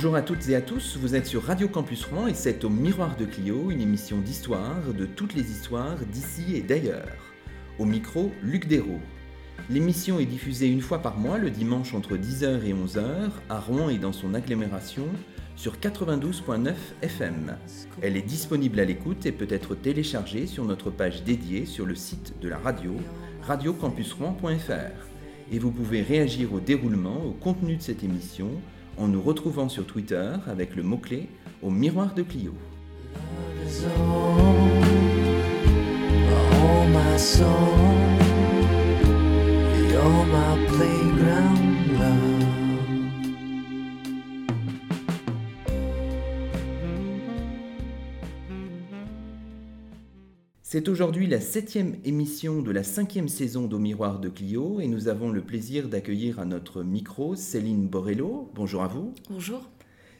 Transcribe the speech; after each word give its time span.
Bonjour 0.00 0.16
à 0.16 0.22
toutes 0.22 0.48
et 0.48 0.56
à 0.56 0.62
tous, 0.62 0.96
vous 0.96 1.14
êtes 1.14 1.26
sur 1.26 1.42
Radio 1.42 1.68
Campus 1.68 2.06
Rouen 2.06 2.26
et 2.26 2.32
c'est 2.32 2.64
au 2.64 2.70
Miroir 2.70 3.18
de 3.18 3.26
Clio, 3.26 3.70
une 3.70 3.82
émission 3.82 4.16
d'histoire 4.16 4.94
de 4.96 5.04
toutes 5.04 5.34
les 5.34 5.50
histoires 5.50 5.98
d'ici 6.10 6.56
et 6.56 6.62
d'ailleurs. 6.62 7.18
Au 7.78 7.84
micro, 7.84 8.32
Luc 8.42 8.66
Dérault. 8.66 9.02
L'émission 9.68 10.18
est 10.18 10.24
diffusée 10.24 10.68
une 10.68 10.80
fois 10.80 11.00
par 11.00 11.18
mois 11.18 11.36
le 11.36 11.50
dimanche 11.50 11.92
entre 11.92 12.16
10h 12.16 12.64
et 12.64 12.72
11h 12.72 13.28
à 13.50 13.60
Rouen 13.60 13.90
et 13.90 13.98
dans 13.98 14.14
son 14.14 14.32
agglomération 14.32 15.04
sur 15.54 15.76
92.9 15.76 16.72
FM. 17.02 17.58
Elle 18.00 18.16
est 18.16 18.22
disponible 18.22 18.80
à 18.80 18.86
l'écoute 18.86 19.26
et 19.26 19.32
peut 19.32 19.48
être 19.50 19.74
téléchargée 19.74 20.46
sur 20.46 20.64
notre 20.64 20.90
page 20.90 21.24
dédiée 21.24 21.66
sur 21.66 21.84
le 21.84 21.94
site 21.94 22.40
de 22.40 22.48
la 22.48 22.56
radio, 22.56 22.96
radiocampusrouen.fr. 23.42 25.10
Et 25.52 25.58
vous 25.58 25.70
pouvez 25.70 26.00
réagir 26.00 26.54
au 26.54 26.60
déroulement, 26.60 27.22
au 27.22 27.32
contenu 27.32 27.76
de 27.76 27.82
cette 27.82 28.02
émission 28.02 28.48
en 29.00 29.08
nous 29.08 29.22
retrouvant 29.22 29.68
sur 29.68 29.86
Twitter 29.86 30.30
avec 30.46 30.76
le 30.76 30.82
mot-clé 30.82 31.28
au 31.62 31.70
miroir 31.70 32.14
de 32.14 32.22
Clio. 32.22 32.52
C'est 50.72 50.88
aujourd'hui 50.88 51.26
la 51.26 51.40
septième 51.40 51.96
émission 52.04 52.62
de 52.62 52.70
la 52.70 52.84
cinquième 52.84 53.26
saison 53.26 53.66
d'Au 53.66 53.80
Miroir 53.80 54.20
de 54.20 54.28
Clio 54.28 54.78
et 54.78 54.86
nous 54.86 55.08
avons 55.08 55.30
le 55.30 55.42
plaisir 55.42 55.88
d'accueillir 55.88 56.38
à 56.38 56.44
notre 56.44 56.84
micro 56.84 57.34
Céline 57.34 57.88
Borello. 57.88 58.52
Bonjour 58.54 58.84
à 58.84 58.86
vous. 58.86 59.12
Bonjour. 59.28 59.68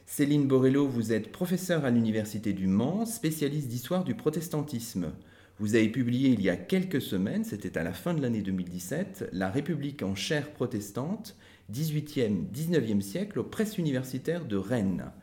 Céline 0.05 0.49
Borello, 0.49 0.89
vous 0.89 1.13
êtes 1.13 1.31
professeure 1.31 1.85
à 1.85 1.89
l'Université 1.89 2.51
du 2.51 2.67
Mans, 2.67 3.05
spécialiste 3.05 3.69
d'histoire 3.69 4.03
du 4.03 4.13
protestantisme. 4.13 5.13
Vous 5.57 5.75
avez 5.75 5.87
publié 5.87 6.31
il 6.31 6.41
y 6.41 6.49
a 6.49 6.57
quelques 6.57 7.01
semaines, 7.01 7.45
c'était 7.45 7.77
à 7.77 7.83
la 7.83 7.93
fin 7.93 8.13
de 8.13 8.21
l'année 8.21 8.41
2017, 8.41 9.29
La 9.31 9.49
République 9.49 10.03
en 10.03 10.15
chair 10.15 10.51
protestante, 10.51 11.37
18e, 11.71 12.51
19e 12.53 12.99
siècle 12.99 13.39
aux 13.39 13.45
presses 13.45 13.77
universitaires 13.77 14.43
de 14.43 14.57
Rennes. 14.57 15.13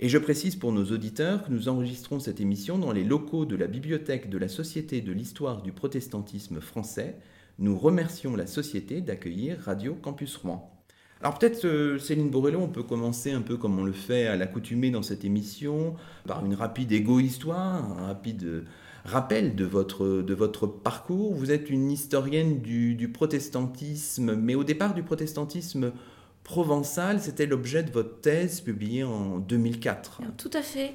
Et 0.00 0.08
je 0.08 0.18
précise 0.18 0.54
pour 0.54 0.70
nos 0.70 0.84
auditeurs 0.84 1.44
que 1.44 1.50
nous 1.50 1.68
enregistrons 1.68 2.20
cette 2.20 2.40
émission 2.40 2.78
dans 2.78 2.92
les 2.92 3.02
locaux 3.02 3.44
de 3.44 3.56
la 3.56 3.66
bibliothèque 3.66 4.30
de 4.30 4.38
la 4.38 4.46
Société 4.46 5.00
de 5.00 5.10
l'histoire 5.10 5.60
du 5.60 5.72
protestantisme 5.72 6.60
français. 6.60 7.16
Nous 7.58 7.76
remercions 7.76 8.36
la 8.36 8.46
Société 8.46 9.00
d'accueillir 9.00 9.58
Radio 9.58 9.96
Campus 9.96 10.36
Rouen. 10.36 10.72
Alors 11.20 11.36
peut-être, 11.36 11.64
euh, 11.64 11.98
Céline 11.98 12.30
Borello, 12.30 12.60
on 12.60 12.68
peut 12.68 12.84
commencer 12.84 13.32
un 13.32 13.40
peu 13.40 13.56
comme 13.56 13.76
on 13.76 13.84
le 13.84 13.92
fait 13.92 14.28
à 14.28 14.36
l'accoutumée 14.36 14.92
dans 14.92 15.02
cette 15.02 15.24
émission, 15.24 15.96
par 16.28 16.46
une 16.46 16.54
rapide 16.54 16.92
égo-histoire, 16.92 17.98
un 17.98 18.06
rapide 18.06 18.44
euh, 18.44 18.64
rappel 19.04 19.56
de 19.56 19.64
votre, 19.64 20.22
de 20.22 20.34
votre 20.34 20.68
parcours. 20.68 21.34
Vous 21.34 21.50
êtes 21.50 21.70
une 21.70 21.90
historienne 21.90 22.60
du, 22.60 22.94
du 22.94 23.08
protestantisme, 23.08 24.36
mais 24.36 24.54
au 24.54 24.62
départ 24.62 24.94
du 24.94 25.02
protestantisme 25.02 25.90
provençal, 26.48 27.20
c'était 27.20 27.44
l'objet 27.44 27.82
de 27.82 27.90
votre 27.90 28.22
thèse 28.22 28.62
publiée 28.62 29.04
en 29.04 29.38
2004. 29.38 30.22
Tout 30.38 30.50
à 30.54 30.62
fait. 30.62 30.92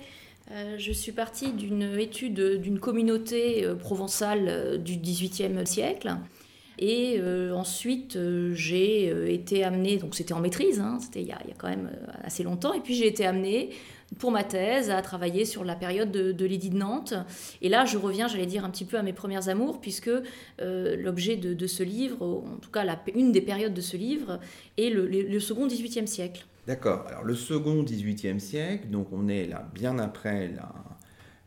Euh, 0.52 0.76
je 0.80 0.92
suis 0.92 1.12
partie 1.12 1.54
d'une 1.54 1.98
étude 2.00 2.60
d'une 2.60 2.80
communauté 2.80 3.64
euh, 3.64 3.76
provençale 3.76 4.48
euh, 4.48 4.78
du 4.78 4.98
XVIIIe 4.98 5.66
siècle. 5.66 6.18
Et 6.80 7.22
ensuite, 7.54 8.18
j'ai 8.54 9.32
été 9.32 9.64
amenée, 9.64 9.98
donc 9.98 10.16
c'était 10.16 10.34
en 10.34 10.40
maîtrise, 10.40 10.80
hein, 10.80 10.98
c'était 11.00 11.22
il, 11.22 11.26
il, 11.26 11.50
y 11.50 11.52
a 11.52 11.56
quand 11.56 11.70
même 11.70 11.92
assez 12.24 12.42
longtemps, 12.42 12.74
et 12.74 12.82
puis 12.82 12.96
j'ai 12.96 13.08
été 13.08 13.28
amenée 13.28 13.70
pour 14.20 14.32
ma 14.32 14.44
thèse 14.44 14.90
à 14.90 15.02
travailler 15.02 15.46
sur 15.46 15.64
la 15.64 15.76
période 15.76 16.12
de, 16.12 16.46
l'édit 16.46 16.70
de 16.70 16.78
Nantes. 16.78 17.14
Et 17.62 17.70
là, 17.70 17.86
je 17.86 17.98
reviens, 17.98 18.28
j'allais 18.28 18.46
dire, 18.46 18.66
un 18.66 18.70
petit 18.70 18.86
peu 18.86 18.98
à 18.98 19.04
mes 19.04 19.14
premières 19.14 19.50
amours, 19.50 19.80
puisque 19.82 20.10
euh, 20.62 20.96
l'objet 20.98 21.38
de, 21.38 21.68
ce 21.68 21.84
livre, 21.84 22.22
en 22.22 22.58
tout 22.62 22.72
cas 22.72 22.86
une 23.16 23.32
des 23.32 23.42
périodes 23.42 23.74
de 23.74 23.82
ce 23.82 23.98
livre, 23.98 24.40
est 24.78 24.90
le, 24.90 25.40
second 25.40 25.68
XVIIIe 25.68 26.08
siècle. 26.08 26.46
D'accord. 26.68 27.06
Alors 27.08 27.24
le 27.24 27.36
second 27.36 27.84
XVIIIe 27.84 28.40
siècle, 28.40 28.88
donc 28.90 29.08
on 29.12 29.28
est 29.28 29.48
là 29.48 29.68
bien 29.74 30.00
après 30.00 30.50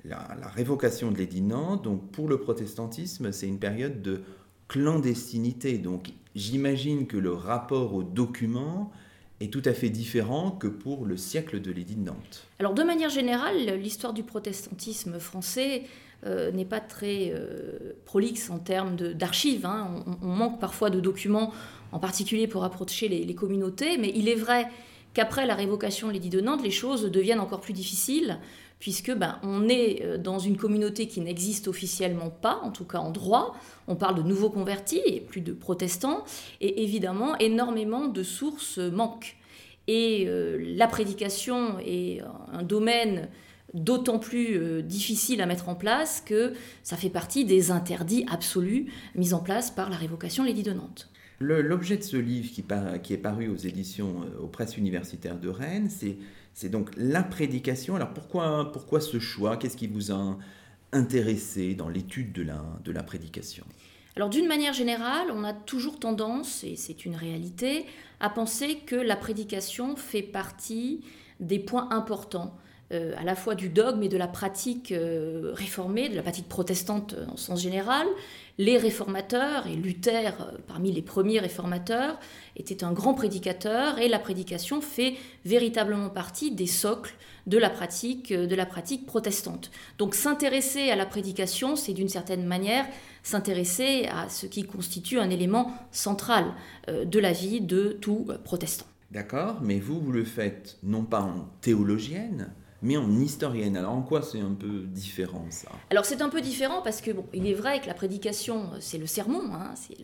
la, 0.05 0.27
la, 0.39 0.49
révocation 0.49 1.11
de 1.11 1.19
l'édit 1.19 1.41
de 1.41 1.47
Nantes. 1.47 1.85
Donc 1.85 2.11
pour 2.11 2.29
le 2.29 2.39
protestantisme, 2.39 3.33
c'est 3.33 3.49
une 3.49 3.59
période 3.59 4.03
de 4.03 4.23
clandestinité. 4.69 5.79
Donc 5.79 6.13
j'imagine 6.35 7.07
que 7.07 7.17
le 7.17 7.33
rapport 7.33 7.95
aux 7.95 8.03
documents 8.03 8.93
est 9.41 9.53
tout 9.53 9.63
à 9.65 9.73
fait 9.73 9.91
différent 9.91 10.51
que 10.51 10.67
pour 10.67 11.05
le 11.05 11.17
siècle 11.17 11.61
de 11.61 11.71
l'édit 11.71 11.97
de 11.97 12.05
Nantes. 12.05 12.47
Alors 12.59 12.75
de 12.75 12.83
manière 12.83 13.11
générale, 13.11 13.79
l'histoire 13.79 14.13
du 14.13 14.23
protestantisme 14.23 15.19
français 15.19 15.83
euh, 16.25 16.51
n'est 16.51 16.65
pas 16.65 16.81
très 16.81 17.33
euh, 17.35 17.93
prolixe 18.07 18.49
en 18.49 18.59
termes 18.59 18.97
d'archives. 18.97 19.67
Hein. 19.67 20.05
On, 20.23 20.29
manque 20.29 20.59
parfois 20.59 20.89
de 20.89 21.01
documents, 21.01 21.53
en 21.93 21.99
particulier 21.99 22.47
pour 22.47 22.65
approcher 22.65 23.09
les, 23.09 23.25
les 23.25 23.35
communautés, 23.35 23.99
mais 23.99 24.11
il 24.15 24.29
est 24.29 24.35
vrai 24.35 24.69
qu'après 25.13 25.47
la 25.47 25.55
révocation 25.55 26.09
de 26.09 26.13
l'édit 26.13 26.31
de 26.31 26.41
Nantes, 26.41 26.63
les 26.63 26.71
choses 26.71 27.05
deviennent 27.05 27.41
encore 27.41 27.61
plus 27.61 27.75
difficiles 27.75 28.39
puisque 28.79 29.15
ben, 29.15 29.39
on 29.43 29.69
est 29.69 30.05
euh, 30.05 30.19
dans 30.19 30.39
une 30.39 30.57
communauté 30.57 31.09
qui 31.09 31.21
n'existe 31.21 31.69
officiellement 31.69 32.31
pas, 32.31 32.61
en 32.63 32.71
tout 32.71 32.85
cas 32.85 32.99
en 32.99 33.11
droit. 33.11 33.57
On 33.89 33.97
parle 33.97 34.17
de 34.17 34.23
nouveaux 34.23 34.51
convertis 34.51 35.01
et 35.07 35.21
plus 35.21 35.41
de 35.41 35.53
protestants, 35.53 36.25
et 36.61 36.83
évidemment, 36.83 37.37
énormément 37.39 38.07
de 38.07 38.23
sources 38.23 38.79
manquent. 38.79 39.37
Et 39.89 40.25
euh, 40.27 40.59
la 40.77 40.89
prédication 40.89 41.79
est 41.79 42.21
un 42.53 42.63
domaine 42.63 43.29
d'autant 43.73 44.19
plus 44.19 44.57
euh, 44.57 44.83
difficile 44.83 45.41
à 45.41 45.47
mettre 45.47 45.69
en 45.69 45.75
place 45.75 46.23
que 46.25 46.55
ça 46.83 46.97
fait 46.97 47.11
partie 47.11 47.45
des 47.45 47.71
interdits 47.71 48.25
absolus 48.31 48.93
mis 49.15 49.33
en 49.33 49.41
place 49.41 49.71
par 49.71 49.91
la 49.91 49.97
révocation 49.97 50.45
l'édit 50.45 50.63
de 50.63 50.73
Nantes. 50.73 51.11
L'objet 51.39 51.99
de 51.99 52.03
ce 52.03 52.17
livre 52.17 52.51
qui, 52.51 52.65
qui, 53.03 53.13
est 53.13 53.19
paru 53.19 53.49
aux 53.49 53.57
éditions 53.57 54.23
aux 54.41 54.47
presses 54.47 54.79
universitaires 54.79 55.39
de 55.39 55.51
Rennes, 55.51 55.91
c'est 55.91 56.17
c'est 56.57 56.71
donc 56.71 56.91
la 56.97 57.23
prédication. 57.23 57.97
Alors 57.97 58.15
pourquoi, 58.15 58.73
pourquoi 58.73 59.01
ce 59.01 59.21
choix? 59.21 59.59
Qu'est-ce 59.59 59.77
qui 59.77 59.87
vous 59.87 60.11
a 60.11 60.39
intéressé 60.91 61.75
dans 61.75 61.91
l'étude 61.91 62.33
de 62.33 62.43
la, 62.43 62.65
de 62.83 62.93
la 62.93 63.03
prédication? 63.03 63.65
Alors 64.17 64.31
d'une 64.31 64.49
manière 64.49 64.73
générale, 64.73 65.29
on 65.31 65.45
a 65.45 65.53
toujours 65.53 66.01
tendance, 66.01 66.65
et 66.65 66.75
c'est 66.77 67.05
une 67.05 67.15
réalité, 67.15 67.85
à 68.21 68.31
penser 68.31 68.79
que 68.87 68.97
la 68.97 69.17
prédication 69.17 69.97
fait 69.97 70.23
partie 70.23 71.05
des 71.41 71.59
points 71.59 71.91
importants 71.91 72.57
euh, 72.93 73.15
à 73.19 73.25
la 73.25 73.35
fois 73.35 73.55
du 73.55 73.69
dogme 73.69 74.03
et 74.03 74.09
de 74.09 74.17
la 74.17 74.29
pratique 74.29 74.93
euh, 74.93 75.53
réformée, 75.55 76.09
de 76.09 76.17
la 76.17 76.23
pratique 76.23 76.49
protestante 76.49 77.15
en 77.31 77.37
sens 77.37 77.61
général, 77.61 78.07
les 78.59 78.79
réformateurs, 78.79 79.67
et 79.67 79.75
Luther, 79.75 80.33
euh, 80.41 80.59
parmi 80.67 80.93
les 80.93 81.03
premiers 81.03 81.41
réformateurs, 81.41 82.19
était 82.57 82.85
un 82.85 82.93
grand 82.93 83.15
prédicateur, 83.15 83.99
et 83.99 84.09
la 84.09 84.19
prédication 84.19 84.81
fait 84.81 85.15
véritablement 85.45 86.11
partie 86.11 86.53
des 86.53 86.67
socles 86.67 87.15
de 87.47 87.59
la 87.59 87.71
pratique, 87.71 88.33
de 88.33 88.55
la 88.55 88.67
pratique 88.67 89.07
protestante. 89.07 89.71
Donc 89.99 90.15
s'intéresser 90.15 90.91
à 90.91 90.97
la 90.97 91.07
prédication, 91.07 91.77
c'est 91.77 91.93
d'une 91.93 92.09
certaine 92.09 92.45
manière 92.45 92.87
s'intéresser 93.23 94.07
à 94.11 94.29
ce 94.29 94.47
qui 94.47 94.65
constitue 94.65 95.19
un 95.19 95.31
élément 95.31 95.73
central 95.91 96.45
euh, 96.89 97.05
de 97.05 97.19
la 97.19 97.33
vie 97.33 97.61
de 97.61 97.99
tout 98.01 98.29
protestant. 98.45 98.87
D'accord, 99.11 99.61
mais 99.63 99.79
vous, 99.79 100.01
vous 100.01 100.13
le 100.13 100.25
faites 100.25 100.79
non 100.83 101.05
pas 101.05 101.23
en 101.23 101.49
théologienne, 101.61 102.53
mais 102.83 102.97
en 102.97 103.11
historienne. 103.21 103.77
Alors 103.77 103.93
en 103.93 104.03
quoi 104.03 104.23
c'est 104.23 104.41
un 104.41 104.55
peu 104.55 104.85
différent 104.87 105.45
ça? 105.51 105.71
Alors 105.91 106.05
c'est 106.05 106.23
un 106.23 106.29
peu 106.29 106.41
différent 106.41 106.83
parce 106.83 107.01
que 107.01 107.11
bon, 107.11 107.25
il 107.33 107.47
est 107.47 107.55
vrai 107.55 107.81
que 107.81 107.87
la 107.87 107.95
prédication 107.95 108.71
c'est 108.81 108.99
le 108.99 109.07
sermon, 109.07 109.43
hein, 109.53 109.75
c'est 109.75 109.97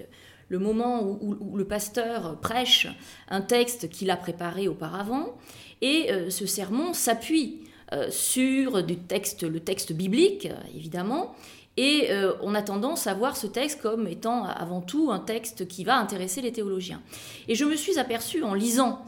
le, 0.49 0.59
moment 0.59 1.03
où, 1.03 1.57
le 1.57 1.65
pasteur 1.65 2.39
prêche 2.41 2.87
un 3.29 3.41
texte 3.41 3.89
qu'il 3.89 4.11
a 4.11 4.17
préparé 4.17 4.69
auparavant, 4.69 5.37
et 5.81 6.13
euh, 6.13 6.31
ce 6.31 6.47
sermon 6.47 6.93
s'appuie 6.93 7.63
euh, 7.93 8.11
sur 8.11 8.77
le 8.77 9.59
texte 9.59 9.93
biblique 9.93 10.49
évidemment, 10.75 11.35
et 11.77 12.09
euh, 12.11 12.35
on 12.43 12.55
a 12.55 12.63
tendance 12.63 13.07
à 13.07 13.15
voir 13.15 13.37
ce 13.37 13.47
texte 13.47 13.81
comme 13.81 14.07
étant 14.07 14.45
avant 14.45 14.83
tout 14.83 15.11
un 15.11 15.19
texte 15.19 15.67
qui 15.69 15.85
va 15.85 15.97
intéresser 15.97 16.43
les 16.43 16.53
théologiens. 16.53 17.01
Et 17.49 17.55
je 17.55 17.65
me 17.65 17.77
suis 17.77 17.99
aperçue 17.99 18.43
en 18.43 18.55
lisant 18.55 19.03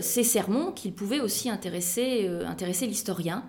ces 0.00 0.24
sermons 0.24 0.72
qu'ils 0.72 0.92
pouvaient 0.92 1.20
aussi 1.20 1.50
intéresser, 1.50 2.26
euh, 2.28 2.46
intéresser 2.46 2.86
l'historien. 2.86 3.44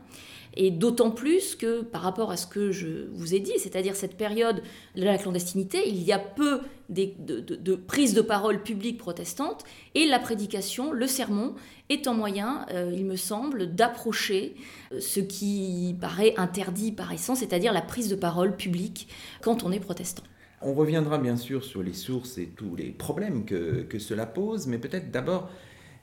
Et 0.58 0.72
d'autant 0.72 1.12
plus 1.12 1.56
que 1.56 1.82
par 1.82 2.02
rapport 2.02 2.32
à 2.32 2.38
ce 2.38 2.48
que 2.48 2.72
je 2.72 3.10
vous 3.12 3.36
ai 3.36 3.42
dit, 3.42 3.52
c'est-à-dire 3.58 3.94
cette 3.96 4.16
période 4.16 4.62
de 4.96 5.04
la 5.04 5.18
clandestinité, 5.18 5.80
il 5.86 6.02
y 6.02 6.14
a 6.14 6.20
peu 6.20 6.62
de, 6.88 7.10
de, 7.42 7.76
prise 7.76 8.14
de 8.14 8.22
parole 8.22 8.64
publique 8.64 8.98
protestante 8.98 9.66
et 9.96 10.06
la 10.06 10.18
prédication, 10.18 10.94
le 10.94 11.08
sermon, 11.08 11.56
est 11.90 12.08
un 12.08 12.14
moyen, 12.14 12.66
euh, 12.72 12.90
il 12.96 13.06
me 13.06 13.18
semble, 13.18 13.76
d'approcher 13.76 14.56
ce 14.98 15.20
qui 15.20 15.94
paraît 16.00 16.34
interdit 16.38 16.94
par 16.94 17.12
essence, 17.12 17.40
c'est-à-dire 17.40 17.74
la 17.74 17.82
prise 17.82 18.08
de 18.08 18.16
parole 18.16 18.56
publique 18.56 19.10
quand 19.42 19.64
on 19.66 19.74
est 19.74 19.82
protestant. 19.82 20.24
On 20.62 20.74
reviendra 20.74 21.18
bien 21.18 21.36
sûr 21.36 21.66
sur 21.66 21.84
les 21.84 21.94
sources 21.94 22.38
et 22.38 22.48
tous 22.48 22.78
les 22.78 22.92
problèmes 22.92 23.44
que, 23.44 23.82
que 23.82 24.00
cela 24.00 24.26
pose, 24.26 24.68
mais 24.68 24.78
peut-être 24.78 25.12
d'abord 25.12 25.50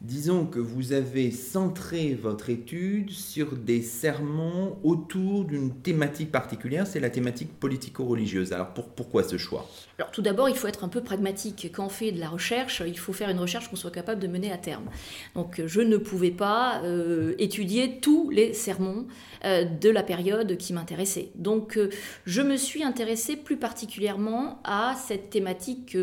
Disons 0.02 0.46
que 0.46 0.58
vous 0.58 0.92
avez 0.92 1.30
centré 1.30 2.18
votre 2.20 2.50
étude 2.50 3.10
sur 3.10 3.52
des 3.52 3.82
sermons 3.82 4.76
autour 4.82 5.44
d'une 5.44 5.76
thématique 5.76 6.32
particulière, 6.32 6.88
c'est 6.88 6.98
la 6.98 7.08
thématique 7.08 7.52
politico-religieuse. 7.60 8.52
Alors 8.52 8.70
pourquoi 8.72 9.22
ce 9.22 9.38
choix? 9.38 9.70
Alors 10.00 10.10
tout 10.10 10.20
d'abord, 10.20 10.48
il 10.48 10.56
faut 10.56 10.66
être 10.66 10.82
un 10.82 10.88
peu 10.88 11.02
pragmatique. 11.02 11.70
Quand 11.72 11.86
on 11.86 11.88
fait 11.88 12.10
de 12.10 12.18
la 12.18 12.28
recherche, 12.28 12.82
il 12.84 12.98
faut 12.98 13.12
faire 13.12 13.28
une 13.30 13.38
recherche 13.38 13.70
qu'on 13.70 13.76
soit 13.76 13.92
capable 13.92 14.20
de 14.20 14.26
mener 14.26 14.50
à 14.50 14.58
terme. 14.58 14.86
Donc 15.36 15.62
je 15.64 15.80
ne 15.80 15.96
pouvais 15.98 16.32
pas 16.32 16.82
euh, 16.82 17.36
étudier 17.38 18.00
tous 18.00 18.28
les 18.28 18.54
sermons 18.54 19.06
euh, 19.44 19.64
de 19.64 19.88
la 19.88 20.02
période 20.02 20.56
qui 20.56 20.72
m'intéressait. 20.72 21.28
Donc 21.36 21.76
euh, 21.76 21.90
je 22.26 22.42
me 22.42 22.56
suis 22.56 22.82
intéressée 22.82 23.36
plus 23.36 23.56
particulièrement 23.56 24.60
à 24.64 24.96
cette 24.96 25.30
thématique 25.30 25.96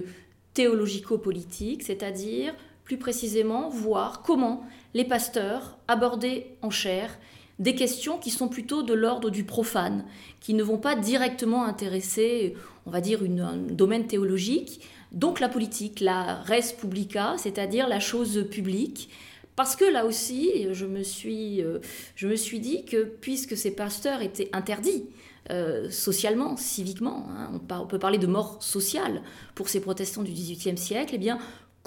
théologico-politique, 0.53 1.83
c'est-à-dire 1.83 2.55
plus 2.89 2.97
précisément 2.97 3.69
voir 3.69 4.23
comment 4.23 4.63
les 4.95 5.05
pasteurs 5.05 5.77
abordaient 5.87 6.57
en 6.63 6.71
chair 6.71 7.19
des 7.59 7.75
questions 7.75 8.17
qui 8.17 8.31
sont 8.31 8.47
plutôt 8.47 8.81
de 8.81 8.95
l'ordre 8.95 9.29
du 9.29 9.43
profane, 9.43 10.05
qui 10.39 10.55
ne 10.55 10.63
vont 10.63 10.79
pas 10.79 10.95
directement 10.95 11.65
intéresser, 11.65 12.55
on 12.87 12.89
va 12.89 12.99
dire, 12.99 13.19
un 13.21 13.57
domaine 13.57 14.07
théologique, 14.07 14.81
donc 15.11 15.39
la 15.39 15.49
politique, 15.49 15.99
la 15.99 16.41
res 16.41 16.75
publica, 16.79 17.35
c'est-à-dire 17.37 17.87
la 17.87 17.99
chose 17.99 18.47
publique. 18.49 19.11
Parce 19.55 19.75
que 19.75 19.85
là 19.85 20.07
aussi, 20.07 20.65
je 20.71 20.87
me 20.87 21.03
suis, 21.03 21.61
euh, 21.61 21.77
je 22.15 22.27
me 22.27 22.35
suis 22.35 22.59
dit 22.59 22.85
que 22.85 23.03
puisque 23.03 23.55
ces 23.55 23.75
pasteurs 23.75 24.23
étaient 24.23 24.49
interdits, 24.51 25.05
euh, 25.51 25.91
socialement, 25.91 26.57
civiquement, 26.57 27.27
hein, 27.29 27.51
on, 27.53 27.75
on, 27.81 27.85
peut 27.85 27.99
parler 27.99 28.17
de 28.17 28.27
mort 28.27 28.63
sociale 28.63 29.21
pour 29.53 29.69
ces 29.69 29.79
protestants 29.79 30.23
du 30.23 30.31
XVIIIe 30.31 30.77
siècle, 30.77 31.11
eh 31.13 31.19
bien, 31.19 31.37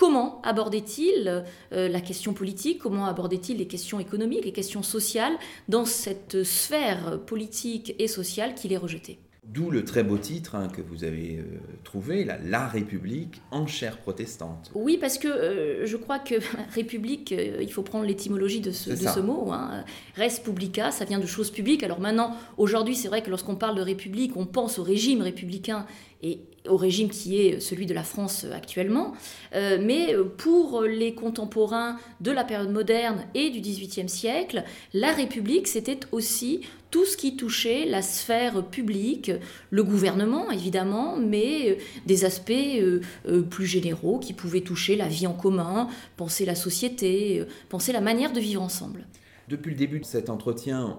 Comment 0.03 0.43
abordait-il 0.43 1.45
euh, 1.71 1.89
la 1.89 2.01
question 2.01 2.33
politique? 2.33 2.81
Comment 2.81 3.07
abordait-il 3.07 3.59
les 3.59 3.69
questions 3.69 4.01
économiques, 4.01 4.45
les 4.45 4.51
questions 4.51 4.83
sociales 4.83 5.35
dans 5.69 5.85
cette 5.85 6.43
sphère 6.43 7.21
politique 7.25 7.95
et 8.01 8.09
sociale 8.09 8.57
qu'il 8.57 8.73
est 8.73 8.77
rejeté 8.77 9.21
D'où 9.45 9.73
le 9.73 9.85
très 9.85 10.05
beau 10.05 10.19
titre 10.19 10.55
hein, 10.55 10.69
que 10.69 10.81
vous 10.81 11.03
avez 11.03 11.39
euh, 11.39 11.59
trouvé, 11.83 12.25
la, 12.25 12.39
la, 12.39 12.69
République 12.69 13.43
en 13.51 13.67
chair 13.67 13.99
protestante. 13.99 14.71
Oui, 14.73 14.99
parce 14.99 15.19
que 15.19 15.27
euh, 15.27 15.85
je 15.85 15.97
crois 15.97 16.21
que 16.21 16.37
République, 16.75 17.33
euh, 17.33 17.59
il 17.61 17.73
faut 17.73 17.83
prendre 17.83 18.05
l'étymologie 18.05 18.61
de 18.61 18.71
ce, 18.71 18.91
de 18.91 18.97
ce 18.97 19.19
mot. 19.19 19.51
Hein. 19.51 19.85
Res 20.15 20.41
publica, 20.45 20.93
ça 20.93 21.05
vient 21.05 21.19
de 21.19 21.27
choses 21.27 21.51
publiques. 21.51 21.83
Alors 21.83 21.99
maintenant, 21.99 22.37
aujourd'hui, 22.57 22.95
c'est 22.95 23.09
vrai 23.09 23.21
que 23.21 23.31
lorsqu'on 23.31 23.57
parle 23.57 23.77
de 23.77 23.83
République, 23.83 24.37
on 24.37 24.47
pense 24.47 24.79
au 24.79 24.85
régime 24.85 25.23
républicain 25.23 25.87
et 26.23 26.39
au 26.69 26.77
régime 26.77 27.09
qui 27.09 27.41
est 27.41 27.61
celui 27.61 27.87
de 27.87 27.95
la 27.95 28.03
France 28.03 28.47
actuellement. 28.53 29.13
Euh, 29.55 29.79
mais 29.81 30.15
pour 30.39 30.83
les 30.83 31.15
contemporains 31.15 31.99
de 32.21 32.31
la 32.31 32.45
période 32.45 32.71
moderne 32.71 33.25
et 33.35 33.51
du 33.51 33.61
XVIIIe 33.61 34.09
siècle, 34.09 34.65
la 34.93 35.13
République, 35.13 35.69
c'était 35.69 36.01
aussi 36.13 36.61
tout 36.91 37.05
ce 37.07 37.17
qui 37.17 37.37
touchait 37.37 37.87
la 37.87 38.03
sphère 38.03 38.65
publique, 38.67 39.33
le 39.71 39.83
gouvernement 39.83 40.51
évidemment, 40.51 41.17
mais 41.17 41.71
euh, 41.71 41.75
des 42.07 42.25
aspects 42.25 42.53
euh, 42.53 43.01
plus 43.43 43.67
généraux 43.67 44.19
qui 44.19 44.35
pouvaient 44.35 44.61
toucher 44.61 44.95
la 44.95 45.09
vie 45.09 45.27
en 45.27 45.33
commun, 45.33 45.89
penser 46.17 46.45
la 46.45 46.55
société, 46.55 47.45
penser 47.71 47.93
la 47.93 48.01
manière 48.01 48.33
de 48.33 48.41
vivre 48.41 48.63
ensemble. 48.63 49.07
Depuis 49.49 49.71
le 49.71 49.77
début 49.77 50.01
de 50.01 50.05
cet 50.05 50.31
entretien, 50.31 50.99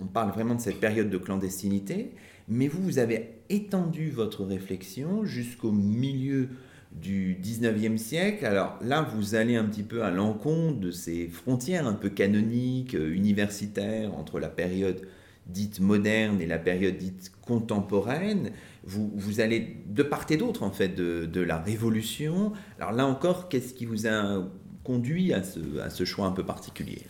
on 0.00 0.06
parle 0.06 0.30
vraiment 0.30 0.54
de 0.54 0.60
cette 0.60 0.80
période 0.80 1.10
de 1.10 1.18
clandestinité, 1.18 2.12
mais 2.48 2.68
vous, 2.68 2.82
vous 2.82 2.98
avez 2.98 3.30
étendu 3.48 4.10
votre 4.10 4.44
réflexion 4.44 5.24
jusqu'au 5.24 5.72
milieu 5.72 6.48
du 6.92 7.36
19e 7.42 7.96
siècle. 7.96 8.46
Alors 8.46 8.78
là, 8.82 9.02
vous 9.14 9.34
allez 9.34 9.56
un 9.56 9.64
petit 9.64 9.82
peu 9.82 10.02
à 10.04 10.10
l'encontre 10.10 10.78
de 10.78 10.90
ces 10.90 11.26
frontières 11.28 11.86
un 11.86 11.94
peu 11.94 12.08
canoniques, 12.08 12.94
universitaires, 12.94 14.14
entre 14.14 14.38
la 14.38 14.48
période 14.48 15.02
dite 15.46 15.80
moderne 15.80 16.40
et 16.40 16.46
la 16.46 16.58
période 16.58 16.96
dite 16.96 17.32
contemporaine, 17.42 18.50
vous, 18.84 19.12
vous 19.14 19.40
allez 19.40 19.76
de 19.86 20.02
part 20.02 20.26
et 20.30 20.36
d'autre 20.36 20.62
en 20.62 20.70
fait 20.70 20.88
de, 20.88 21.40
la 21.40 21.58
révolution. 21.58 22.52
Alors 22.78 22.92
là 22.92 23.06
encore, 23.06 23.48
qu'est-ce 23.48 23.74
qui 23.74 23.84
vous 23.84 24.06
a 24.06 24.48
conduit 24.84 25.32
à 25.32 25.42
ce 25.42 26.04
choix 26.04 26.26
un 26.26 26.32
peu 26.32 26.44
particulier? 26.44 27.02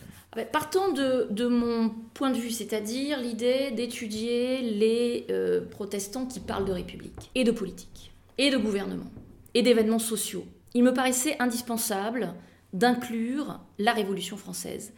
Partant 0.51 0.91
de, 0.91 1.27
de, 1.29 1.47
mon 1.47 1.89
point 2.13 2.29
de 2.29 2.37
vue, 2.37 2.51
c'est-à-dire 2.51 3.19
l'idée 3.19 3.71
d'étudier 3.71 4.61
les 4.61 5.25
euh, 5.29 5.61
protestants 5.61 6.25
qui 6.25 6.41
parlent 6.41 6.65
de 6.65 6.73
république 6.73 7.31
et 7.35 7.45
de 7.45 7.51
politique 7.51 8.11
et 8.37 8.49
de 8.49 8.57
gouvernement 8.57 9.09
et 9.53 9.61
d'événements 9.61 9.99
sociaux, 9.99 10.45
il 10.73 10.83
me 10.83 10.93
paraissait 10.93 11.37
indispensable 11.39 12.33
d'inclure 12.73 13.61
la 13.79 13.93
Révolution 13.93 14.35
française. 14.35 14.91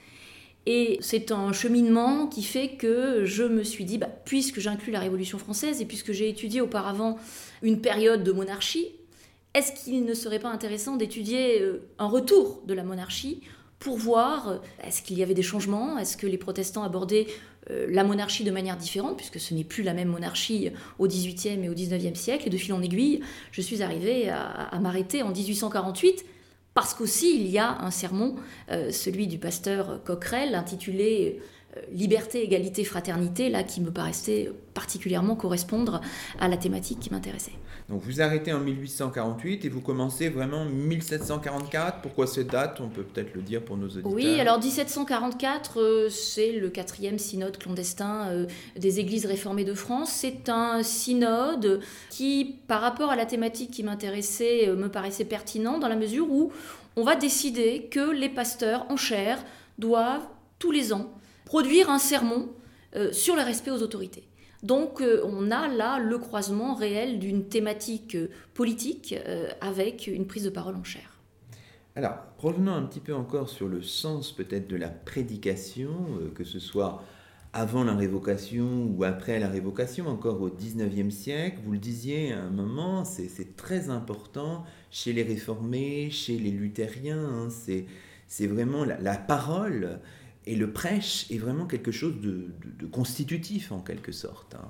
Et 0.65 0.97
c'est 1.01 1.31
un 1.31 1.53
cheminement 1.53 2.27
qui 2.27 2.41
fait 2.41 2.69
que 2.69 3.23
je 3.23 3.43
me 3.43 3.63
suis 3.63 3.85
dit, 3.85 3.97
bah, 3.99 4.09
puisque 4.25 4.59
j'inclus 4.59 4.91
la 4.91 4.99
Révolution 4.99 5.37
française 5.37 5.81
et 5.81 5.85
puisque 5.85 6.11
j'ai 6.11 6.27
étudié 6.27 6.61
auparavant 6.61 7.17
une 7.61 7.79
période 7.79 8.23
de 8.23 8.31
monarchie, 8.31 8.89
est-ce 9.53 9.71
qu'il 9.71 10.03
ne 10.03 10.13
serait 10.13 10.39
pas 10.39 10.49
intéressant 10.49 10.97
d'étudier 10.97 11.61
euh, 11.61 11.87
un 11.99 12.07
retour 12.07 12.63
de 12.65 12.73
la 12.73 12.83
monarchie 12.83 13.41
pour 13.79 13.97
voir 13.97 14.59
est-ce 14.83 15.01
qu'il 15.01 15.17
y 15.17 15.23
avait 15.23 15.33
des 15.33 15.43
changements, 15.43 15.97
est-ce 15.97 16.17
que 16.17 16.27
les 16.27 16.37
protestants 16.37 16.83
abordaient 16.83 17.27
euh, 17.69 17.87
la 17.89 18.03
monarchie 18.03 18.43
de 18.43 18.51
manière 18.51 18.77
différente, 18.77 19.17
puisque 19.17 19.39
ce 19.39 19.53
n'est 19.53 19.63
plus 19.63 19.83
la 19.83 19.93
même 19.93 20.07
monarchie 20.07 20.71
au 20.99 21.07
XVIIIe 21.07 21.63
et 21.63 21.69
au 21.69 21.73
XIXe 21.73 22.19
siècle, 22.19 22.47
et 22.47 22.49
de 22.49 22.57
fil 22.57 22.73
en 22.73 22.81
aiguille, 22.81 23.21
je 23.51 23.61
suis 23.61 23.83
arrivée 23.83 24.29
à, 24.29 24.77
m'arrêter 24.79 25.21
en 25.21 25.29
1848 25.29 26.25
parce 26.73 26.93
qu'aussi 26.93 27.39
il 27.39 27.47
y 27.47 27.57
a 27.57 27.79
un 27.81 27.91
sermon, 27.91 28.35
euh, 28.71 28.91
celui 28.91 29.27
du 29.27 29.39
pasteur 29.39 30.01
Coquerel, 30.03 30.53
intitulé 30.55 31.41
Liberté, 31.91 32.43
égalité, 32.43 32.83
fraternité, 32.83 33.49
là 33.49 33.63
qui 33.63 33.81
me 33.81 33.91
paraissait 33.91 34.51
particulièrement 34.73 35.35
correspondre 35.35 36.01
à 36.39 36.47
la 36.47 36.57
thématique 36.57 36.99
qui 36.99 37.11
m'intéressait. 37.11 37.53
Donc 37.89 38.01
vous 38.01 38.21
arrêtez 38.21 38.51
en 38.51 38.59
1848 38.59 39.63
et 39.63 39.69
vous 39.69 39.79
commencez 39.79 40.27
vraiment 40.27 40.63
en 40.63 40.65
1744. 40.65 42.01
Pourquoi 42.01 42.27
cette 42.27 42.47
date? 42.47 42.81
On 42.81 42.89
peut 42.89 43.03
peut-être 43.03 43.33
le 43.33 43.41
dire 43.41 43.63
pour 43.63 43.77
nos 43.77 43.87
auditeurs. 43.87 44.11
Oui, 44.11 44.39
alors 44.41 44.59
1744, 44.59 45.79
euh, 45.79 46.09
c'est 46.09 46.51
le 46.51 46.69
quatrième 46.69 47.17
synode 47.17 47.57
clandestin 47.57 48.27
euh, 48.27 48.45
des 48.77 48.99
églises 48.99 49.25
réformées 49.25 49.63
de 49.63 49.73
France. 49.73 50.11
C'est 50.11 50.49
un 50.49 50.83
synode 50.83 51.79
qui, 52.09 52.57
par 52.67 52.81
rapport 52.81 53.09
à 53.09 53.15
la 53.15 53.25
thématique 53.25 53.71
qui 53.71 53.83
m'intéressait, 53.83 54.67
euh, 54.67 54.75
me 54.75 54.89
paraissait 54.89 55.25
pertinent 55.25 55.77
dans 55.77 55.87
la 55.87 55.95
mesure 55.95 56.29
où 56.29 56.51
on 56.97 57.03
va 57.03 57.15
décider 57.15 57.87
que 57.89 58.11
les 58.11 58.29
pasteurs 58.29 58.85
en 58.89 58.97
chair 58.97 59.39
doivent 59.79 60.27
tous 60.59 60.71
les 60.71 60.91
ans 60.91 61.16
produire 61.47 61.89
un 61.89 61.97
sermon 61.97 62.49
euh, 62.93 63.13
sur 63.13 63.37
le 63.37 63.41
respect 63.41 63.71
aux 63.71 63.81
autorités. 63.81 64.27
Donc 64.63 64.99
euh, 64.99 65.21
on 65.23 65.49
a 65.49 65.69
là 65.69 65.97
le 65.97 66.17
croisement 66.17 66.75
réel 66.75 67.19
d'une 67.19 67.47
thématique 67.47 68.15
euh, 68.15 68.29
politique 68.53 69.15
avec 69.61 70.07
une 70.07 70.27
prise 70.27 70.43
de 70.43 70.49
parole 70.49 70.75
en 70.75 70.83
chair. 70.83 71.21
Alors, 71.95 72.17
revenons 72.37 72.73
un 72.73 72.83
petit 72.83 72.99
peu 72.99 73.13
encore 73.13 73.49
sur 73.49 73.69
le 73.69 73.81
sens 73.81 74.33
peut-être 74.33 74.67
de 74.67 74.75
la 74.75 74.89
prédication, 74.89 75.89
que 76.35 76.43
ce 76.43 76.59
soit 76.59 77.01
avant 77.53 77.83
la 77.83 77.95
révocation 77.95 78.93
ou 78.95 79.03
après 79.03 79.39
la 79.39 79.47
révocation, 79.47 80.07
encore 80.07 80.41
au 80.41 80.49
19e 80.49 81.09
siècle. 81.09 81.59
Vous 81.65 81.71
le 81.71 81.79
disiez 81.79 82.33
à 82.33 82.41
un 82.41 82.49
moment, 82.49 83.03
c'est 83.05 83.55
très 83.55 83.89
important 83.89 84.63
chez 84.91 85.13
les 85.13 85.23
réformés, 85.23 86.11
chez 86.11 86.37
les 86.37 86.51
luthériens. 86.51 87.47
Hein, 87.47 87.49
c'est 88.27 88.47
vraiment 88.47 88.85
la, 88.85 88.99
la 88.99 89.17
parole 89.17 89.99
et 90.47 90.55
le 90.55 90.71
prêche 90.71 91.29
est 91.29 91.37
vraiment 91.37 91.65
quelque 91.65 91.91
chose 91.91 92.15
de, 92.21 92.47
constitutif 92.87 93.71
en 93.73 93.81
quelque 93.81 94.13
sorte. 94.13 94.55
Hein. 94.55 94.65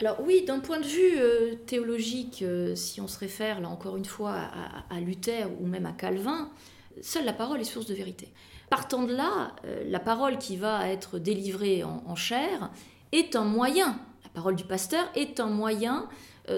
Alors 0.00 0.18
oui, 0.24 0.44
d'un 0.46 0.60
point 0.60 0.78
de 0.78 0.86
vue 0.86 1.18
euh, 1.18 1.56
théologique, 1.66 2.42
euh, 2.42 2.76
si 2.76 3.00
on 3.00 3.08
se 3.08 3.18
réfère 3.18 3.60
là 3.60 3.68
encore 3.68 3.96
une 3.96 4.04
fois 4.04 4.36
à, 4.88 5.00
Luther 5.00 5.48
ou 5.60 5.66
même 5.66 5.84
à 5.84 5.92
Calvin, 5.92 6.50
seule 7.02 7.24
la 7.24 7.32
parole 7.32 7.60
est 7.60 7.64
source 7.64 7.86
de 7.86 7.94
vérité. 7.94 8.28
Partant 8.70 9.02
de 9.02 9.12
là, 9.12 9.54
euh, 9.64 9.82
la 9.88 9.98
parole 9.98 10.38
qui 10.38 10.56
va 10.56 10.88
être 10.88 11.18
délivrée 11.18 11.82
en, 11.82 12.04
en, 12.06 12.14
chair 12.14 12.70
est 13.10 13.34
un 13.34 13.44
moyen, 13.44 13.98
la 14.22 14.30
parole 14.30 14.54
du 14.54 14.64
pasteur 14.64 15.04
est 15.16 15.40
un 15.40 15.50
moyen 15.50 16.08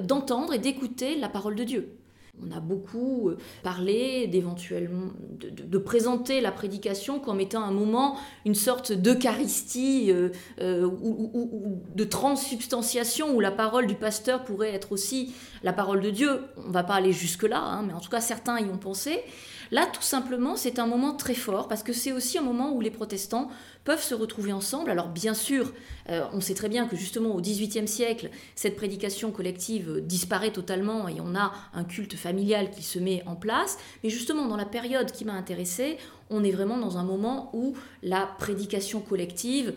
d'entendre 0.02 0.52
et 0.52 0.58
d'écouter 0.58 1.16
la 1.16 1.30
parole 1.30 1.54
de 1.54 1.64
Dieu. 1.64 1.97
On 2.46 2.56
a 2.56 2.60
beaucoup 2.60 3.30
euh, 3.30 3.38
parlé 3.62 4.26
d'éventuellement 4.26 5.12
de, 5.40 5.78
présenter 5.78 6.40
la 6.40 6.52
prédication 6.52 7.18
comme 7.20 7.40
étant 7.40 7.62
un 7.62 7.70
moment, 7.70 8.16
une 8.44 8.54
sorte 8.54 8.92
d'eucharistie 8.92 10.12
euh, 10.12 10.30
euh, 10.60 10.84
ou, 10.86 11.80
de 11.94 12.04
transsubstantiation 12.04 13.34
où 13.34 13.40
la 13.40 13.50
parole 13.50 13.86
du 13.86 13.94
pasteur 13.94 14.44
pourrait 14.44 14.74
être 14.74 14.92
aussi 14.92 15.34
la 15.62 15.72
parole 15.72 16.00
de 16.00 16.10
Dieu. 16.10 16.40
On 16.56 16.68
ne 16.68 16.72
va 16.72 16.84
pas 16.84 16.94
aller 16.94 17.12
jusque-là, 17.12 17.60
hein, 17.60 17.84
mais 17.86 17.92
en 17.92 18.00
tout 18.00 18.10
cas 18.10 18.20
certains 18.20 18.58
y 18.58 18.64
ont 18.64 18.78
pensé. 18.78 19.20
Là, 19.70 19.86
tout 19.86 20.02
simplement, 20.02 20.56
c'est 20.56 20.78
un 20.78 20.86
moment 20.86 21.14
très 21.14 21.34
fort 21.34 21.68
parce 21.68 21.82
que 21.82 21.92
c'est 21.92 22.12
aussi 22.12 22.38
un 22.38 22.42
moment 22.42 22.72
où 22.72 22.80
les 22.80 22.90
protestants 22.90 23.50
peuvent 23.84 24.02
se 24.02 24.14
retrouver 24.14 24.52
ensemble. 24.52 24.90
Alors 24.90 25.08
bien 25.08 25.34
sûr, 25.34 25.72
euh, 26.08 26.24
on 26.32 26.40
sait 26.40 26.54
très 26.54 26.68
bien 26.68 26.86
que 26.86 26.96
justement 26.96 27.34
au 27.34 27.40
XVIIIe 27.40 27.88
siècle, 27.88 28.30
cette 28.54 28.76
prédication 28.76 29.30
collective 29.30 30.02
disparaît 30.02 30.52
totalement 30.52 31.08
et 31.08 31.20
on 31.20 31.34
a 31.34 31.52
un 31.74 31.84
culte 31.84 32.14
familial 32.14 32.70
qui 32.70 32.82
se 32.82 32.98
met 32.98 33.22
en 33.26 33.36
place. 33.36 33.78
Mais 34.02 34.10
justement, 34.10 34.46
dans 34.46 34.56
la 34.56 34.66
période 34.66 35.12
qui 35.12 35.24
m'a 35.24 35.34
intéressée, 35.34 35.98
on 36.30 36.44
est 36.44 36.50
vraiment 36.50 36.78
dans 36.78 36.98
un 36.98 37.04
moment 37.04 37.50
où 37.54 37.74
la 38.02 38.26
prédication 38.38 39.00
collective, 39.00 39.74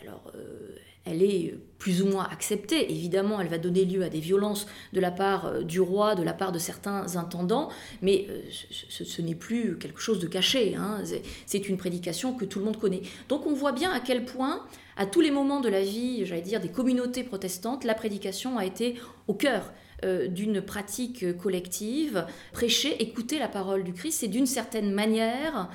alors 0.00 0.22
euh, 0.34 0.76
elle 1.04 1.22
est 1.22 1.54
plus 1.78 2.00
ou 2.00 2.06
moins 2.06 2.26
acceptée. 2.30 2.90
Évidemment, 2.90 3.40
elle 3.40 3.48
va 3.48 3.58
donner 3.58 3.84
lieu 3.84 4.02
à 4.02 4.08
des 4.08 4.20
violences 4.20 4.66
de 4.94 5.00
la 5.00 5.10
part 5.10 5.46
euh, 5.46 5.62
du 5.62 5.80
roi, 5.80 6.14
de 6.14 6.22
la 6.22 6.32
part 6.32 6.50
de 6.50 6.58
certains 6.58 7.16
intendants, 7.16 7.68
mais 8.00 8.26
euh, 8.30 8.40
ce, 8.70 9.20
n'est 9.20 9.34
plus 9.34 9.76
quelque 9.78 10.00
chose 10.00 10.18
de 10.18 10.26
caché. 10.26 10.76
Hein. 10.76 11.02
C'est 11.46 11.68
une 11.68 11.76
prédication 11.76 12.32
que 12.32 12.46
tout 12.46 12.58
le 12.58 12.64
monde 12.64 12.78
connaît. 12.78 13.02
Donc 13.28 13.46
on 13.46 13.52
voit 13.52 13.72
bien 13.72 13.92
à 13.92 14.00
quel 14.00 14.24
point, 14.24 14.64
à 14.96 15.04
tous 15.04 15.20
les 15.20 15.30
moments 15.30 15.60
de 15.60 15.68
la 15.68 15.82
vie, 15.82 16.24
j'allais 16.24 16.40
dire, 16.40 16.60
des 16.60 16.70
communautés 16.70 17.22
protestantes, 17.22 17.84
la 17.84 17.94
prédication 17.94 18.56
a 18.56 18.64
été 18.64 18.94
au 19.28 19.34
cœur 19.34 19.74
euh, 20.04 20.26
d'une 20.26 20.62
pratique 20.62 21.36
collective, 21.36 22.24
prêcher, 22.52 23.02
écouter 23.02 23.38
la 23.38 23.48
parole 23.48 23.84
du 23.84 23.92
Christ, 23.92 24.20
c'est 24.20 24.28
d'une 24.28 24.46
certaine 24.46 24.90
manière 24.90 25.68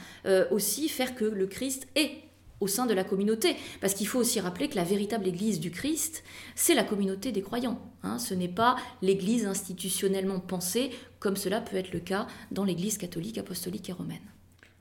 aussi 0.50 0.90
faire 0.90 1.14
que 1.14 1.26
le 1.26 1.46
Christ 1.46 1.88
est 1.96 2.29
au 2.60 2.68
sein 2.68 2.86
de 2.86 2.94
la 2.94 3.04
communauté. 3.04 3.56
Parce 3.82 3.94
qu'il 3.94 4.08
faut 4.08 4.20
aussi 4.20 4.40
rappeler 4.40 4.70
que 4.70 4.76
la 4.76 4.84
véritable 4.84 5.28
Église 5.28 5.60
du 5.60 5.72
Christ, 5.72 6.24
c'est 6.56 6.76
la 6.76 6.84
communauté 6.84 7.32
des 7.32 7.42
croyants. 7.42 7.80
Hein. 8.04 8.20
Ce 8.20 8.34
n'est 8.34 8.48
pas 8.48 8.76
l'Église 9.02 9.46
institutionnellement 9.46 10.40
pensée, 10.40 10.92
comme 11.20 11.36
cela 11.36 11.62
peut 11.62 11.78
être 11.78 11.94
le 11.94 12.00
cas 12.00 12.28
dans 12.52 12.64
l'Église 12.64 12.98
catholique, 12.98 13.38
apostolique 13.38 13.90
et 13.90 13.94
romaine. 13.94 14.18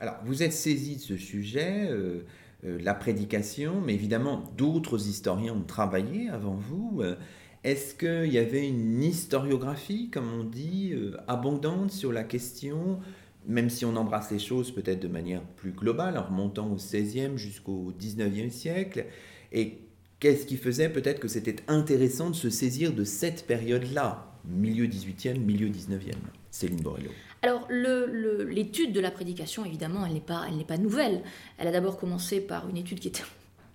Alors, 0.00 0.14
vous 0.24 0.42
êtes 0.44 0.52
saisi 0.52 0.96
de 0.96 1.00
ce 1.00 1.16
sujet, 1.16 1.88
euh, 1.90 2.24
euh, 2.64 2.78
la 2.80 2.94
prédication, 2.94 3.80
mais 3.80 3.94
évidemment, 3.94 4.44
d'autres 4.56 5.08
historiens 5.08 5.54
ont 5.54 5.64
travaillé 5.64 6.28
avant 6.28 6.54
vous. 6.54 7.00
Euh, 7.02 7.16
est-ce 7.64 7.94
qu'il 7.96 8.32
y 8.32 8.38
avait 8.38 8.68
une 8.68 9.02
historiographie, 9.02 10.08
comme 10.10 10.32
on 10.32 10.44
dit, 10.44 10.94
abondante 11.26 11.90
sur 11.90 12.12
la 12.12 12.22
question 12.22 13.00
même 13.48 13.70
si 13.70 13.84
on 13.84 13.96
embrasse 13.96 14.30
les 14.30 14.38
choses 14.38 14.70
peut-être 14.70 15.00
de 15.00 15.08
manière 15.08 15.42
plus 15.42 15.72
globale, 15.72 16.18
en 16.18 16.22
remontant 16.22 16.70
au 16.70 16.76
XVIe 16.76 17.36
jusqu'au 17.36 17.92
XIXe 17.98 18.54
siècle. 18.54 19.06
Et 19.52 19.78
qu'est-ce 20.20 20.46
qui 20.46 20.58
faisait 20.58 20.90
peut-être 20.90 21.18
que 21.18 21.28
c'était 21.28 21.56
intéressant 21.66 22.30
de 22.30 22.36
se 22.36 22.50
saisir 22.50 22.92
de 22.92 23.04
cette 23.04 23.46
période-là, 23.46 24.30
milieu 24.44 24.86
XVIIIe, 24.86 25.38
milieu 25.38 25.68
XIXe 25.68 26.16
Céline 26.50 26.82
Borello. 26.82 27.10
Alors, 27.42 27.66
l'étude 27.70 28.92
de 28.92 29.00
la 29.00 29.10
prédication, 29.10 29.64
évidemment, 29.64 30.04
elle 30.04 30.14
n'est 30.14 30.20
pas, 30.20 30.46
pas 30.66 30.76
nouvelle. 30.76 31.22
Elle 31.56 31.68
a 31.68 31.72
d'abord 31.72 31.96
commencé 31.96 32.40
par 32.40 32.68
une 32.68 32.76
étude 32.76 33.00
qui 33.00 33.08
était 33.08 33.22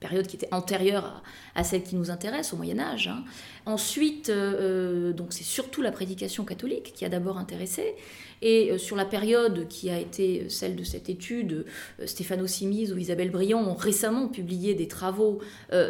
période 0.04 0.28
qui 0.28 0.36
était 0.36 0.54
antérieure 0.54 1.24
à, 1.56 1.64
celle 1.64 1.84
qui 1.84 1.96
nous 1.96 2.12
intéresse, 2.12 2.54
au 2.54 2.58
Moyen 2.58 2.80
Âge. 2.80 3.08
Hein. 3.08 3.24
Ensuite, 3.66 4.28
euh, 4.30 5.12
euh, 5.12 5.14
donc 5.14 5.32
c'est 5.32 5.46
surtout 5.46 5.82
la 5.82 5.92
prédication 5.92 6.44
catholique 6.44 6.92
qui 6.94 7.06
a 7.06 7.10
d'abord 7.10 7.38
intéressé. 7.38 7.96
Et 8.42 8.72
euh, 8.72 8.78
sur 8.78 8.98
la 8.98 9.06
période 9.06 9.68
qui 9.70 9.90
a 9.90 9.98
été 9.98 10.50
celle 10.50 10.76
de 10.76 10.84
cette 10.84 11.08
étude, 11.10 11.66
Stéphano 12.06 12.48
Simise 12.48 12.92
ou 12.92 12.98
Isabelle 12.98 13.32
Briand 13.32 13.62
ont 13.62 13.76
récemment 13.76 14.28
publié 14.28 14.76
des 14.76 14.90
travaux 14.90 15.40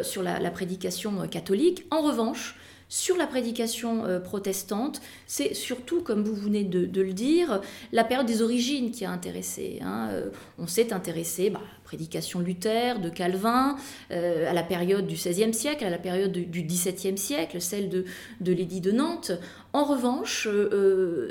sur 0.02 0.22
la, 0.22 0.50
prédication 0.50 1.26
catholique. 1.26 1.84
En 1.90 2.02
revanche, 2.02 2.56
sur 2.88 3.16
la 3.16 3.26
prédication 3.26 4.04
protestante, 4.22 5.00
c'est 5.26 5.54
surtout, 5.54 6.02
comme 6.02 6.22
vous 6.22 6.34
venez 6.34 6.62
de, 6.62 7.02
le 7.02 7.12
dire, 7.12 7.60
la 7.92 8.04
période 8.04 8.26
des 8.26 8.42
origines 8.42 8.92
qui 8.92 9.04
a 9.04 9.10
intéressé. 9.10 9.80
Hein. 9.82 10.10
On 10.58 10.68
s'est 10.68 10.92
intéressé 10.92 11.50
bah, 11.50 11.60
prédication 11.94 12.40
Luther, 12.40 12.98
de 12.98 13.08
Calvin, 13.08 13.76
euh, 14.10 14.50
à 14.50 14.52
la 14.52 14.64
période 14.64 15.06
du 15.06 15.14
XVIe 15.14 15.54
siècle, 15.54 15.84
à 15.84 15.90
la 15.90 15.98
période 15.98 16.32
du 16.32 16.62
XVIIe 16.62 17.16
siècle, 17.16 17.60
celle 17.60 17.88
de, 17.88 18.04
de 18.40 18.52
l'édit 18.52 18.80
de 18.80 18.90
Nantes. 18.90 19.30
En 19.72 19.84
revanche, 19.84 20.48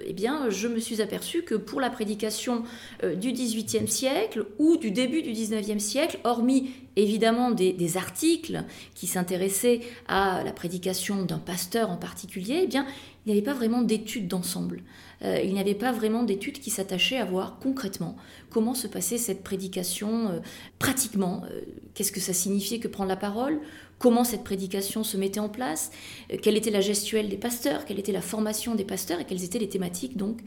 eh 0.06 0.14
bien, 0.14 0.50
je 0.50 0.68
me 0.68 0.80
suis 0.80 1.02
aperçu 1.02 1.44
que 1.44 1.56
pour 1.56 1.80
la 1.80 1.90
prédication 1.90 2.64
du 3.02 3.32
XVIIIe 3.32 3.88
siècle 3.88 4.46
ou 4.60 4.76
du 4.76 4.92
début 4.92 5.22
du 5.22 5.32
XIXe 5.32 5.82
siècle, 5.82 6.20
hormis 6.26 6.72
évidemment 6.96 7.52
des, 7.52 7.98
articles 7.98 8.64
qui 8.96 9.08
s'intéressaient 9.08 9.82
à 10.08 10.44
la 10.44 10.52
prédication 10.52 11.24
d'un 11.24 11.38
pasteur 11.38 11.90
en 11.90 11.98
particulier, 11.98 12.62
eh 12.64 12.68
bien, 12.68 12.86
il 13.26 13.32
n'y 13.32 13.38
avait 13.38 13.46
pas 13.46 13.54
vraiment 13.54 13.82
d'études 13.82 14.28
d'ensemble. 14.28 14.82
Euh, 15.24 15.40
il 15.44 15.54
n'y 15.54 15.60
avait 15.60 15.76
pas 15.76 15.92
vraiment 15.92 16.24
d'études 16.24 16.60
qui 16.60 16.70
s'attachaient 16.70 17.18
à 17.18 17.26
voir 17.26 17.58
concrètement 17.62 18.16
comment 18.50 18.74
se 18.74 18.88
passait 18.88 19.18
cette 19.18 19.44
prédication 19.44 20.30
euh, 20.30 20.40
pratiquement. 20.80 21.44
Euh, 21.50 21.62
qu'est-ce 21.94 22.12
que 22.12 22.20
ça 22.20 22.34
signifiait 22.34 22.80
que 22.80 22.88
prendre 22.88 23.10
la 23.10 23.16
parole? 23.16 23.60
Comment 24.00 24.24
cette 24.26 24.44
prédication 24.44 25.04
se 25.04 25.16
mettait 25.16 25.40
en 25.40 25.48
place, 25.48 25.90
quelle 26.42 26.58
était 26.58 26.72
la 26.72 26.82
gestuelle 26.82 27.30
des 27.30 27.38
pasteurs, 27.38 27.86
quelle 27.86 28.00
était 28.00 28.12
la 28.12 28.22
formation 28.22 28.76
des 28.76 28.84
pasteurs? 28.84 29.22
Et 29.22 29.24
quelles 29.24 29.46
étaient 29.46 29.60
les 29.60 29.70
thématiques 29.70 30.18
donc 30.18 30.42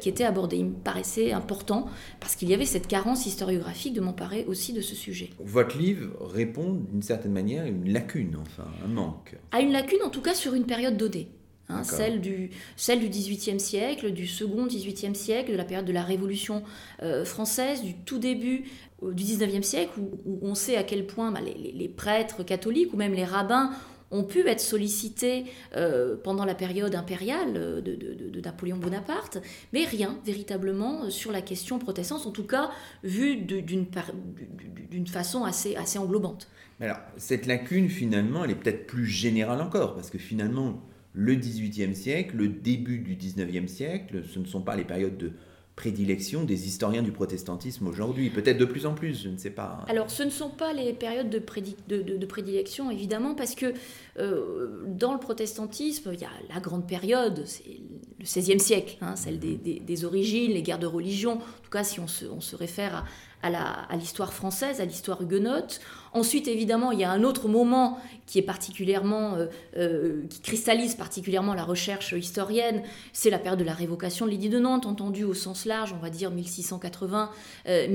qui 0.00 0.08
étaient 0.08 0.22
abordées? 0.22 0.58
Il 0.58 0.66
me 0.66 0.74
paraissait 0.74 1.32
important 1.32 1.88
parce 2.20 2.36
qu'il 2.36 2.48
y 2.48 2.54
avait 2.54 2.66
cette 2.66 2.86
carence 2.86 3.26
historiographique 3.26 3.94
de 3.94 4.00
m'emparer 4.00 4.44
aussi 4.46 4.72
de 4.72 4.80
ce 4.80 4.94
sujet. 4.94 5.30
Votre 5.40 5.76
livre 5.76 6.10
répond 6.20 6.74
d'une 6.74 7.02
certaine 7.02 7.32
manière 7.32 7.64
à 7.64 7.68
une 7.68 7.92
lacune, 7.92 8.36
enfin 8.42 8.68
un 8.84 8.88
manque. 8.88 9.34
À 9.50 9.60
une 9.60 9.72
lacune 9.72 10.02
en 10.04 10.10
tout 10.10 10.22
cas 10.22 10.34
sur 10.34 10.54
une 10.54 10.66
période 10.66 10.96
dodée. 10.96 11.26
Hein, 11.70 11.84
celle, 11.84 12.20
du, 12.20 12.50
celle 12.76 13.00
du 13.00 13.08
XVIIIe 13.08 13.60
siècle, 13.60 14.12
du 14.12 14.26
second 14.26 14.66
XVIIIe 14.66 15.14
siècle, 15.14 15.52
de 15.52 15.56
la 15.56 15.64
période 15.64 15.86
de 15.86 15.92
la 15.92 16.02
Révolution 16.02 16.62
euh, 17.02 17.24
française, 17.24 17.82
du 17.82 17.94
tout 17.94 18.18
début 18.18 18.64
du 19.02 19.24
XIXe 19.24 19.66
siècle, 19.66 19.92
où, 19.98 20.38
on 20.42 20.54
sait 20.54 20.76
à 20.76 20.82
quel 20.82 21.06
point 21.06 21.30
bah, 21.30 21.40
les, 21.40 21.88
prêtres 21.88 22.42
catholiques 22.42 22.92
ou 22.92 22.96
même 22.96 23.14
les 23.14 23.24
rabbins 23.24 23.70
ont 24.10 24.24
pu 24.24 24.46
être 24.48 24.60
sollicités 24.60 25.44
euh, 25.76 26.16
pendant 26.22 26.44
la 26.44 26.54
période 26.54 26.94
impériale 26.94 27.54
euh, 27.56 27.80
de, 27.80 28.40
Napoléon 28.40 28.78
Bonaparte, 28.78 29.38
mais 29.72 29.84
rien 29.84 30.18
véritablement 30.24 31.10
sur 31.10 31.30
la 31.30 31.42
question 31.42 31.78
protestante, 31.78 32.26
en 32.26 32.30
tout 32.30 32.46
cas 32.46 32.70
vu 33.04 33.36
d'une 33.36 33.86
façon 35.06 35.44
assez, 35.44 35.76
assez 35.76 35.98
englobante. 35.98 36.48
Mais 36.80 36.86
alors, 36.86 37.00
cette 37.18 37.46
lacune, 37.46 37.90
finalement, 37.90 38.44
elle 38.44 38.52
est 38.52 38.54
peut-être 38.54 38.86
plus 38.86 39.06
générale 39.06 39.60
encore, 39.60 39.94
parce 39.94 40.08
que 40.08 40.16
finalement, 40.16 40.80
le 41.12 41.34
XVIIIe 41.34 41.94
siècle, 41.94 42.36
le 42.36 42.48
début 42.48 42.98
du 42.98 43.16
XIXe 43.16 43.70
siècle, 43.70 44.22
ce 44.32 44.38
ne 44.38 44.44
sont 44.44 44.62
pas 44.62 44.76
les 44.76 44.84
périodes 44.84 45.18
de 45.18 45.32
prédilection 45.80 46.44
des 46.44 46.66
historiens 46.66 47.02
du 47.02 47.10
protestantisme 47.10 47.86
aujourd'hui, 47.86 48.28
peut-être 48.28 48.58
de 48.58 48.66
plus 48.66 48.84
en 48.84 48.92
plus, 48.92 49.22
je 49.22 49.30
ne 49.30 49.38
sais 49.38 49.50
pas. 49.50 49.82
Alors 49.88 50.10
ce 50.10 50.22
ne 50.22 50.28
sont 50.28 50.50
pas 50.50 50.74
les 50.74 50.92
périodes 50.92 51.30
de, 51.30 52.26
prédilection, 52.26 52.90
évidemment, 52.90 53.34
parce 53.34 53.54
que 53.54 53.72
euh, 54.18 54.84
dans 54.86 55.14
le 55.14 55.18
protestantisme, 55.18 56.10
il 56.12 56.20
y 56.20 56.24
a 56.24 56.30
la 56.52 56.60
grande 56.60 56.86
période, 56.86 57.44
c'est 57.46 57.64
le 58.18 58.24
XVIe 58.24 58.60
siècle, 58.60 58.98
hein, 59.00 59.16
celle 59.16 59.38
des, 59.38 60.04
origines, 60.04 60.52
les 60.52 60.62
guerres 60.62 60.78
de 60.78 60.86
religion, 60.86 61.32
en 61.32 61.62
tout 61.62 61.70
cas 61.70 61.82
si 61.82 61.98
on 61.98 62.08
se 62.08 62.56
réfère 62.56 62.96
à, 62.96 63.04
à 63.42 63.96
l'histoire 63.96 64.32
française, 64.32 64.80
à 64.80 64.84
l'histoire 64.84 65.22
huguenote. 65.22 65.80
Ensuite, 66.12 66.48
évidemment, 66.48 66.92
il 66.92 67.00
y 67.00 67.04
a 67.04 67.10
un 67.10 67.22
autre 67.22 67.48
moment 67.48 67.98
qui 68.26 68.38
est 68.38 68.42
particulièrement, 68.42 69.36
euh, 69.36 69.46
euh, 69.76 70.22
qui 70.28 70.40
cristallise 70.40 70.94
particulièrement 70.94 71.54
la 71.54 71.64
recherche 71.64 72.12
historienne, 72.12 72.82
c'est 73.12 73.30
la 73.30 73.38
période 73.38 73.58
de 73.58 73.64
la 73.64 73.74
révocation 73.74 74.26
de 74.26 74.30
l'édit 74.30 74.48
de 74.48 74.58
Nantes, 74.58 74.86
entendue 74.86 75.24
au 75.24 75.34
sens 75.34 75.64
large, 75.66 75.92
on 75.92 76.02
va 76.02 76.10
dire 76.10 76.30
1680-1715. 76.32 77.28
Euh, 77.66 77.86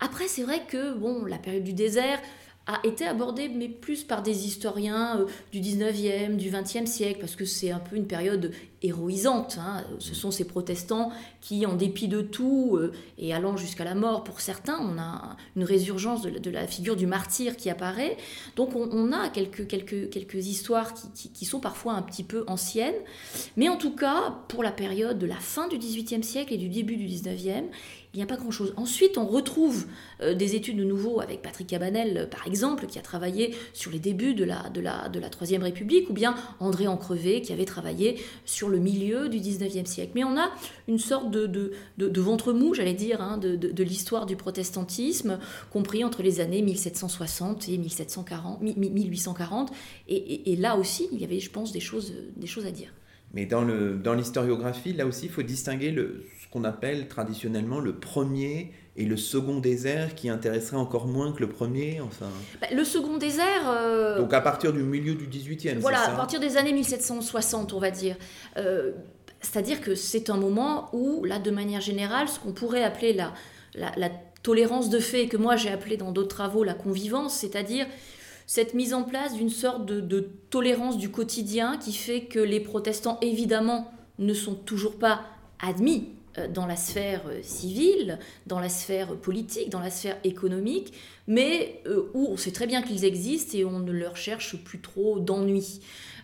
Après, 0.00 0.28
c'est 0.28 0.42
vrai 0.42 0.62
que 0.68 0.94
bon, 0.94 1.24
la 1.24 1.38
période 1.38 1.64
du 1.64 1.72
désert, 1.72 2.20
a 2.66 2.84
été 2.84 3.06
abordé, 3.06 3.48
mais 3.48 3.68
plus 3.68 4.02
par 4.02 4.22
des 4.22 4.46
historiens 4.46 5.20
euh, 5.20 5.26
du 5.52 5.60
19e, 5.60 6.36
du 6.36 6.50
20e 6.50 6.86
siècle, 6.86 7.20
parce 7.20 7.36
que 7.36 7.44
c'est 7.44 7.70
un 7.70 7.78
peu 7.78 7.94
une 7.94 8.08
période 8.08 8.52
héroïsante. 8.82 9.58
Hein. 9.60 9.84
Ce 10.00 10.14
sont 10.14 10.32
ces 10.32 10.44
protestants 10.44 11.10
qui, 11.40 11.64
en 11.64 11.74
dépit 11.74 12.08
de 12.08 12.22
tout, 12.22 12.76
euh, 12.76 12.92
et 13.18 13.32
allant 13.32 13.56
jusqu'à 13.56 13.84
la 13.84 13.94
mort 13.94 14.24
pour 14.24 14.40
certains, 14.40 14.78
on 14.80 14.98
a 14.98 15.36
une 15.54 15.62
résurgence 15.62 16.22
de, 16.22 16.50
la 16.50 16.66
figure 16.66 16.96
du 16.96 17.06
martyr 17.06 17.56
qui 17.56 17.70
apparaît. 17.70 18.16
Donc 18.56 18.74
on, 18.74 19.12
a 19.12 19.28
quelques, 19.28 19.68
quelques, 19.68 20.10
quelques 20.10 20.46
histoires 20.46 20.92
qui, 20.92 21.30
qui, 21.30 21.44
sont 21.44 21.60
parfois 21.60 21.94
un 21.94 22.02
petit 22.02 22.24
peu 22.24 22.44
anciennes, 22.48 22.94
mais 23.56 23.68
en 23.68 23.76
tout 23.76 23.94
cas, 23.94 24.34
pour 24.48 24.64
la 24.64 24.72
période 24.72 25.18
de 25.18 25.26
la 25.26 25.36
fin 25.36 25.68
du 25.68 25.78
18e 25.78 26.22
siècle 26.22 26.52
et 26.52 26.58
du 26.58 26.68
début 26.68 26.96
du 26.96 27.06
19e, 27.06 27.64
il 28.16 28.20
n'y 28.20 28.22
a 28.22 28.26
pas 28.26 28.36
grand-chose. 28.36 28.72
Ensuite, 28.78 29.18
on 29.18 29.26
retrouve 29.26 29.84
euh, 30.22 30.32
des 30.32 30.56
études 30.56 30.78
de 30.78 30.84
nouveau 30.84 31.20
avec 31.20 31.42
Patrick 31.42 31.66
Cabanel, 31.66 32.16
euh, 32.16 32.26
par 32.26 32.46
exemple, 32.46 32.86
qui 32.86 32.98
a 32.98 33.02
travaillé 33.02 33.54
sur 33.74 33.90
les 33.90 33.98
débuts 33.98 34.32
de 34.32 34.42
la, 34.42 34.70
de 34.70 34.80
la, 34.80 35.10
de 35.10 35.20
la 35.20 35.28
Troisième 35.28 35.62
République, 35.62 36.08
ou 36.08 36.14
bien 36.14 36.34
André 36.58 36.86
Ancrevé, 36.88 37.42
qui 37.42 37.52
avait 37.52 37.66
travaillé 37.66 38.18
sur 38.46 38.70
le 38.70 38.78
milieu 38.78 39.28
du 39.28 39.38
XIXe 39.38 39.88
siècle. 39.88 40.12
Mais 40.14 40.24
on 40.24 40.38
a 40.38 40.50
une 40.88 40.98
sorte 40.98 41.30
de, 41.30 41.46
de, 41.46 41.72
de, 41.98 42.20
ventre 42.22 42.54
mou, 42.54 42.72
j'allais 42.72 42.94
dire, 42.94 43.20
hein, 43.20 43.36
de, 43.36 43.54
de 43.54 43.84
l'histoire 43.84 44.24
du 44.24 44.34
protestantisme, 44.34 45.38
compris 45.70 46.02
entre 46.02 46.22
les 46.22 46.40
années 46.40 46.62
1760 46.62 47.68
et 47.68 47.76
1740, 47.76 48.62
1840. 48.62 49.72
Et, 50.08 50.52
et, 50.52 50.56
là 50.56 50.76
aussi, 50.78 51.06
il 51.12 51.20
y 51.20 51.24
avait, 51.24 51.40
je 51.40 51.50
pense, 51.50 51.70
des 51.70 51.80
choses, 51.80 52.14
des 52.34 52.46
choses 52.46 52.64
à 52.64 52.70
dire. 52.70 52.94
Mais 53.34 53.44
dans 53.44 54.14
l'historiographie, 54.14 54.92
dans 54.92 55.04
là 55.04 55.06
aussi, 55.06 55.26
il 55.26 55.30
faut 55.32 55.42
distinguer 55.42 55.90
le, 55.90 56.24
qu'on 56.56 56.64
appelle 56.64 57.06
traditionnellement 57.06 57.80
le 57.80 57.96
premier 57.96 58.72
et 58.96 59.04
le 59.04 59.18
second 59.18 59.58
désert 59.58 60.14
qui 60.14 60.30
intéresserait 60.30 60.78
encore 60.78 61.06
moins 61.06 61.32
que 61.32 61.40
le 61.40 61.50
premier 61.50 62.00
enfin 62.00 62.28
bah, 62.62 62.68
Le 62.74 62.82
second 62.82 63.18
désert... 63.18 63.68
Euh, 63.68 64.18
Donc 64.18 64.32
à 64.32 64.40
partir 64.40 64.72
du 64.72 64.82
milieu 64.82 65.14
du 65.14 65.26
18e, 65.26 65.80
Voilà, 65.80 65.98
ça 65.98 66.12
à 66.12 66.16
partir 66.16 66.40
des 66.40 66.56
années 66.56 66.72
1760, 66.72 67.74
on 67.74 67.78
va 67.78 67.90
dire. 67.90 68.16
Euh, 68.56 68.92
c'est-à-dire 69.42 69.82
que 69.82 69.94
c'est 69.94 70.30
un 70.30 70.38
moment 70.38 70.88
où, 70.94 71.24
là, 71.24 71.38
de 71.38 71.50
manière 71.50 71.82
générale, 71.82 72.26
ce 72.26 72.40
qu'on 72.40 72.52
pourrait 72.52 72.82
appeler 72.82 73.12
la, 73.12 73.34
la, 73.74 74.10
tolérance 74.42 74.88
de 74.88 75.00
fait, 75.00 75.26
que 75.26 75.36
moi 75.36 75.56
j'ai 75.56 75.70
appelé 75.70 75.96
dans 75.96 76.12
d'autres 76.12 76.36
travaux 76.36 76.62
la 76.62 76.72
convivence, 76.72 77.34
c'est-à-dire 77.34 77.84
cette 78.46 78.74
mise 78.74 78.94
en 78.94 79.02
place 79.02 79.34
d'une 79.34 79.50
sorte 79.50 79.84
de, 79.84 80.00
de, 80.00 80.30
tolérance 80.50 80.96
du 80.96 81.10
quotidien 81.10 81.76
qui 81.76 81.92
fait 81.92 82.22
que 82.22 82.38
les 82.38 82.60
protestants, 82.60 83.18
évidemment, 83.22 83.90
ne 84.20 84.32
sont 84.32 84.54
toujours 84.54 84.98
pas 84.98 85.22
admis 85.58 86.10
dans 86.48 86.66
la 86.66 86.76
sphère 86.76 87.22
euh, 87.28 87.40
civile, 87.42 88.18
dans 88.46 88.60
la 88.60 88.68
sphère 88.68 89.16
politique, 89.16 89.70
dans 89.70 89.80
la 89.80 89.90
sphère 89.90 90.18
économique, 90.24 90.92
mais 91.26 91.82
euh, 91.86 92.10
où 92.14 92.28
on 92.30 92.36
sait 92.36 92.52
très 92.52 92.66
bien 92.66 92.82
qu'ils 92.82 93.04
existent 93.04 93.56
et 93.56 93.64
on 93.64 93.78
ne 93.78 93.92
leur 93.92 94.16
cherche 94.16 94.56
plus 94.56 94.80
trop 94.80 95.18
d'ennui. 95.18 95.80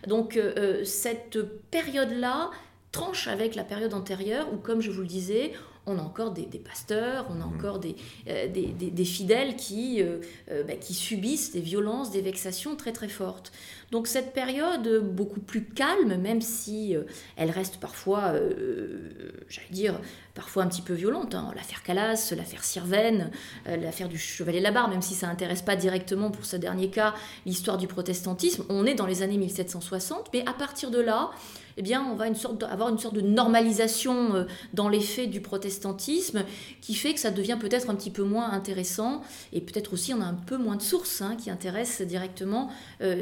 Donc 0.07 0.37
cette 0.83 1.39
période-là 1.71 2.51
tranche 2.91 3.29
avec 3.29 3.55
la 3.55 3.63
période 3.63 3.93
antérieure 3.93 4.47
où, 4.53 4.57
comme 4.57 4.81
je 4.81 4.91
vous 4.91 4.99
le 4.99 5.07
disais, 5.07 5.53
on 5.85 5.97
a 5.97 6.01
encore 6.01 6.31
des, 6.31 6.43
pasteurs, 6.59 7.25
on 7.29 7.41
a 7.41 7.45
mmh. 7.45 7.55
encore 7.55 7.79
des, 7.79 7.95
des, 8.25 9.05
fidèles 9.05 9.55
qui, 9.55 10.03
bah, 10.49 10.75
qui 10.75 10.93
subissent 10.93 11.53
des 11.53 11.61
violences, 11.61 12.11
des 12.11 12.19
vexations 12.19 12.75
très 12.75 12.91
très 12.91 13.07
fortes. 13.07 13.53
Donc 13.93 14.07
cette 14.07 14.33
période 14.33 15.03
beaucoup 15.03 15.39
plus 15.39 15.65
calme, 15.65 16.15
même 16.19 16.41
si 16.41 16.95
euh, 16.95 17.03
elle 17.37 17.51
reste 17.51 17.77
parfois, 17.77 18.33
euh, 18.33 19.11
j'allais 19.49 19.67
dire, 19.69 19.99
parfois 20.33 20.63
un 20.63 20.67
petit 20.67 20.81
peu 20.81 20.93
violente. 20.93 21.35
Hein. 21.35 21.51
L'affaire 21.55 21.83
Calas, 21.83 22.33
l'affaire 22.35 22.63
Sirven, 22.63 23.29
euh, 23.67 23.77
l'affaire 23.77 24.09
du 24.09 24.17
Chevalier 24.17 24.59
Labarre, 24.59 24.89
même 24.89 25.01
si 25.01 25.13
ça 25.13 25.27
n'intéresse 25.27 25.61
pas 25.61 25.75
directement 25.75 26.31
pour 26.31 26.45
ce 26.45 26.55
dernier 26.55 26.89
cas 26.89 27.13
l'histoire 27.45 27.77
du 27.77 27.87
protestantisme, 27.87 28.63
on 28.69 28.85
est 28.85 28.95
dans 28.95 29.05
les 29.05 29.21
années 29.21 29.37
1760, 29.37 30.29
mais 30.33 30.43
à 30.47 30.53
partir 30.53 30.89
de 30.89 30.99
là, 30.99 31.29
eh 31.77 31.81
bien, 31.81 32.05
on 32.11 32.15
va 32.15 32.27
une 32.27 32.35
sorte 32.35 32.61
avoir 32.61 32.89
une 32.89 32.99
sorte 32.99 33.15
de 33.15 33.21
normalisation 33.21 34.45
dans 34.73 34.89
les 34.89 34.99
faits 34.99 35.31
du 35.31 35.41
protestantisme 35.41 36.43
qui 36.81 36.93
fait 36.93 37.15
que 37.15 37.19
ça 37.19 37.31
devient 37.31 37.57
peut-être 37.59 37.89
un 37.89 37.95
petit 37.95 38.11
peu 38.11 38.21
moins 38.21 38.51
intéressant 38.51 39.21
et 39.53 39.59
peut-être 39.59 39.91
aussi 39.93 40.13
on 40.13 40.21
a 40.21 40.25
un 40.25 40.35
peu 40.35 40.57
moins 40.57 40.75
de 40.75 40.83
sources 40.83 41.23
hein, 41.23 41.35
qui 41.35 41.49
intéressent 41.49 42.07
directement 42.07 42.69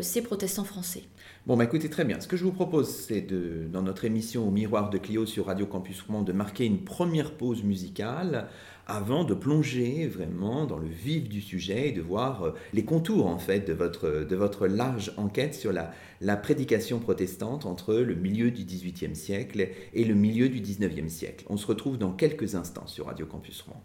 ces 0.01 0.21
protestants 0.21 0.61
français. 0.63 1.03
Bon, 1.48 1.58
bah 1.58 1.63
écoutez, 1.63 1.89
très 1.89 2.06
bien. 2.06 2.20
Ce 2.20 2.27
que 2.27 2.38
je 2.38 2.44
vous 2.44 2.51
propose, 2.51 2.88
c'est 2.88 3.22
de, 3.22 3.68
dans 3.72 3.82
notre 3.82 4.06
émission 4.06 4.48
Au 4.48 4.51
miroir 4.51 4.89
de 4.89 4.98
Clio 4.98 5.25
sur 5.25 5.48
Radio 5.48 5.65
Campus 5.65 6.01
Rouen, 6.01 6.22
de 6.22 6.32
marquer 6.32 6.65
une 6.65 6.84
première 6.84 7.32
pause 7.32 7.63
musicale 7.63 8.48
avant 8.88 9.24
de 9.24 9.34
plonger 9.34 10.08
vraiment 10.08 10.65
dans 10.65 10.77
le 10.77 10.88
vif 10.88 11.30
du 11.30 11.41
sujet 11.41 11.89
et 11.89 11.91
de 11.91 12.01
voir 12.01 12.44
euh, 12.44 12.53
les 12.74 12.84
contours 12.84 13.27
en 13.27 13.38
fait 13.38 13.68
de 13.68 13.74
votre, 13.74 14.25
de 14.27 14.36
votre 14.36 14.68
large 14.68 15.13
enquête 15.18 15.56
sur 15.56 15.72
la, 15.72 15.91
la 16.20 16.36
prédication 16.36 17.00
protestante 17.00 17.65
entre 17.65 17.96
le 17.96 18.15
milieu 18.15 18.51
du 18.51 18.63
XVIIIe 18.63 19.15
siècle 19.15 19.70
et 19.94 20.03
le 20.03 20.13
milieu 20.13 20.50
du 20.50 20.62
XIXe 20.62 21.12
siècle. 21.12 21.46
On 21.50 21.58
se 21.58 21.68
retrouve 21.68 21.98
dans 21.98 22.12
quelques 22.12 22.56
instants 22.56 22.88
sur 22.88 23.08
Radio 23.08 23.25
Campus 23.25 23.62
Rouen. 23.62 23.82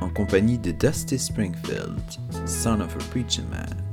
En 0.00 0.10
compagnie 0.10 0.58
de 0.58 0.72
Dusty 0.72 1.18
Springfield, 1.18 2.00
son 2.46 2.80
of 2.80 2.94
a 2.94 3.10
preacher 3.10 3.42
man. 3.50 3.92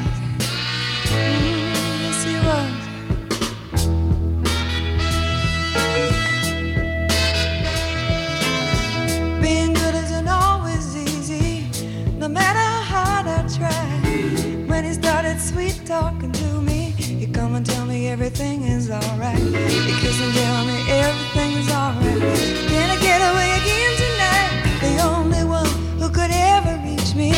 Everything 18.11 18.63
is 18.63 18.91
alright. 18.91 19.39
He 19.39 19.93
kiss 20.01 20.19
and 20.21 20.33
tell 20.33 20.65
me 20.65 20.77
everything 20.91 21.51
is 21.59 21.69
alright. 21.71 22.19
Can 22.67 22.89
I 22.89 22.99
get 22.99 23.21
away 23.31 23.49
again 23.61 23.91
tonight? 24.03 24.51
The 24.81 24.95
only 25.01 25.43
one 25.45 25.69
who 25.97 26.09
could 26.09 26.29
ever 26.29 26.75
reach 26.83 27.15
me 27.15 27.31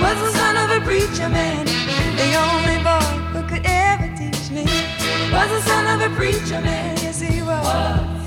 was 0.00 0.16
the 0.22 0.30
son 0.38 0.56
of 0.56 0.70
a 0.70 0.80
preacher 0.84 1.28
man. 1.28 1.66
The 2.14 2.30
only 2.46 2.78
boy 2.88 3.10
who 3.34 3.42
could 3.48 3.66
ever 3.66 4.06
teach 4.16 4.50
me 4.52 4.62
was 5.34 5.48
the 5.50 5.62
son 5.62 5.84
of 5.92 6.12
a 6.12 6.14
preacher 6.14 6.60
man. 6.60 6.96
Yes. 6.98 7.20
He 7.20 7.42
was. 7.42 8.23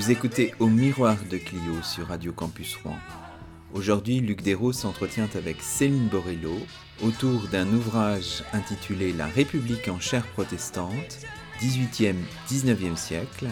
Vous 0.00 0.10
écoutez 0.10 0.54
Au 0.60 0.66
miroir 0.66 1.18
de 1.30 1.36
Clio 1.36 1.82
sur 1.82 2.06
Radio 2.06 2.32
Campus 2.32 2.74
Rouen. 2.76 2.96
Aujourd'hui, 3.74 4.20
Luc 4.20 4.40
Desros 4.40 4.72
s'entretient 4.72 5.28
avec 5.34 5.60
Céline 5.60 6.08
Borello 6.08 6.56
autour 7.02 7.48
d'un 7.48 7.66
ouvrage 7.66 8.42
intitulé 8.54 9.12
La 9.12 9.26
République 9.26 9.88
en 9.88 10.00
chair 10.00 10.26
protestante, 10.28 11.18
18e-19e 11.60 12.96
siècle, 12.96 13.48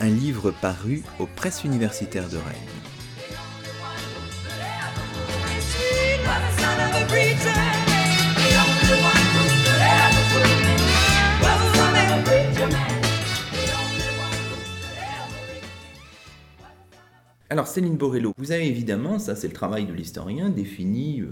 un 0.00 0.10
livre 0.10 0.50
paru 0.50 1.02
aux 1.18 1.24
presses 1.24 1.64
universitaires 1.64 2.28
de 2.28 2.36
Rennes. 2.36 2.76
Alors 17.60 17.68
Céline 17.68 17.98
Borello, 17.98 18.32
vous 18.38 18.52
avez 18.52 18.66
évidemment, 18.66 19.18
ça 19.18 19.36
c'est 19.36 19.46
le 19.46 19.52
travail 19.52 19.84
de 19.84 19.92
l'historien, 19.92 20.48
défini 20.48 21.20
euh, 21.20 21.26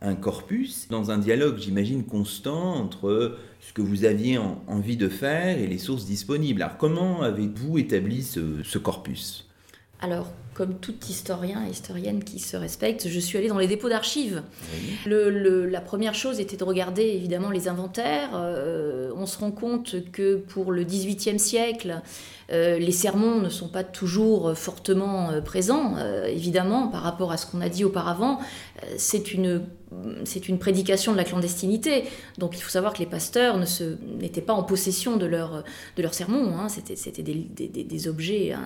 un 0.00 0.14
corpus 0.14 0.88
dans 0.88 1.10
un 1.10 1.18
dialogue, 1.18 1.58
j'imagine, 1.58 2.04
constant 2.06 2.72
entre 2.76 3.36
ce 3.60 3.74
que 3.74 3.82
vous 3.82 4.06
aviez 4.06 4.38
en- 4.38 4.62
envie 4.66 4.96
de 4.96 5.10
faire 5.10 5.58
et 5.58 5.66
les 5.66 5.76
sources 5.76 6.06
disponibles. 6.06 6.62
Alors 6.62 6.78
comment 6.78 7.20
avez-vous 7.20 7.76
établi 7.76 8.22
ce, 8.22 8.62
ce 8.64 8.78
corpus? 8.78 9.46
Alors, 10.00 10.30
comme 10.54 10.74
tout 10.78 10.94
historien 11.08 11.66
et 11.66 11.70
historienne 11.70 12.22
qui 12.24 12.38
se 12.38 12.56
respecte, 12.56 13.08
je 13.08 13.18
suis 13.20 13.36
allée 13.38 13.48
dans 13.48 13.58
les 13.58 13.66
dépôts 13.66 13.88
d'archives. 13.90 14.42
Le- 15.06 15.30
le- 15.30 15.66
la 15.66 15.80
première 15.82 16.14
chose 16.14 16.38
était 16.40 16.56
de 16.58 16.64
regarder 16.64 17.02
évidemment 17.02 17.50
les 17.50 17.66
inventaires. 17.68 18.30
Euh, 18.34 19.10
on 19.16 19.24
se 19.26 19.38
rend 19.38 19.50
compte 19.50 19.96
que 20.12 20.36
pour 20.36 20.70
le 20.72 20.84
XVIIIe 20.84 21.38
siècle, 21.38 22.02
euh, 22.52 22.78
les 22.78 22.92
sermons 22.92 23.40
ne 23.40 23.48
sont 23.48 23.68
pas 23.68 23.82
toujours 23.82 24.48
euh, 24.48 24.54
fortement 24.54 25.30
euh, 25.30 25.40
présents, 25.40 25.94
évidemment, 26.26 26.88
par 26.88 27.02
rapport 27.02 27.32
à 27.32 27.36
ce 27.36 27.46
qu'on 27.46 27.60
a 27.60 27.68
dit 27.68 27.84
auparavant. 27.84 28.38
C'est 28.96 29.32
une 29.32 29.62
c'est 30.24 30.48
une 30.48 30.58
prédication 30.58 31.12
de 31.12 31.16
la 31.16 31.22
clandestinité. 31.22 32.04
Donc 32.38 32.56
il 32.58 32.60
faut 32.60 32.70
savoir 32.70 32.92
que 32.92 32.98
les 32.98 33.06
pasteurs 33.06 33.56
n'étaient 34.18 34.40
pas 34.40 34.52
en 34.52 34.64
possession 34.64 35.16
de 35.16 35.26
leur, 35.26 35.62
de 35.96 36.02
leur 36.02 36.12
sermon. 36.12 36.58
Hein. 36.58 36.68
C'était 36.68 37.22
des, 37.22 37.34
des, 37.34 37.68
des, 37.68 38.08
objets 38.08 38.52
hein, 38.52 38.64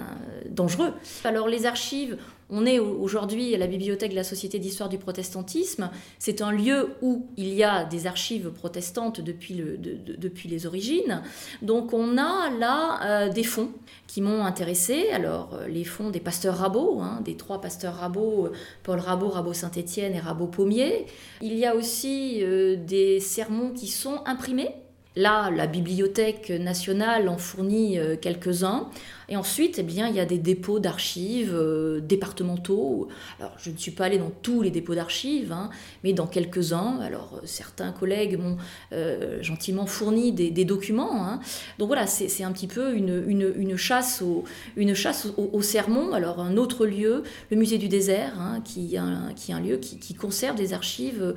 dangereux. 0.49 0.95
Alors 1.25 1.47
les 1.47 1.67
archives 1.67 2.17
on 2.51 2.67
est 2.67 2.79
aujourd'hui 2.79 3.55
à 3.55 3.59
la 3.59 3.67
bibliothèque 3.67 4.11
de 4.11 4.17
la 4.17 4.25
Société 4.25 4.59
d'histoire 4.59 4.89
du 4.89 4.99
protestantisme. 4.99 5.91
C'est 6.19 6.43
un 6.43 6.53
lieu 6.53 6.91
où 7.03 7.27
il 7.37 7.55
y 7.55 7.63
a 7.63 7.85
des 7.85 8.07
archives 8.07 8.51
protestantes 8.51 9.21
depuis, 9.21 9.55
le, 9.55 9.77
depuis 9.77 10.49
les 10.49 10.67
origines. 10.67 11.23
Donc 11.63 11.93
on 11.93 12.19
a 12.19 12.51
là 12.51 13.01
euh, 13.05 13.29
des 13.29 13.45
fonds 13.45 13.71
qui 14.07 14.21
m'ont 14.21 14.45
intéressé. 14.45 15.11
Alors 15.13 15.55
euh, 15.55 15.69
les 15.69 15.85
fonds 15.85 16.11
des 16.11 16.21
pasteurs 16.21 16.57
Rabot, 16.57 17.01
hein, 17.01 17.21
des 17.25 17.37
trois 17.37 17.61
pasteurs 17.61 17.95
Rabot, 17.95 18.47
euh, 18.47 18.53
Paul 18.83 18.99
Rabot, 18.99 19.29
Rabot 19.29 19.53
Saint-Étienne 19.53 20.15
et 20.15 20.21
Rabot 20.21 20.47
Pommier. 20.47 21.07
Il 21.41 21.55
y 21.55 21.65
a 21.67 21.75
aussi 21.75 22.43
des 22.87 23.21
sermons 23.21 23.71
qui 23.71 23.89
sont 23.89 24.23
imprimés. 24.27 24.75
Là, 25.17 25.51
la 25.51 25.67
Bibliothèque 25.67 26.51
nationale 26.51 27.29
en 27.29 27.37
fournit 27.37 27.99
quelques-uns. 28.21 28.89
Et 29.31 29.37
ensuite, 29.37 29.79
eh 29.79 29.85
bien, 29.85 30.09
il 30.09 30.17
y 30.17 30.21
a 30.21 30.27
des 30.27 30.39
dépôts 30.39 30.81
d'archives 30.81 31.55
euh, 31.55 32.01
départementaux. 32.01 33.07
Alors, 33.39 33.53
je 33.59 33.71
ne 33.71 33.77
suis 33.77 33.93
pas 33.93 34.07
allée 34.07 34.19
dans 34.19 34.33
tous 34.43 34.61
les 34.61 34.73
dépôts 34.73 34.97
d'archives, 34.97 35.53
hein, 35.53 35.71
mais 36.03 36.13
dans 36.13 36.27
quelques-uns. 36.27 36.99
Alors, 36.99 37.35
euh, 37.37 37.47
certains 37.47 37.93
collègues 37.93 38.41
m'ont 38.41 38.57
euh, 38.93 39.41
gentiment 39.41 39.87
fourni 39.87 40.33
des, 40.33 40.65
documents. 40.65 41.25
Hein. 41.25 41.39
Donc 41.79 41.87
voilà, 41.87 42.09
c'est 42.09 42.43
un 42.43 42.51
petit 42.51 42.67
peu 42.67 42.93
une, 42.93 43.77
chasse, 43.77 44.21
au, 44.21 45.63
sermon. 45.63 46.13
Alors, 46.13 46.41
un 46.41 46.57
autre 46.57 46.85
lieu, 46.85 47.23
le 47.53 47.57
musée 47.57 47.79
du 47.79 47.89
désert, 47.89 48.35
hein, 48.37 48.61
qui, 48.65 48.97
est 48.97 48.99
un 48.99 49.61
lieu 49.61 49.77
qui, 49.77 50.15
conserve 50.15 50.57
des 50.57 50.73
archives 50.73 51.35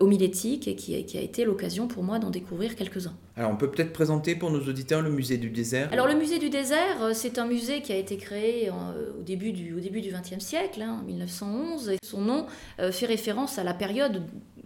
homilétiques 0.00 0.66
et 0.68 0.74
qui 0.74 1.16
a 1.16 1.20
été 1.20 1.44
l'occasion 1.44 1.86
pour 1.86 2.02
moi 2.02 2.18
d'en 2.18 2.30
découvrir 2.30 2.74
quelques-uns. 2.74 3.15
Alors, 3.36 3.50
on 3.50 3.56
peut 3.56 3.70
peut-être 3.70 3.92
présenter 3.92 4.34
pour 4.34 4.50
nos 4.50 4.60
auditeurs 4.60 5.02
le 5.02 5.10
musée 5.10 5.36
du 5.36 5.50
désert 5.50 5.90
Alors, 5.92 6.06
le 6.06 6.14
musée 6.14 6.38
du 6.38 6.48
désert, 6.48 7.10
c'est 7.12 7.26
c'est 7.26 7.40
un 7.40 7.46
musée 7.46 7.82
qui 7.82 7.92
a 7.92 7.96
été 7.96 8.16
créé 8.16 8.70
au 8.70 9.22
début 9.22 9.52
du 9.52 9.74
au 9.74 9.80
début 9.80 10.00
du 10.00 10.10
XXe 10.10 10.42
siècle, 10.42 10.80
hein, 10.80 11.00
en 11.02 11.04
1911. 11.04 11.90
Et 11.90 11.98
son 12.02 12.20
nom 12.20 12.46
euh, 12.78 12.92
fait 12.92 13.06
référence 13.06 13.58
à 13.58 13.64
la 13.64 13.74
période 13.74 14.22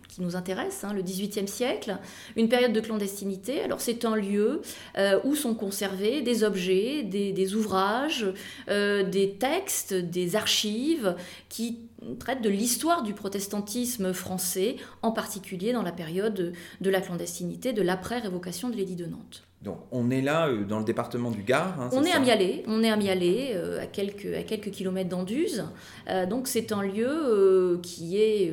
qui 0.08 0.22
nous 0.22 0.36
intéresse, 0.36 0.84
hein, 0.84 0.92
le 0.92 1.02
XVIIIe 1.02 1.48
siècle, 1.48 1.96
une 2.36 2.48
période 2.48 2.72
de 2.72 2.80
clandestinité. 2.80 3.60
Alors 3.62 3.80
c'est 3.80 4.04
un 4.04 4.16
lieu 4.16 4.60
euh, 4.98 5.20
où 5.24 5.34
sont 5.34 5.54
conservés 5.54 6.20
des 6.20 6.44
objets, 6.44 7.02
des, 7.02 7.54
ouvrages, 7.54 8.26
euh, 8.68 9.04
des 9.04 9.34
textes, 9.34 9.94
des 9.94 10.36
archives 10.36 11.14
qui 11.48 11.78
traitent 12.18 12.42
de 12.42 12.48
l'histoire 12.48 13.02
du 13.02 13.14
protestantisme 13.14 14.12
français, 14.12 14.76
en 15.02 15.12
particulier 15.12 15.72
dans 15.72 15.82
la 15.82 15.92
période 15.92 16.52
de 16.80 16.90
la 16.90 17.00
clandestinité, 17.00 17.72
de 17.72 17.82
l'après-révocation 17.82 18.68
de 18.68 18.76
l'édit 18.76 18.96
de 18.96 19.06
Nantes. 19.06 19.44
Donc 19.62 19.78
on 19.90 20.10
est 20.10 20.22
là 20.22 20.48
euh, 20.48 20.64
dans 20.64 20.78
le 20.78 20.84
département 20.84 21.30
du 21.30 21.42
Gard. 21.42 21.78
Hein, 21.78 21.90
on, 21.92 22.02
est 22.04 22.12
à 22.12 22.18
Mialet, 22.18 22.62
on 22.66 22.82
est 22.82 22.88
à 22.88 22.96
Mialet, 22.96 23.54
à 23.78 23.86
quelques, 23.86 24.34
à 24.34 24.42
quelques 24.42 24.70
kilomètres 24.70 25.10
d'Anduze. 25.10 25.66
Euh, 26.08 26.24
donc 26.24 26.48
c'est 26.48 26.72
un 26.72 26.82
lieu 26.82 27.10
euh, 27.10 27.78
qui 27.82 28.18
est 28.18 28.50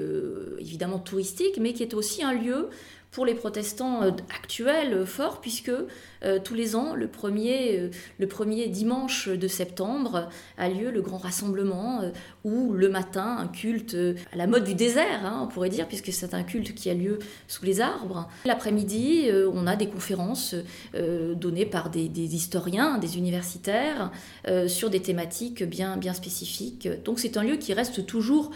évidemment 0.60 1.00
touristique, 1.00 1.60
mais 1.62 1.72
qui 1.72 1.84
est 1.84 1.94
aussi 1.94 2.24
un 2.24 2.34
lieu 2.34 2.70
pour 3.18 3.26
les 3.26 3.34
protestants 3.34 4.02
actuels 4.30 5.08
forts, 5.08 5.42
puisque 5.42 5.72
euh, 6.24 6.40
tous 6.44 6.54
les 6.54 6.76
ans, 6.76 6.94
le 6.94 7.08
premier, 7.08 7.80
euh, 7.80 7.90
le 8.20 8.28
premier 8.28 8.68
dimanche 8.68 9.28
de 9.28 9.48
septembre, 9.48 10.30
a 10.58 10.70
lieu 10.70 10.92
le 10.92 11.02
grand 11.02 11.18
rassemblement 11.18 12.02
euh, 12.02 12.10
où 12.44 12.74
le 12.74 12.90
matin, 12.90 13.38
un 13.40 13.48
culte 13.48 13.98
à 14.32 14.36
la 14.36 14.46
mode 14.46 14.64
du 14.64 14.76
désert, 14.76 15.26
hein, 15.26 15.42
on 15.44 15.48
pourrait 15.48 15.70
dire, 15.70 15.88
puisque 15.88 16.14
c'est 16.14 16.34
un 16.34 16.44
culte 16.44 16.74
qui 16.76 16.90
a 16.90 16.94
lieu 16.94 17.20
sous 17.48 17.66
les 17.66 17.82
arbres. 17.82 18.30
L'après-midi, 18.46 19.30
on 19.52 19.68
a 19.68 19.76
des 19.76 19.88
conférences 19.88 20.56
données 20.94 21.66
par 21.66 21.90
des, 21.90 22.36
historiens, 22.36 22.98
des 22.98 23.18
universitaires, 23.18 24.12
sur 24.68 24.90
des 24.90 25.02
thématiques 25.02 25.64
bien, 25.64 25.98
bien 25.98 26.14
spécifiques. 26.14 26.88
Donc 27.04 27.20
c'est 27.20 27.36
un 27.36 27.44
lieu 27.44 27.58
qui 27.58 27.74
reste 27.74 28.06
toujours 28.06 28.52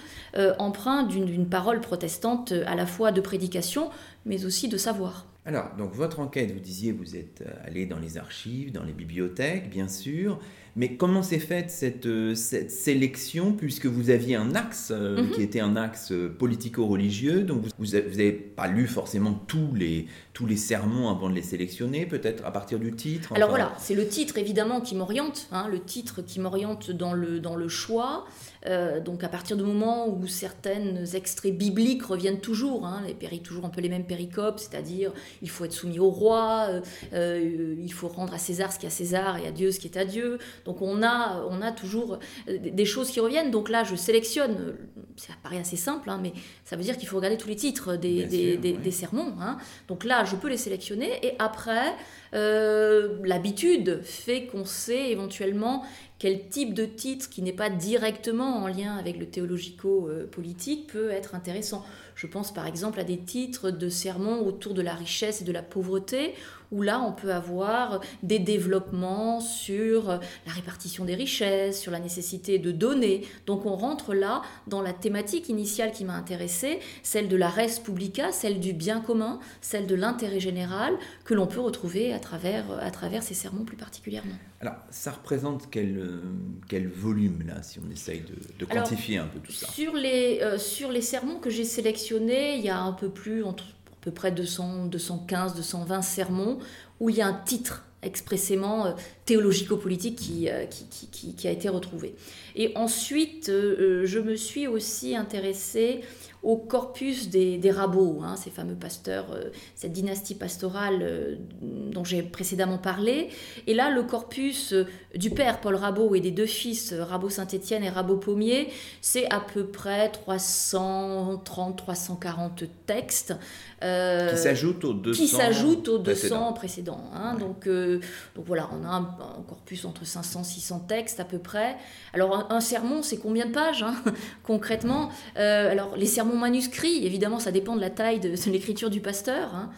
empreint 0.59 1.03
d'une 1.03 1.49
parole 1.49 1.81
protestante 1.81 2.53
à 2.65 2.75
la 2.75 2.85
fois 2.85 3.11
de 3.11 3.19
prédication, 3.19 3.89
mais 4.25 4.45
aussi 4.45 4.67
de 4.67 4.77
savoir. 4.77 5.27
Alors, 5.43 5.71
donc 5.75 5.95
votre 5.95 6.19
enquête, 6.19 6.51
vous 6.51 6.59
disiez, 6.59 6.91
vous 6.91 7.15
êtes 7.15 7.41
euh, 7.41 7.67
allé 7.67 7.87
dans 7.87 7.97
les 7.97 8.19
archives, 8.19 8.71
dans 8.71 8.83
les 8.83 8.93
bibliothèques, 8.93 9.71
bien 9.71 9.87
sûr, 9.87 10.39
mais 10.75 10.95
comment 10.97 11.23
s'est 11.23 11.39
faite 11.39 11.71
cette, 11.71 12.05
euh, 12.05 12.35
cette, 12.35 12.69
sélection, 12.69 13.51
puisque 13.51 13.87
vous 13.87 14.11
aviez 14.11 14.35
un 14.35 14.53
axe 14.53 14.91
euh, 14.91 15.23
mhm. 15.23 15.31
qui 15.31 15.41
était 15.41 15.59
un 15.59 15.75
axe 15.75 16.13
politico-religieux, 16.37 17.41
donc 17.41 17.65
vous 17.79 17.87
n'avez 17.87 18.31
pas 18.31 18.67
lu 18.67 18.85
forcément 18.85 19.33
tous 19.33 19.73
les, 19.73 20.05
tous 20.33 20.45
les 20.45 20.57
sermons 20.57 21.09
avant 21.09 21.29
de 21.29 21.35
les 21.35 21.41
sélectionner, 21.41 22.05
peut-être 22.05 22.45
à 22.45 22.51
partir 22.51 22.79
du 22.79 22.93
titre 22.95 23.33
Alors 23.35 23.49
voilà, 23.49 23.73
c'est 23.77 23.95
le 23.95 24.07
titre 24.07 24.37
évidemment 24.37 24.79
qui 24.79 24.95
m'oriente, 24.95 25.47
hein, 25.51 25.67
le 25.69 25.79
titre 25.81 26.21
qui 26.21 26.39
m'oriente 26.39 26.91
dans 26.91 27.13
le, 27.13 27.39
dans 27.39 27.55
le 27.55 27.67
choix. 27.67 28.25
Euh, 28.67 28.99
donc 28.99 29.23
à 29.23 29.29
partir 29.29 29.57
du 29.57 29.63
moment 29.63 30.07
où 30.07 30.27
certains 30.27 31.05
extraits 31.13 31.57
bibliques 31.57 32.03
reviennent 32.03 32.39
toujours, 32.39 32.85
hein, 32.85 33.01
les 33.05 33.13
péri 33.13 33.41
toujours 33.41 33.65
un 33.65 33.69
peu 33.69 33.81
les 33.81 33.89
mêmes 33.89 34.05
péricopes, 34.05 34.59
c'est-à-dire 34.59 35.11
il 35.41 35.49
faut 35.49 35.65
être 35.65 35.73
soumis 35.73 35.99
au 35.99 36.09
roi, 36.09 36.67
euh, 36.69 36.81
euh, 37.13 37.75
il 37.79 37.91
faut 37.91 38.07
rendre 38.07 38.33
à 38.33 38.37
César 38.37 38.71
ce 38.71 38.79
qui 38.79 38.85
est 38.85 38.89
à 38.89 38.91
César 38.91 39.37
et 39.37 39.47
à 39.47 39.51
Dieu 39.51 39.71
ce 39.71 39.79
qui 39.79 39.87
est 39.87 39.97
à 39.97 40.05
Dieu. 40.05 40.37
Donc 40.65 40.81
on 40.81 41.01
a, 41.01 41.43
on 41.49 41.61
a 41.61 41.71
toujours 41.71 42.19
des 42.47 42.85
choses 42.85 43.09
qui 43.09 43.19
reviennent. 43.19 43.51
Donc 43.51 43.69
là 43.69 43.83
je 43.83 43.95
sélectionne, 43.95 44.75
ça 45.15 45.33
paraît 45.41 45.59
assez 45.59 45.77
simple, 45.77 46.09
hein, 46.09 46.19
mais 46.21 46.33
ça 46.63 46.75
veut 46.75 46.83
dire 46.83 46.97
qu'il 46.97 47.07
faut 47.07 47.17
regarder 47.17 47.37
tous 47.37 47.47
les 47.47 47.55
titres 47.55 47.95
des, 47.95 48.25
des, 48.57 48.91
sermons. 48.91 49.33
Hein. 49.39 49.57
Donc 49.87 50.03
là 50.03 50.23
je 50.31 50.35
peux 50.35 50.49
les 50.49 50.57
sélectionner. 50.57 51.25
Et 51.25 51.35
après 51.39 51.93
l'habitude 52.33 54.01
fait 54.03 54.45
qu'on 54.45 54.65
sait 54.65 55.11
éventuellement 55.11 55.83
quel 56.21 56.49
type 56.49 56.75
de 56.75 56.85
titre 56.85 57.31
qui 57.31 57.41
n'est 57.41 57.51
pas 57.51 57.71
directement 57.71 58.57
en 58.57 58.67
lien 58.67 58.95
avec 58.95 59.17
le 59.17 59.25
théologico-politique 59.25 60.85
peut 60.85 61.09
être 61.09 61.33
intéressant. 61.33 61.83
Je 62.13 62.27
pense 62.27 62.53
par 62.53 62.67
exemple 62.67 62.99
à 62.99 63.03
des 63.03 63.17
titres 63.17 63.71
de 63.71 63.89
sermons 63.89 64.45
autour 64.45 64.75
de 64.75 64.83
la 64.83 64.93
richesse 64.93 65.41
et 65.41 65.45
de 65.45 65.51
la 65.51 65.63
pauvreté, 65.63 66.35
où 66.71 66.83
là 66.83 67.01
on 67.01 67.11
peut 67.11 67.33
avoir 67.33 68.01
des 68.21 68.37
développements 68.37 69.39
sur 69.39 70.09
la 70.09 70.51
répartition 70.53 71.05
des 71.05 71.15
richesses, 71.15 71.81
sur 71.81 71.91
la 71.91 71.99
nécessité 71.99 72.59
de 72.59 72.71
donner. 72.71 73.25
Donc 73.47 73.65
on 73.65 73.75
rentre 73.75 74.13
là 74.13 74.43
dans 74.67 74.83
la 74.83 74.93
thématique 74.93 75.49
initiale 75.49 75.91
qui 75.91 76.05
m'a 76.05 76.13
intéressée, 76.13 76.81
celle 77.01 77.29
de 77.29 77.35
la 77.35 77.49
res 77.49 77.81
publica, 77.83 78.31
celle 78.31 78.59
du 78.59 78.73
bien 78.73 79.01
commun, 79.01 79.39
celle 79.59 79.87
de 79.87 79.95
l'intérêt 79.95 80.39
général, 80.39 80.93
que 81.25 81.33
l'on 81.33 81.47
peut 81.47 81.61
retrouver 81.61 82.13
à 82.13 82.19
travers, 82.19 82.65
à 82.79 82.91
travers 82.91 83.23
ces 83.23 83.33
sermons 83.33 83.65
plus 83.65 83.75
particulièrement. 83.77 84.35
Alors 84.61 84.75
ça 84.91 85.11
représente 85.11 85.69
quel, 85.71 86.21
quel 86.69 86.87
volume 86.87 87.43
là, 87.47 87.63
si 87.63 87.79
on 87.79 87.89
essaye 87.91 88.23
de, 88.59 88.65
quantifier 88.65 89.17
un 89.17 89.25
peu 89.25 89.39
tout 89.39 89.51
ça 89.51 89.67
Sur 89.67 89.95
les, 89.95 90.39
euh, 90.41 90.57
sur 90.57 90.91
les 90.91 91.01
sermons 91.01 91.39
que 91.39 91.49
j'ai 91.49 91.65
sélectionnés, 91.65 92.57
il 92.57 92.63
y 92.63 92.69
a 92.69 92.79
un 92.79 92.93
peu 92.93 93.09
plus 93.09 93.43
entre 93.43 93.63
à 93.63 93.95
peu 94.01 94.11
près 94.11 94.31
200, 94.31 94.85
215, 94.85 95.55
220 95.55 96.01
sermons 96.03 96.59
où 96.99 97.09
il 97.09 97.15
y 97.15 97.21
a 97.21 97.27
un 97.27 97.33
titre 97.33 97.83
expressément 98.03 98.85
euh, 98.85 98.91
théologico-politique 99.25 100.17
qui, 100.17 100.49
euh, 100.49 100.65
qui, 100.65 100.85
qui, 101.11 101.35
qui, 101.35 101.47
a 101.47 101.51
été 101.51 101.69
retrouvé. 101.69 102.15
Et 102.55 102.71
ensuite, 102.75 103.49
euh, 103.49 104.05
je 104.05 104.19
me 104.19 104.35
suis 104.35 104.67
aussi 104.67 105.15
intéressée 105.15 106.01
au 106.43 106.57
corpus 106.57 107.29
des, 107.29 107.57
des 107.57 107.71
hein, 107.71 108.35
ces 108.35 108.49
fameux 108.49 108.75
pasteurs, 108.75 109.27
cette 109.75 109.93
dynastie 109.93 110.35
pastorale 110.35 111.37
dont 111.61 112.03
j'ai 112.03 112.23
précédemment 112.23 112.77
parlé. 112.77 113.29
Et 113.67 113.73
là, 113.73 113.89
le 113.91 114.03
corpus 114.03 114.73
du 115.15 115.29
père 115.29 115.61
Paul 115.61 115.75
Rabot 115.75 116.15
et 116.15 116.19
des 116.19 116.31
deux 116.31 116.45
fils, 116.45 116.93
Rabot 116.93 117.29
Saint-Étienne 117.29 117.83
et 117.83 117.89
Rabot 117.89 118.17
Pommier, 118.17 118.69
c'est 119.01 119.31
à 119.31 119.39
peu 119.39 119.65
près 119.65 120.11
330-340 120.27 122.67
textes 122.85 123.31
euh, 123.31 123.35
qui 123.81 124.37
s'ajoute 124.37 124.83
aux 124.83 124.93
200, 124.93 125.21
qui 125.21 125.27
s'ajoute 125.27 125.87
aux 125.87 125.97
200 125.97 126.53
précédents. 126.53 127.03
hein. 127.13 127.35
donc, 127.35 127.67
euh, 127.67 127.99
donc 128.35 128.45
voilà, 128.45 128.69
on 128.71 128.85
a 128.85 128.89
un, 128.89 129.43
corpus 129.47 129.85
entre 129.85 130.05
500 130.05 130.43
600 130.43 130.85
textes 130.87 131.19
à 131.19 131.25
peu 131.25 131.39
près. 131.39 131.77
Alors 132.13 132.47
un, 132.51 132.61
sermon, 132.61 133.01
c'est 133.01 133.17
combien 133.17 133.47
de 133.47 133.51
pages 133.51 133.83
hein, 133.83 133.95
concrètement? 134.43 135.09
Euh, 135.37 135.71
Alors 135.71 135.95
les 135.95 136.05
sermons 136.05 136.37
manuscrits, 136.37 137.05
évidemment, 137.05 137.39
ça 137.39 137.51
dépend 137.51 137.75
de 137.75 137.81
la 137.81 137.89
taille 137.89 138.19
de, 138.19 138.35
l'écriture 138.51 138.89
du 138.89 139.01
pasteur. 139.01 139.55
Hein. 139.55 139.69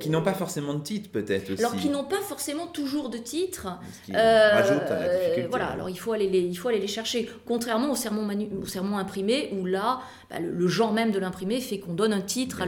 Qui 0.00 0.08
n'ont 0.08 0.22
pas 0.22 0.32
forcément 0.32 0.72
de 0.74 0.82
titre, 0.82 1.10
peut-être 1.10 1.50
aussi. 1.52 1.62
Alors, 1.62 1.76
qui 1.76 1.90
n'ont 1.90 2.04
pas 2.04 2.20
forcément 2.22 2.66
toujours 2.66 3.10
de 3.10 3.18
titre. 3.18 3.66
Ce 4.02 4.06
qui 4.06 4.16
Euh, 4.16 4.50
rajoute 4.52 4.82
à 4.90 4.94
la 4.98 5.02
euh, 5.02 5.18
difficulté. 5.20 5.48
voilà, 5.50 5.66
alors 5.66 5.90
il 5.90 5.98
faut, 5.98 6.12
aller 6.12 6.30
les, 6.30 6.40
il 6.40 6.54
faut 6.56 6.68
aller 6.68 6.78
les 6.78 6.86
chercher. 6.86 7.28
Contrairement 7.46 7.90
au 7.92 7.94
sermon, 7.94 8.22
manu- 8.24 8.48
au 8.62 8.66
sermon 8.66 8.96
imprimé, 8.96 9.50
où 9.52 9.66
là, 9.66 10.00
bah, 10.30 10.40
le, 10.40 10.50
le 10.50 10.66
genre 10.66 10.94
même 10.94 11.10
de 11.12 11.18
l'imprimé 11.18 11.60
fait 11.60 11.78
qu'on 11.78 11.92
donne 11.92 12.14
un 12.14 12.22
titre 12.22 12.62
à 12.62 12.66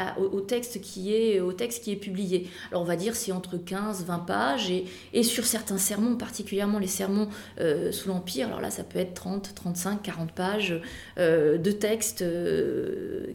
à- 0.00 0.18
au, 0.20 0.36
au 0.36 0.40
texte 0.40 0.80
qui 0.80 1.12
est, 1.14 1.40
au 1.40 1.52
texte 1.52 1.82
qui 1.82 1.90
est 1.90 1.96
publié. 1.96 2.48
Alors 2.70 2.82
on 2.82 2.86
va 2.86 2.94
dire 2.96 3.16
c'est 3.16 3.32
entre 3.32 3.56
15, 3.56 4.04
20 4.04 4.18
pages, 4.20 4.70
et, 4.70 4.84
et 5.12 5.24
sur 5.24 5.44
certains 5.44 5.78
sermons, 5.78 6.16
particulièrement 6.16 6.78
les 6.78 6.86
sermons 6.86 7.28
euh, 7.60 7.90
sous 7.90 8.08
l'Empire, 8.08 8.46
alors 8.46 8.60
là 8.60 8.70
ça 8.70 8.84
peut 8.84 9.00
être 9.00 9.14
30, 9.14 9.52
35, 9.54 10.00
40 10.02 10.30
pages 10.32 10.80
euh, 11.18 11.58
de 11.58 11.70
texte 11.72 12.22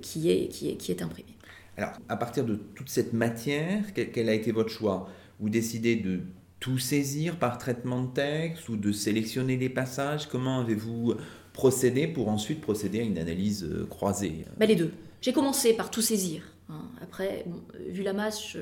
qui, 0.02 0.32
est, 0.32 0.48
qui, 0.48 0.70
est, 0.70 0.76
qui 0.76 0.92
est 0.92 1.02
imprimé. 1.02 1.28
Alors, 1.78 1.94
à 2.10 2.18
partir 2.18 2.46
de 2.46 2.56
toute 2.56 2.90
cette 2.90 3.14
matière, 3.14 3.94
quel, 3.94 4.30
a 4.30 4.34
été 4.34 4.52
votre 4.52 4.70
choix? 4.70 5.10
Vous 5.40 5.50
décidez 5.50 5.96
de 5.96 6.22
tout 6.60 6.78
saisir 6.78 7.38
par 7.38 7.58
traitement 7.58 8.04
de 8.04 8.14
texte 8.14 8.70
ou 8.70 8.78
de 8.78 8.92
sélectionner 8.92 9.58
les 9.58 9.70
passages? 9.70 10.28
Comment 10.28 10.60
avez-vous 10.60 11.16
procédé 11.54 12.08
pour 12.08 12.30
ensuite 12.30 12.62
procéder 12.62 13.00
à 13.00 13.04
une 13.04 13.18
analyse 13.18 13.64
euh, 13.64 13.86
croisée? 13.90 14.46
Bah, 14.58 14.66
les 14.66 14.76
deux. 14.76 14.92
J'ai 15.22 15.34
commencé 15.34 15.74
par 15.74 15.90
tout 15.90 16.02
saisir. 16.02 16.44
hein. 16.70 16.90
Après, 17.02 17.46
euh, 17.48 17.92
vu 17.92 18.04
la 18.04 18.14
masse, 18.14 18.56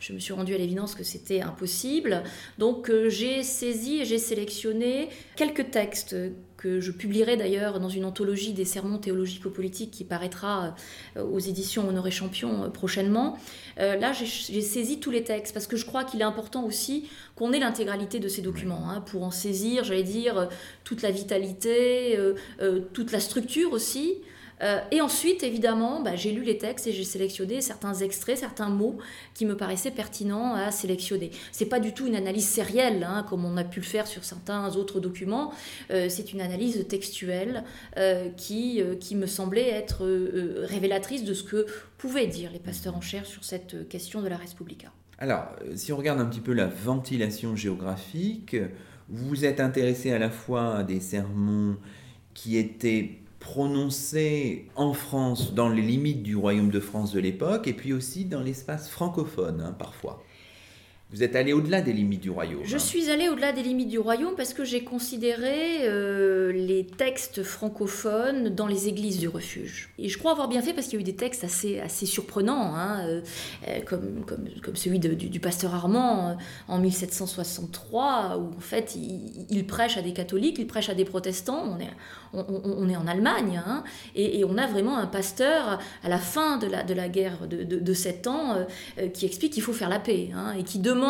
je, 0.00 0.12
me 0.12 0.18
suis 0.18 0.32
rendu 0.32 0.54
à 0.54 0.58
l'évidence 0.58 0.94
que 0.94 1.04
c'était 1.04 1.40
impossible. 1.40 2.22
Donc 2.58 2.88
euh, 2.88 3.10
j'ai 3.10 3.42
saisi 3.42 4.00
et 4.00 4.04
j'ai 4.04 4.18
sélectionné 4.18 5.08
quelques 5.36 5.70
textes 5.70 6.16
que 6.64 6.80
je 6.80 6.92
publierai 6.92 7.36
d'ailleurs 7.36 7.78
dans 7.78 7.90
une 7.90 8.06
anthologie 8.06 8.54
des 8.54 8.64
sermons 8.64 8.96
théologico-politiques 8.96 9.90
qui 9.90 10.02
paraîtra 10.02 10.74
euh, 11.18 11.22
aux 11.22 11.38
éditions 11.38 11.86
Honoré 11.86 12.10
Champion 12.10 12.64
euh, 12.64 12.68
prochainement. 12.68 13.38
Euh, 13.78 13.96
là, 13.96 14.14
j'ai 14.14 14.62
saisi 14.62 14.98
tous 14.98 15.10
les 15.10 15.24
textes 15.24 15.52
parce 15.52 15.66
que 15.66 15.76
je 15.76 15.84
crois 15.84 16.04
qu'il 16.04 16.22
est 16.22 16.24
important 16.24 16.64
aussi 16.64 17.06
qu'on 17.34 17.52
ait 17.52 17.58
l'intégralité 17.58 18.18
de 18.18 18.28
ces 18.28 18.40
documents 18.40 18.88
hein, 18.88 19.02
pour 19.02 19.24
en 19.24 19.30
saisir, 19.30 19.84
j'allais 19.84 20.04
dire, 20.04 20.48
toute 20.84 21.02
la 21.02 21.10
vitalité, 21.10 22.18
toute 22.94 23.12
la 23.12 23.20
structure 23.20 23.72
aussi. 23.72 24.14
Euh, 24.64 24.80
et 24.90 25.00
ensuite, 25.00 25.42
évidemment, 25.42 26.00
bah, 26.00 26.16
j'ai 26.16 26.32
lu 26.32 26.42
les 26.42 26.58
textes 26.58 26.86
et 26.86 26.92
j'ai 26.92 27.04
sélectionné 27.04 27.60
certains 27.60 27.94
extraits, 27.94 28.38
certains 28.38 28.70
mots 28.70 28.96
qui 29.34 29.46
me 29.46 29.56
paraissaient 29.56 29.90
pertinents 29.90 30.54
à 30.54 30.70
sélectionner. 30.70 31.30
C'est 31.52 31.66
pas 31.66 31.80
du 31.80 31.92
tout 31.92 32.06
une 32.06 32.16
analyse 32.16 32.46
sérielle, 32.46 33.04
hein, 33.04 33.24
comme 33.28 33.44
on 33.44 33.56
a 33.56 33.64
pu 33.64 33.80
le 33.80 33.86
faire 33.86 34.06
sur 34.06 34.24
certains 34.24 34.74
autres 34.76 35.00
documents. 35.00 35.52
Euh, 35.90 36.08
c'est 36.08 36.32
une 36.32 36.40
analyse 36.40 36.86
textuelle 36.88 37.64
euh, 37.98 38.30
qui, 38.36 38.82
qui 39.00 39.16
me 39.16 39.26
semblait 39.26 39.68
être 39.68 40.04
révélatrice 40.66 41.24
de 41.24 41.34
ce 41.34 41.42
que 41.42 41.66
pouvaient 41.98 42.26
dire 42.26 42.50
les 42.52 42.58
pasteurs 42.58 42.96
en 42.96 43.00
chair 43.00 43.26
sur 43.26 43.44
cette 43.44 43.88
question 43.88 44.22
de 44.22 44.28
la 44.28 44.36
Respublica. 44.36 44.88
Alors, 45.18 45.46
si 45.74 45.92
on 45.92 45.96
regarde 45.96 46.20
un 46.20 46.26
petit 46.26 46.40
peu 46.40 46.52
la 46.52 46.66
ventilation 46.66 47.54
géographique, 47.54 48.56
vous 49.08 49.44
êtes 49.44 49.60
intéressé 49.60 50.10
à 50.12 50.18
la 50.18 50.30
fois 50.30 50.76
à 50.76 50.82
des 50.82 51.00
sermons 51.00 51.76
qui 52.32 52.56
étaient 52.56 53.23
prononcés 53.44 54.70
en 54.74 54.94
France, 54.94 55.52
dans 55.52 55.68
les 55.68 55.82
limites 55.82 56.22
du 56.22 56.34
royaume 56.34 56.70
de 56.70 56.80
France 56.80 57.12
de 57.12 57.20
l'époque, 57.20 57.68
et 57.68 57.74
puis 57.74 57.92
aussi 57.92 58.24
dans 58.24 58.40
l'espace 58.40 58.88
francophone, 58.88 59.60
hein, 59.60 59.76
parfois. 59.78 60.22
Vous 61.14 61.22
êtes 61.22 61.36
allé 61.36 61.52
au-delà 61.52 61.80
des 61.80 61.92
limites 61.92 62.22
du 62.22 62.30
royaume. 62.30 62.62
Je 62.64 62.74
hein. 62.74 62.78
suis 62.80 63.08
allée 63.08 63.28
au-delà 63.28 63.52
des 63.52 63.62
limites 63.62 63.88
du 63.88 64.00
royaume 64.00 64.34
parce 64.36 64.52
que 64.52 64.64
j'ai 64.64 64.82
considéré 64.82 65.82
euh, 65.82 66.50
les 66.50 66.84
textes 66.84 67.44
francophones 67.44 68.48
dans 68.48 68.66
les 68.66 68.88
églises 68.88 69.20
du 69.20 69.28
refuge. 69.28 69.90
Et 69.96 70.08
je 70.08 70.18
crois 70.18 70.32
avoir 70.32 70.48
bien 70.48 70.60
fait 70.60 70.72
parce 70.72 70.88
qu'il 70.88 70.94
y 70.94 70.96
a 70.96 71.02
eu 71.02 71.04
des 71.04 71.14
textes 71.14 71.44
assez, 71.44 71.78
assez 71.78 72.04
surprenants, 72.04 72.74
hein, 72.74 73.06
euh, 73.06 73.20
euh, 73.68 73.80
comme, 73.82 74.24
comme, 74.26 74.48
comme 74.60 74.74
celui 74.74 74.98
de- 74.98 75.14
du, 75.14 75.28
du 75.28 75.38
pasteur 75.38 75.72
Armand 75.72 76.30
euh, 76.30 76.34
en 76.66 76.80
1763, 76.80 78.38
où 78.38 78.56
en 78.56 78.60
fait 78.60 78.96
il, 78.96 79.46
il 79.50 79.66
prêche 79.68 79.96
à 79.96 80.02
des 80.02 80.14
catholiques, 80.14 80.56
il 80.58 80.66
prêche 80.66 80.88
à 80.88 80.94
des 80.94 81.04
protestants. 81.04 81.62
On 81.64 81.78
est, 81.78 81.92
on, 82.32 82.88
est 82.88 82.96
en 82.96 83.06
Allemagne, 83.06 83.62
hein, 83.64 83.84
et, 84.16 84.40
et 84.40 84.44
on 84.44 84.58
a 84.58 84.66
vraiment 84.66 84.98
un 84.98 85.06
pasteur 85.06 85.78
à 86.02 86.08
la 86.08 86.18
fin 86.18 86.56
de 86.56 86.66
la, 86.66 86.82
de 86.82 86.92
la 86.92 87.08
guerre 87.08 87.46
de, 87.46 87.62
de, 87.62 87.78
de 87.78 87.94
sept 87.94 88.26
ans 88.26 88.66
qui 89.12 89.24
explique 89.24 89.52
qu'il 89.52 89.62
faut 89.62 89.72
faire 89.72 89.88
la 89.88 90.00
paix 90.00 90.30
et 90.58 90.64
qui 90.64 90.80
demande 90.80 91.03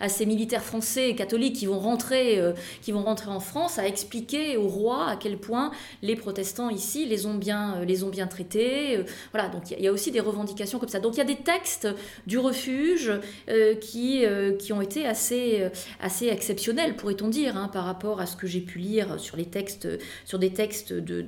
à 0.00 0.08
ces 0.08 0.26
militaires 0.26 0.62
français 0.62 1.10
et 1.10 1.14
catholiques 1.14 1.56
qui 1.56 1.66
vont 1.66 1.78
rentrer, 1.78 2.38
euh, 2.38 2.52
qui 2.82 2.92
vont 2.92 3.02
rentrer 3.02 3.30
en 3.30 3.40
France 3.40 3.78
à 3.78 3.86
expliquer 3.86 4.56
au 4.56 4.68
roi 4.68 5.06
à 5.06 5.16
quel 5.16 5.38
point 5.38 5.70
les 6.02 6.16
protestants 6.16 6.70
ici 6.70 7.06
les 7.06 7.26
ont 7.26 7.34
bien, 7.34 7.76
euh, 7.80 7.84
les 7.84 8.04
ont 8.04 8.08
bien 8.08 8.26
traités. 8.26 8.96
euh, 8.96 9.02
voilà, 9.32 9.48
donc 9.48 9.70
il 9.70 9.80
y 9.80 9.88
a- 9.88 9.92
aussi 9.92 10.10
des 10.10 10.20
revendications 10.20 10.78
comme 10.78 10.88
ça. 10.88 11.00
Donc 11.00 11.14
il 11.14 11.18
y 11.18 11.22
a 11.22 11.24
des 11.24 11.36
textes 11.36 11.88
du 12.26 12.38
refuge 12.38 13.12
qui, 13.80 14.24
qui 14.58 14.72
ont 14.72 14.80
été 14.80 15.06
assez, 15.06 15.68
assez 16.00 16.26
exceptionnels, 16.28 16.94
pourrait-on 16.96 17.28
dire, 17.28 17.56
hein, 17.56 17.68
par 17.68 17.84
rapport 17.84 18.20
à 18.20 18.26
ce 18.26 18.36
que 18.36 18.46
j'ai 18.46 18.60
pu 18.60 18.78
lire 18.78 19.18
sur 19.18 19.36
les 19.36 19.46
textes, 19.46 19.88
sur 20.24 20.38
des 20.38 20.50
textes 20.50 20.92
de, 20.92 21.22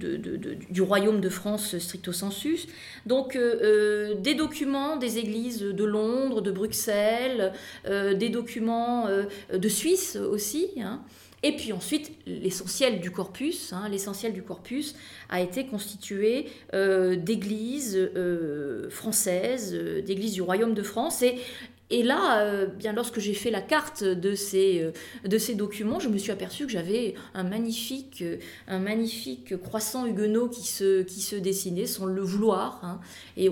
du 0.71 0.83
royaume 0.83 1.21
de 1.21 1.29
France 1.29 1.77
stricto 1.79 2.13
sensus. 2.13 2.67
Donc 3.07 3.37
des 3.37 4.35
documents 4.35 4.97
des 4.97 5.19
églises 5.19 5.61
de 5.63 5.85
Londres, 5.85 6.41
de 6.41 6.51
Bruxelles, 6.51 7.53
des 8.15 8.29
documents 8.29 9.07
euh, 9.07 9.25
de 9.53 9.69
Suisse 9.69 10.17
aussi. 10.17 10.69
hein. 10.81 11.03
Et 11.45 11.57
puis 11.57 11.73
ensuite, 11.73 12.13
l'essentiel 12.27 13.01
du 13.01 13.11
corpus, 13.11 13.73
hein, 13.73 13.89
a 15.29 15.41
été 15.41 15.67
constitué 15.67 16.47
euh, 16.73 17.17
d'églises 17.17 17.97
euh, 17.97 18.89
françaises, 18.91 19.75
euh, 19.75 20.03
d'églises 20.03 20.35
du 20.35 20.43
Royaume 20.43 20.75
de 20.75 20.83
France. 20.85 21.25
Et 21.93 22.03
là, 22.03 22.41
euh, 22.41 22.67
bien 22.67 22.93
lorsque 22.93 23.21
j'ai 23.21 23.35
fait 23.35 23.51
la 23.51 23.61
carte 23.61 24.03
de 24.03 24.35
ces, 24.35 24.81
euh, 24.83 25.29
de 25.29 25.39
ces 25.39 25.55
documents, 25.55 26.01
je 26.01 26.09
me 26.09 26.19
suis 26.19 26.33
aperçu 26.33 26.67
que 26.67 26.73
j'avais 26.73 27.15
un 27.35 27.45
magnifique, 27.45 28.23
euh, 28.23 28.39
un 28.67 28.79
magnifique 28.81 29.57
croissant 29.63 30.07
huguenot 30.07 30.49
qui 30.49 30.67
se, 30.67 31.03
qui 31.03 31.21
se 31.21 31.37
dessinait 31.37 31.87
sans 31.87 32.07
le 32.07 32.21
vouloir. 32.23 32.81
hein. 32.83 32.99
Et 33.37 33.49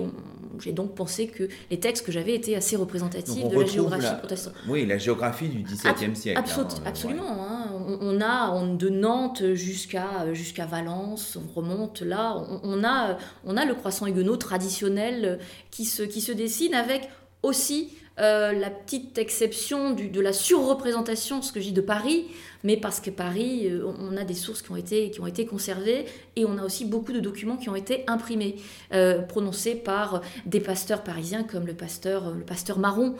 j'ai 0.59 0.71
donc 0.73 0.95
pensé 0.95 1.27
que 1.27 1.47
les 1.69 1.79
textes 1.79 2.05
que 2.05 2.11
j'avais 2.11 2.33
étaient 2.35 2.55
assez 2.55 2.75
représentatifs 2.75 3.47
de 3.47 3.59
la 3.59 3.65
géographie 3.65 4.03
la- 4.03 4.13
protestante. 4.15 4.53
Oui, 4.67 4.85
la 4.85 4.97
géographie 4.97 5.47
du 5.47 5.61
XVIIe 5.63 6.15
siècle. 6.15 6.39
Absolu- 6.41 6.65
hein, 6.65 6.81
ouais. 6.81 6.87
absolument. 6.87 7.47
hein. 7.47 7.65
On, 7.87 7.97
on 8.01 8.21
a 8.21 8.51
on- 8.51 8.73
de 8.75 8.89
Nantes 8.89 9.53
jusqu'à 9.53 10.33
jusqu'à 10.33 10.65
Valence, 10.65 11.37
on 11.37 11.53
remonte 11.59 12.01
là. 12.01 12.35
On, 12.37 12.59
on 12.63 12.83
a, 12.83 13.17
on 13.45 13.55
a 13.57 13.65
le 13.65 13.75
croissant 13.75 14.07
huguenot 14.07 14.37
traditionnel 14.37 15.39
qui 15.71 15.85
se, 15.85 16.03
qui 16.03 16.21
se 16.21 16.31
dessine 16.31 16.73
avec 16.73 17.09
aussi 17.43 17.89
euh, 18.21 18.53
la 18.53 18.69
petite 18.69 19.17
exception 19.17 19.91
de 19.91 20.21
la 20.21 20.31
surreprésentation, 20.33 21.41
ce 21.41 21.51
que 21.51 21.59
je 21.59 21.65
dis 21.65 21.71
de 21.73 21.81
Paris, 21.81 22.27
mais 22.63 22.77
parce 22.77 22.99
que 22.99 23.09
Paris, 23.09 23.67
euh, 23.67 23.91
on 23.99 24.15
a 24.15 24.23
des 24.23 24.35
sources 24.35 24.61
qui 24.61 24.71
ont 24.71 24.75
été, 24.77 25.11
conservées 25.45 26.05
et 26.35 26.45
on 26.45 26.57
a 26.57 26.63
aussi 26.63 26.85
beaucoup 26.85 27.11
de 27.11 27.19
documents 27.19 27.57
qui 27.57 27.69
ont 27.69 27.75
été 27.75 28.03
imprimés, 28.07 28.55
euh, 28.93 29.21
prononcés 29.21 29.75
par 29.75 30.21
des 30.45 30.59
pasteurs 30.59 31.03
parisiens 31.03 31.43
comme 31.43 31.65
le 31.65 31.73
pasteur, 31.73 32.31
le 32.31 32.45
pasteur 32.45 32.77
Marron, 32.79 33.15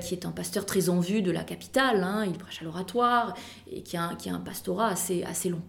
qui 0.00 0.14
est 0.14 0.26
un 0.26 0.30
pasteur 0.32 0.66
très 0.66 0.88
en 0.88 1.00
vue 1.00 1.22
de 1.22 1.30
la 1.30 1.42
capitale. 1.44 2.02
hein. 2.04 2.24
il 2.26 2.36
prêche 2.38 2.60
à 2.60 2.64
l'oratoire 2.64 3.34
et 3.70 3.82
qui 3.82 3.96
a, 3.96 4.10
un- 4.26 4.38
pastorat 4.40 4.88
assez 4.88 5.48
long. 5.48 5.62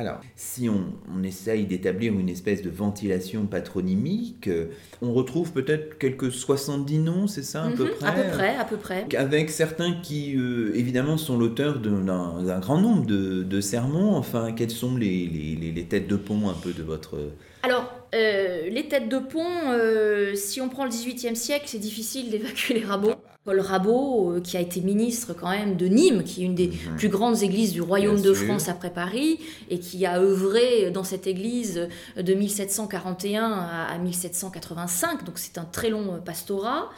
Alors, 0.00 0.20
si 0.36 0.68
on, 0.68 0.92
on 1.12 1.24
essaye 1.24 1.66
d'établir 1.66 2.12
une 2.12 2.28
espèce 2.28 2.62
de 2.62 2.70
ventilation 2.70 3.46
patronymique, 3.46 4.46
euh, 4.46 4.66
on 5.02 5.12
retrouve 5.12 5.52
peut-être 5.52 5.98
quelques 5.98 6.30
70 6.30 6.98
noms, 7.00 7.26
c'est 7.26 7.42
ça 7.42 7.64
à 7.64 7.70
peu 7.72 7.82
Mhm, 7.86 7.90
près 7.98 8.06
à 8.06 8.12
peu 8.12 8.30
près, 8.30 8.56
à 8.56 8.64
peu 8.64 8.76
près. 8.76 9.06
Avec 9.16 9.50
certains 9.50 9.94
qui, 10.00 10.36
euh, 10.36 10.70
évidemment, 10.76 11.16
sont 11.18 11.36
l'auteur 11.36 11.80
d'un 11.80 12.60
grand 12.60 12.80
nombre 12.80 13.06
de, 13.06 13.42
de 13.42 13.60
sermons. 13.60 14.14
Enfin, 14.14 14.52
quelles 14.52 14.70
sont 14.70 14.96
les, 14.96 15.26
les- 15.26 15.56
les- 15.56 15.72
les 15.72 15.84
têtes 15.86 16.06
de 16.06 16.14
pont 16.16 16.48
un 16.48 16.54
peu 16.54 16.72
de 16.72 16.84
votre... 16.84 17.18
Alors, 17.64 17.92
euh, 18.14 18.70
les 18.70 18.86
têtes 18.86 19.08
de 19.08 19.18
pont, 19.18 19.72
euh, 19.72 20.36
si 20.36 20.60
on 20.60 20.68
prend 20.68 20.84
le 20.84 20.90
XVIIIe 20.90 21.34
siècle, 21.34 21.64
c'est 21.66 21.78
difficile 21.80 22.30
d'évacuer 22.30 22.74
les 22.74 22.84
rabots. 22.84 23.14
Paul 23.48 23.60
Rabot, 23.60 24.32
euh, 24.34 24.40
qui 24.42 24.58
a 24.58 24.60
été 24.60 24.82
ministre 24.82 25.32
quand 25.32 25.48
même 25.48 25.76
de 25.78 25.86
Nîmes, 25.86 26.22
qui 26.22 26.42
est 26.42 26.44
une 26.44 26.54
des 26.54 26.66
Mhm. 26.66 26.96
plus 26.98 27.08
grandes 27.08 27.42
églises 27.42 27.72
du 27.72 27.80
royaume 27.80 28.16
Bien 28.20 28.30
de 28.30 28.34
sûr. 28.34 28.44
France 28.46 28.68
après 28.68 28.90
Paris, 28.90 29.40
et 29.70 29.78
qui 29.78 30.04
a 30.04 30.20
œuvré 30.20 30.90
dans 30.90 31.02
cette 31.02 31.26
église 31.26 31.88
de 32.18 32.34
1741 32.34 33.50
à 33.52 33.86
à 33.88 33.96
1785, 33.96 35.24
donc 35.24 35.38
c'est 35.38 35.56
un 35.56 35.64
très 35.64 35.88
long 35.88 36.14
euh, 36.14 36.18
pastorat. 36.18 36.90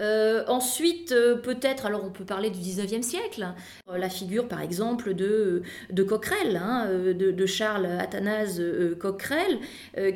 Euh, 0.00 0.44
ensuite, 0.46 1.10
euh, 1.10 1.34
peut-être, 1.34 1.84
alors 1.84 2.04
on 2.06 2.10
peut 2.10 2.24
parler 2.24 2.50
du 2.50 2.60
19e 2.60 3.02
siècle, 3.02 3.48
euh, 3.90 3.98
la 3.98 4.08
figure 4.08 4.46
par 4.46 4.60
exemple 4.62 5.12
de, 5.12 5.62
de 5.90 6.02
Coquerel, 6.04 6.56
hein, 6.56 6.86
de, 6.88 7.32
de 7.32 7.46
Charles 7.46 7.86
Athanase 7.86 8.62
Coquerel, 9.00 9.58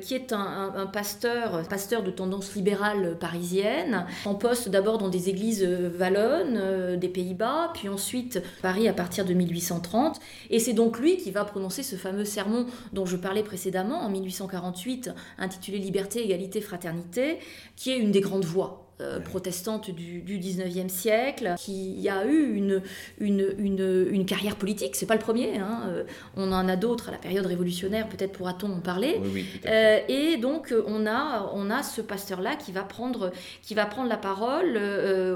qui 0.00 0.14
est 0.14 0.32
un, 0.32 0.38
un- 0.38 0.74
un 0.76 0.86
pasteur, 0.86 1.66
pasteur 1.68 2.04
de 2.04 2.12
tendance 2.12 2.54
libérale 2.54 3.16
parisienne, 3.18 4.06
en 4.24 4.36
poste 4.36 4.68
d'abord 4.68 4.98
dans 4.98 5.08
des 5.08 5.28
églises 5.28 5.66
wallonnes 5.88 6.56
euh, 6.56 6.96
des 6.96 7.08
Pays-Bas, 7.08 7.70
puis 7.74 7.88
ensuite 7.88 8.42
Paris 8.62 8.88
à 8.88 8.92
partir 8.92 9.24
de 9.24 9.34
1830. 9.34 10.20
Et 10.50 10.58
c'est 10.58 10.72
donc 10.72 10.98
lui 10.98 11.16
qui 11.16 11.30
va 11.30 11.44
prononcer 11.44 11.82
ce 11.82 11.96
fameux 11.96 12.24
sermon 12.24 12.66
dont 12.92 13.06
je 13.06 13.16
parlais 13.16 13.42
précédemment, 13.42 14.00
en 14.00 14.10
1848, 14.10 15.10
intitulé 15.38 15.78
Liberté, 15.78 16.24
Égalité, 16.24 16.60
Fraternité, 16.60 17.38
qui 17.76 17.90
est 17.90 17.98
une 17.98 18.12
des 18.12 18.20
grandes 18.20 18.44
voix 18.44 18.81
euh, 19.02 19.20
protestante 19.20 19.90
du, 19.90 20.20
du 20.22 20.38
19e 20.38 20.88
siècle, 20.88 21.54
qui 21.58 22.08
a 22.08 22.24
eu 22.26 22.54
une, 22.54 22.82
une, 23.18 23.46
une, 23.58 24.06
une 24.10 24.24
carrière 24.26 24.56
politique. 24.56 24.96
C'est 24.96 25.06
pas 25.06 25.14
le 25.14 25.20
premier, 25.20 25.58
hein. 25.58 25.82
Euh, 25.88 26.04
on 26.36 26.52
en 26.52 26.68
a 26.68 26.76
d'autres 26.76 27.08
à 27.08 27.12
la 27.12 27.18
période 27.18 27.44
révolutionnaire, 27.46 28.08
peut-être 28.08 28.32
pourra-t-on 28.32 28.72
en 28.72 28.80
parler. 28.80 29.16
Oui, 29.22 29.30
oui. 29.34 29.46
Euh, 29.66 29.98
et 30.08 30.36
donc 30.36 30.72
on 30.86 31.06
a, 31.06 31.50
on 31.54 31.68
a 31.70 31.82
ce 31.82 32.00
pasteur-là 32.00 32.56
qui 32.56 32.72
va 32.72 32.82
prendre, 32.82 33.32
qui 33.62 33.74
va 33.74 33.86
prendre 33.86 34.08
la 34.08 34.16
parole 34.16 34.76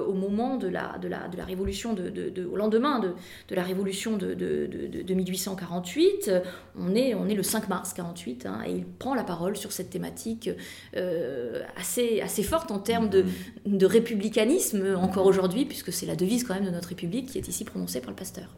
au 0.06 0.12
moment 0.14 0.56
de 0.56 0.68
la, 0.68 0.96
de 1.02 1.08
la, 1.08 1.28
de 1.28 1.36
la 1.36 1.44
révolution, 1.44 1.92
de, 1.92 2.08
de- 2.08 2.30
de- 2.30 2.44
au 2.46 2.56
lendemain 2.56 2.98
de, 3.00 3.12
de 3.48 3.54
la 3.54 3.62
révolution 3.62 4.16
de, 4.16 4.34
de- 4.34 4.66
de- 4.66 5.02
de 5.02 5.14
1848. 5.14 6.30
On 6.78 6.94
est, 6.94 7.14
on 7.14 7.26
est 7.28 7.34
le 7.34 7.42
5 7.42 7.68
mars 7.68 7.92
48 7.92 8.46
hein, 8.46 8.60
et 8.66 8.72
il 8.72 8.84
prend 8.84 9.14
la 9.14 9.24
parole 9.24 9.56
sur 9.56 9.72
cette 9.72 9.90
thématique 9.90 10.50
assez, 11.76 12.20
assez 12.20 12.42
forte 12.42 12.70
en 12.70 12.78
termes 12.78 13.08
de, 13.08 13.24
de 13.64 13.86
républicanisme 13.86 14.96
encore 14.96 15.26
aujourd'hui, 15.26 15.64
puisque 15.64 15.92
c'est 15.92 16.06
la 16.06 16.16
devise 16.16 16.44
quand 16.44 16.54
même 16.54 16.66
de 16.66 16.70
notre 16.70 16.88
République 16.88 17.26
qui 17.26 17.38
est 17.38 17.48
ici 17.48 17.64
prononcée 17.64 18.00
par 18.00 18.10
le 18.10 18.16
pasteur. 18.16 18.48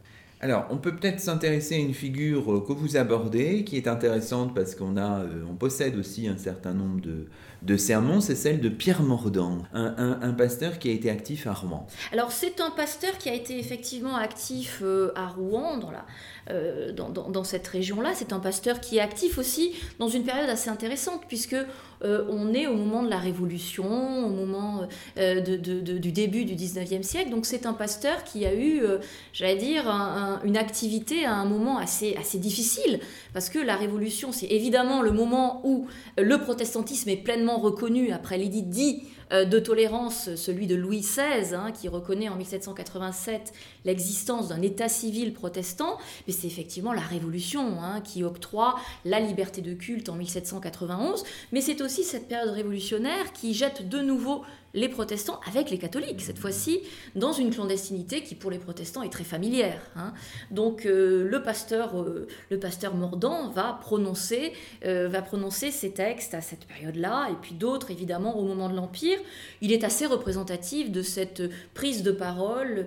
Alors, 0.41 0.67
on 0.69 0.77
peut 0.77 0.95
peut-être 0.95 1.19
s'intéresser 1.19 1.75
à 1.75 1.79
une 1.79 1.93
figure 1.93 2.49
euh, 2.53 2.63
que 2.65 2.71
vous 2.71 2.95
abordez, 2.95 3.65
qui 3.65 3.75
est 3.75 3.89
intéressante 3.89 4.55
parce 4.55 4.73
qu'on 4.73 4.95
a, 4.95 5.19
euh, 5.19 5.43
on 5.51 5.55
possède 5.55 5.97
aussi 5.97 6.29
un 6.29 6.37
certain 6.37 6.73
nombre 6.73 7.01
de, 7.01 7.25
de 7.61 7.75
sermons, 7.75 8.21
c'est 8.21 8.35
celle 8.35 8.61
de 8.61 8.69
Pierre 8.69 9.01
Mordant, 9.01 9.57
un, 9.73 9.93
un- 9.97 10.19
un 10.21 10.31
pasteur 10.31 10.79
qui 10.79 10.87
a 10.87 10.93
été 10.93 11.09
actif 11.09 11.45
à 11.45 11.51
Rouen. 11.51 11.85
Alors 12.13 12.31
c'est 12.31 12.61
un 12.61 12.69
pasteur 12.71 13.17
qui 13.17 13.27
a 13.27 13.33
été 13.33 13.59
effectivement 13.59 14.15
actif 14.15 14.79
euh, 14.81 15.11
à 15.17 15.27
Rouen, 15.27 15.77
dans, 15.77 15.91
la, 15.91 16.05
euh, 16.51 16.93
dans, 16.93 17.09
dans- 17.09 17.29
dans 17.29 17.43
cette 17.43 17.67
région-là. 17.67 18.11
C'est 18.15 18.31
un 18.31 18.39
pasteur 18.39 18.79
qui 18.79 18.95
est 18.95 19.01
actif 19.01 19.37
aussi 19.39 19.73
dans 19.99 20.07
une 20.07 20.23
période 20.23 20.49
assez 20.49 20.69
intéressante, 20.69 21.19
puisque 21.27 21.57
euh, 22.03 22.25
on 22.29 22.53
est 22.53 22.65
au 22.67 22.75
moment 22.75 23.03
de 23.03 23.09
la 23.09 23.17
Révolution, 23.17 24.25
au 24.25 24.29
moment 24.29 24.81
euh, 25.17 25.41
de- 25.41 25.97
du 25.97 26.11
début 26.11 26.45
du 26.45 26.55
19e 26.55 27.03
siècle. 27.03 27.29
Donc 27.29 27.45
c'est 27.45 27.65
un 27.65 27.73
pasteur 27.73 28.23
qui 28.23 28.45
a 28.45 28.53
eu, 28.53 28.81
euh, 28.81 28.99
j'allais 29.33 29.57
dire, 29.57 29.89
un- 29.89 30.39
un- 30.41 30.45
une 30.45 30.57
activité 30.57 31.25
à 31.25 31.33
un 31.33 31.45
moment 31.45 31.77
assez, 31.77 32.15
assez 32.15 32.37
difficile, 32.37 32.99
parce 33.33 33.49
que 33.49 33.59
la 33.59 33.75
Révolution, 33.75 34.31
c'est 34.31 34.47
évidemment 34.47 35.01
le 35.01 35.11
moment 35.11 35.61
où 35.65 35.87
euh, 36.19 36.23
le 36.23 36.37
protestantisme 36.39 37.09
est 37.09 37.17
pleinement 37.17 37.57
reconnu 37.57 38.11
après 38.11 38.37
l'édit 38.37 38.63
dit 38.63 39.03
euh, 39.03 39.18
de 39.31 39.59
tolérance, 39.59 40.33
celui 40.35 40.65
de 40.65 40.75
Louis 40.75 41.01
XVI, 41.01 41.53
hein, 41.53 41.71
qui 41.71 41.87
reconnaît 41.87 42.29
en 42.29 42.35
1787 42.35 43.53
l'existence 43.85 44.47
d'un 44.47 44.61
État 44.61 44.89
civil 44.89 45.33
protestant, 45.33 45.97
mais 46.27 46.33
c'est 46.33 46.47
effectivement 46.47 46.93
la 46.93 47.01
Révolution 47.01 47.81
hein, 47.81 48.01
qui 48.01 48.23
octroie 48.23 48.79
la 49.05 49.19
liberté 49.19 49.61
de 49.61 49.73
culte 49.73 50.09
en 50.09 50.15
1791, 50.15 51.23
mais 51.51 51.61
c'est 51.61 51.81
aussi 51.81 52.03
cette 52.03 52.27
période 52.27 52.53
révolutionnaire 52.53 53.31
qui 53.33 53.53
jette 53.53 53.87
de 53.87 53.99
nouveau 53.99 54.43
les 54.73 54.87
protestants 54.89 55.39
avec 55.47 55.71
les 55.71 55.77
catholiques, 55.77 56.21
cette 56.21 56.37
fois-ci 56.37 56.79
dans 57.15 57.31
une 57.33 57.49
clandestinité 57.49 58.21
qui 58.21 58.35
pour 58.35 58.51
les 58.51 58.59
protestants 58.59 59.01
est 59.03 59.09
très 59.09 59.23
familière. 59.23 59.81
hein. 59.95 60.13
Donc 60.51 60.85
euh, 60.85 61.27
le 61.27 61.41
pasteur, 61.41 61.99
euh, 61.99 62.27
le 62.51 62.59
pasteur 62.59 62.93
Mordant 62.95 63.49
va 63.49 63.77
prononcer, 63.81 64.53
euh, 64.85 65.07
va 65.07 65.21
prononcer 65.21 65.71
ces 65.71 65.91
textes 65.91 66.33
à 66.33 66.41
cette 66.41 66.65
période-là, 66.65 67.29
et 67.31 67.35
puis 67.41 67.55
d'autres 67.55 67.91
évidemment 67.91 68.37
au 68.37 68.43
moment 68.43 68.69
de 68.69 68.75
l'Empire. 68.75 69.17
Il 69.61 69.71
est 69.71 69.83
assez 69.83 70.05
représentatif 70.05 70.91
de 70.91 71.01
cette 71.01 71.41
prise 71.73 72.03
de 72.03 72.11
parole. 72.11 72.85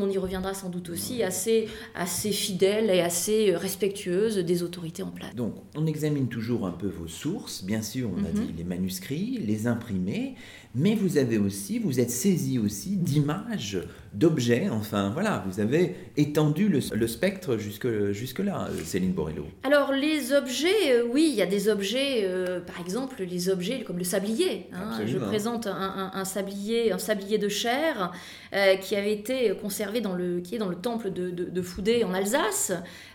On 0.00 0.08
y 0.08 0.16
reviendra 0.18 0.54
sans 0.54 0.68
doute 0.68 0.90
aussi, 0.90 1.24
assez, 1.24 1.66
assez 1.96 2.30
fidèle 2.30 2.88
et 2.88 3.00
assez 3.00 3.52
respectueuse 3.56 4.36
des 4.38 4.62
autorités 4.62 5.02
en 5.02 5.10
place. 5.10 5.34
Donc, 5.34 5.54
on 5.74 5.86
examine 5.86 6.28
toujours 6.28 6.66
un 6.68 6.70
peu 6.70 6.86
vos 6.86 7.08
sources, 7.08 7.64
bien 7.64 7.82
sûr, 7.82 8.08
on 8.14 8.18
a 8.24 8.28
Mhm. 8.28 8.46
dit 8.46 8.52
les 8.56 8.62
manuscrits, 8.64 9.38
les 9.44 9.66
imprimés, 9.66 10.36
mais 10.74 10.94
vous 10.94 11.18
avez 11.18 11.38
aussi, 11.38 11.78
vous 11.78 11.98
êtes 12.00 12.10
saisi 12.10 12.58
aussi 12.58 12.96
d'images, 12.96 13.78
d'objets, 14.14 14.68
enfin 14.70 15.10
voilà, 15.10 15.44
vous 15.46 15.60
avez 15.60 15.94
étendu 16.16 16.68
le, 16.68 16.80
le 16.94 17.06
spectre 17.06 17.56
jusque, 17.58 17.88
jusque-là, 18.12 18.68
Céline 18.84 19.12
Borello. 19.12 19.46
Alors 19.64 19.92
les 19.92 20.32
objets, 20.32 20.92
euh, 20.92 21.04
oui, 21.10 21.28
il 21.30 21.34
y 21.36 21.42
a 21.42 21.46
des 21.46 21.68
objets, 21.68 22.22
euh, 22.24 22.60
par 22.60 22.80
exemple 22.80 23.22
les 23.22 23.48
objets 23.50 23.82
comme 23.82 23.98
le 23.98 24.04
sablier. 24.04 24.66
hein. 24.72 25.00
Je 25.06 25.18
présente 25.18 25.66
un, 25.66 25.72
un- 25.72 26.10
un 26.14 26.24
sablier, 26.24 26.90
un 26.92 26.98
sablier 26.98 27.36
de 27.38 27.48
chair 27.48 28.12
euh, 28.54 28.76
qui 28.76 28.96
avait 28.96 29.12
été 29.12 29.52
conservé 29.60 30.00
dans 30.00 30.14
le, 30.14 30.40
qui 30.40 30.54
est 30.54 30.58
dans 30.58 30.68
le 30.70 30.76
temple 30.76 31.10
de, 31.12 31.30
de, 31.30 31.44
de 31.44 31.62
Foudé 31.62 32.02
en 32.04 32.14
Alsace. 32.14 32.72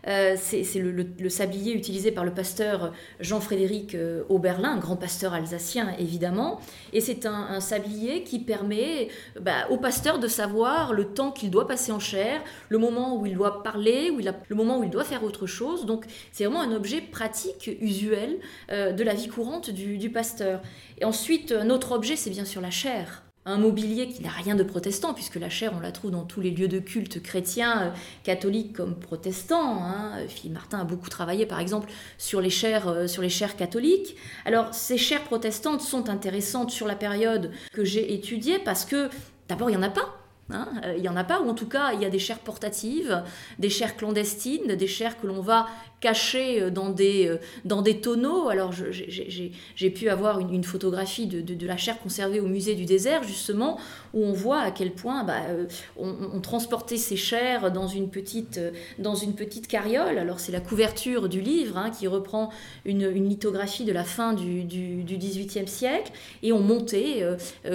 Euh, 0.08 0.36
c'est 0.40 0.64
le, 0.80 0.92
le- 0.92 1.08
le 1.20 1.30
sablier 1.30 1.74
utilisé 1.74 2.12
par 2.12 2.24
le 2.26 2.32
pasteur 2.34 2.94
Jean-Frédéric 3.20 3.98
Oberlin, 4.30 4.78
grand 4.78 4.96
pasteur 4.96 5.34
alsacien 5.34 5.96
évidemment. 5.98 6.60
Et 6.94 7.02
c'est 7.02 7.26
un, 7.26 7.43
un 7.50 7.60
sablier 7.60 8.24
qui 8.24 8.40
permet 8.40 9.10
bah, 9.40 9.68
au 9.70 9.78
pasteur 9.78 10.20
de 10.20 10.28
savoir 10.28 10.94
le 10.94 11.14
temps 11.14 11.32
qu'il 11.32 11.52
doit 11.52 11.68
passer 11.68 11.92
en 11.92 12.00
chair, 12.00 12.42
le 12.70 12.78
moment 12.78 13.18
où 13.18 13.26
il 13.26 13.34
doit 13.36 13.64
parler, 13.64 14.10
où 14.12 14.20
il 14.20 14.28
a- 14.28 14.36
le 14.48 14.56
moment 14.56 14.80
où 14.80 14.84
il 14.84 14.90
doit 14.90 15.04
faire 15.04 15.24
autre 15.24 15.48
chose. 15.48 15.86
Donc 15.86 16.06
c'est 16.32 16.46
vraiment 16.46 16.62
un 16.62 16.72
objet 16.74 17.02
pratique, 17.02 17.70
usuel 17.82 18.40
euh, 18.72 18.92
de 18.92 19.04
la 19.04 19.14
vie 19.14 19.28
courante 19.28 19.70
du, 19.70 19.98
du 19.98 20.10
pasteur. 20.10 20.62
Et 21.00 21.06
ensuite, 21.06 21.52
un 21.52 21.70
autre 21.70 21.92
objet, 21.94 22.16
c'est 22.16 22.30
bien 22.30 22.46
sûr 22.46 22.62
la 22.62 22.72
chair. 22.72 23.24
Un 23.46 23.58
mobilier 23.58 24.08
qui 24.08 24.24
n'a 24.24 24.30
rien 24.30 24.56
de 24.56 24.64
protestant, 24.64 25.14
puisque 25.14 25.36
la 25.36 25.50
chair, 25.50 25.74
on 25.76 25.82
la 25.82 25.92
trouve 25.92 26.12
dans 26.12 26.24
tous 26.24 26.40
les 26.40 26.52
lieux 26.52 26.70
de 26.70 26.80
culte 26.80 27.22
chrétiens, 27.22 27.82
euh, 27.82 27.90
catholiques 28.24 28.74
comme 28.74 28.96
protestants. 28.96 29.84
Hein. 29.84 30.14
Philippe 30.30 30.54
Martin 30.54 30.80
a 30.80 30.84
beaucoup 30.86 31.10
travaillé, 31.10 31.46
par 31.46 31.60
exemple, 31.60 31.92
sur 32.18 32.40
les 32.40 32.50
chairs, 32.50 32.88
euh, 32.88 33.08
sur 33.08 33.22
les 33.22 33.30
chairs 33.30 33.58
catholiques. 33.58 34.16
Alors, 34.46 34.74
ces 34.74 34.98
chairs 34.98 35.24
protestantes 35.24 35.82
sont 35.82 36.10
intéressantes 36.10 36.72
sur 36.72 36.88
la 36.88 36.96
période 36.96 37.52
que 37.74 37.84
j'ai 37.84 38.14
étudiée, 38.14 38.60
parce 38.60 38.86
que, 38.86 39.10
d'abord, 39.50 39.70
il 39.70 39.74
n'y 39.74 39.84
en 39.84 39.84
a 39.84 39.90
pas. 39.90 40.23
Hein. 40.50 40.68
Euh, 40.86 40.94
Il 40.96 41.02
n'y 41.02 41.10
en 41.10 41.16
a 41.16 41.24
pas, 41.24 41.42
ou 41.42 41.50
en 41.50 41.54
tout 41.54 41.68
cas, 41.68 41.94
il 41.94 42.02
y 42.02 42.06
a 42.06 42.10
des 42.10 42.20
chairs 42.20 42.40
portatives, 42.40 43.24
des 43.60 43.70
chairs 43.70 43.96
clandestines, 43.96 44.76
des 44.76 44.88
chairs 44.88 45.20
que 45.20 45.28
l'on 45.28 45.42
va 45.42 45.68
cacher 46.04 46.62
euh, 46.62 46.70
dans 46.70 46.90
des, 46.90 47.28
euh, 47.28 47.38
dans 47.64 47.82
des 47.82 48.02
tonneaux. 48.02 48.50
Alors, 48.50 48.74
j'ai- 48.74 49.90
pu 49.90 50.10
avoir 50.10 50.40
une, 50.40 50.64
photographie 50.64 51.28
de, 51.28 51.42
de- 51.42 51.68
la 51.68 51.78
chair 51.78 52.00
conservée 52.00 52.40
au 52.40 52.48
musée 52.48 52.76
du 52.76 52.86
désert, 52.86 53.24
justement, 53.24 53.80
où 54.14 54.24
on 54.24 54.34
voit 54.34 54.60
à 54.60 54.72
quel 54.72 54.92
point 54.92 55.24
bah, 55.24 55.42
on, 55.98 56.42
transportait 56.42 56.98
ces 56.98 57.16
chairs 57.16 57.72
dans 57.72 57.88
une 57.88 58.10
petite, 58.10 58.60
dans 58.98 59.16
une 59.16 59.34
petite 59.34 59.68
carriole. 59.68 60.18
Alors, 60.18 60.40
c'est 60.40 60.52
la 60.52 60.60
couverture 60.60 61.30
du 61.30 61.42
livre 61.42 61.78
hein, 61.78 61.92
qui 61.92 62.08
reprend 62.08 62.50
une, 62.86 63.04
une 63.04 63.30
lithographie 63.30 63.86
de 63.86 63.92
la 63.92 64.04
fin 64.04 64.34
du, 64.34 64.64
du, 64.64 65.04
du 65.04 65.18
XVIIIe 65.18 65.68
siècle, 65.68 66.12
et 66.42 66.52
on 66.52 66.60
montait 66.60 67.24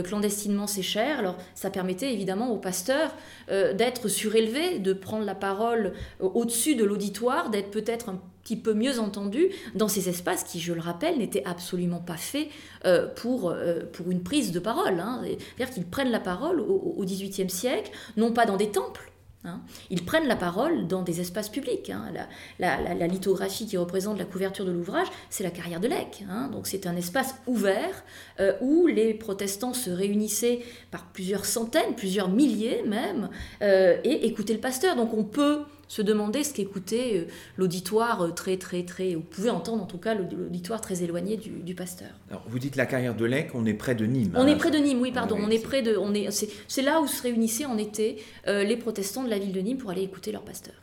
clandestinement 0.04 0.66
ces 0.66 0.82
chairs. 0.82 1.20
Alors, 1.20 1.36
ça 1.54 1.70
permettait 1.70 2.12
évidemment 2.12 2.50
aux 2.58 2.60
pasteurs 2.60 3.14
euh, 3.50 3.72
d'être 3.72 4.08
surélevés, 4.08 4.78
de 4.78 4.92
prendre 4.92 5.24
la 5.24 5.34
parole 5.34 5.92
euh, 6.20 6.26
au-dessus 6.34 6.74
de 6.74 6.84
l'auditoire, 6.84 7.50
d'être 7.50 7.70
peut-être 7.70 8.08
un 8.08 8.20
petit 8.42 8.56
peu 8.56 8.74
mieux 8.74 8.98
entendu 8.98 9.48
dans 9.74 9.88
ces 9.88 10.08
espaces 10.08 10.42
qui, 10.42 10.58
je 10.58 10.72
le 10.72 10.80
rappelle, 10.80 11.18
n'étaient 11.18 11.44
absolument 11.44 12.00
pas 12.00 12.16
faits 12.16 12.48
euh, 12.84 13.06
pour, 13.06 13.50
euh, 13.50 13.80
pour 13.92 14.10
une 14.10 14.22
prise 14.22 14.52
de 14.52 14.58
parole. 14.58 14.98
hein. 15.00 15.22
C'est-à-dire 15.22 15.74
qu'ils 15.74 15.84
prennent 15.84 16.10
la 16.10 16.20
parole 16.20 16.60
au 16.60 17.04
XVIIIe 17.04 17.50
siècle, 17.50 17.90
non 18.16 18.32
pas 18.32 18.46
dans 18.46 18.56
des 18.56 18.70
temples, 18.70 19.07
hein. 19.44 19.60
ils 19.90 20.04
prennent 20.04 20.26
la 20.26 20.36
parole 20.36 20.86
dans 20.86 21.02
des 21.02 21.20
espaces 21.20 21.48
publics. 21.48 21.90
hein. 21.90 22.12
La, 22.58 23.06
lithographie 23.06 23.66
qui 23.66 23.76
représente 23.76 24.18
la 24.18 24.24
couverture 24.24 24.64
de 24.64 24.72
l'ouvrage, 24.72 25.08
c'est 25.30 25.44
la 25.44 25.50
carrière 25.50 25.80
de 25.80 25.88
Lec. 25.88 26.24
hein. 26.30 26.48
Donc 26.52 26.66
c'est 26.66 26.86
un 26.86 26.96
espace 26.96 27.34
ouvert 27.46 28.04
euh, 28.40 28.52
où 28.60 28.86
les 28.86 29.14
protestants 29.14 29.74
se 29.74 29.90
réunissaient 29.90 30.60
par 30.90 31.06
plusieurs 31.06 31.44
centaines, 31.44 31.94
plusieurs 31.96 32.28
milliers 32.28 32.82
même, 32.86 33.30
euh, 33.62 33.98
et 34.04 34.26
écoutaient 34.26 34.54
le 34.54 34.60
pasteur. 34.60 34.96
Donc 34.96 35.14
on 35.14 35.24
peut 35.24 35.62
se 35.88 36.02
demander 36.02 36.44
ce 36.44 36.52
qu'écoutait 36.54 37.12
euh, 37.16 37.24
l'auditoire 37.56 38.22
euh, 38.22 38.30
très 38.30 38.56
très 38.58 38.84
très, 38.84 39.14
ou 39.16 39.20
pouvait 39.20 39.50
entendre 39.50 39.82
en 39.82 39.86
tout 39.86 39.98
cas 39.98 40.14
l'audi- 40.14 40.36
l'auditoire 40.36 40.80
très 40.80 41.02
éloigné 41.02 41.36
du, 41.36 41.50
du 41.50 41.74
pasteur. 41.74 42.10
Alors, 42.30 42.44
vous 42.46 42.58
dites 42.58 42.76
la 42.76 42.86
carrière 42.86 43.16
de 43.16 43.24
Lec, 43.24 43.50
on 43.54 43.66
est 43.66 43.74
près 43.74 43.94
de 43.94 44.04
Nîmes. 44.06 44.32
On 44.34 44.40
hein. 44.42 44.46
est 44.46 44.56
près 44.56 44.70
de 44.70 44.78
Nîmes, 44.78 45.00
oui, 45.00 45.12
pardon. 45.12 45.36
Oui, 45.36 45.42
on 45.46 45.50
est 45.50 45.56
c'est- 45.56 45.62
près 45.64 45.82
de, 45.82 45.96
on 45.96 46.14
est, 46.14 46.30
c'est, 46.30 46.82
là 46.82 47.00
où 47.00 47.06
se 47.06 47.22
réunissaient 47.22 47.64
en 47.64 47.78
été 47.78 48.22
euh, 48.46 48.64
les 48.64 48.76
protestants 48.76 49.24
de 49.24 49.30
la 49.30 49.38
ville 49.38 49.52
de 49.52 49.60
Nîmes 49.60 49.78
pour 49.78 49.90
aller 49.90 50.02
écouter 50.02 50.30
leur 50.30 50.42
pasteur. 50.42 50.74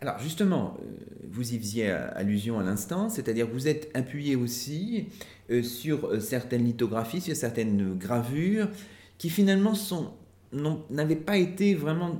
Alors 0.00 0.18
justement, 0.18 0.76
vous 1.30 1.54
y 1.54 1.58
faisiez 1.58 1.90
allusion 1.90 2.58
à 2.58 2.64
l'instant, 2.64 3.08
c'est-à-dire 3.08 3.46
que 3.46 3.52
vous 3.52 3.68
êtes 3.68 3.88
appuyé 3.94 4.34
aussi 4.34 5.06
sur 5.62 6.20
certaines 6.20 6.64
lithographies, 6.64 7.20
sur 7.20 7.36
certaines 7.36 7.96
gravures 7.98 8.68
qui 9.18 9.30
finalement 9.30 9.74
n'avaient 10.90 11.14
pas 11.14 11.36
été 11.36 11.76
vraiment 11.76 12.18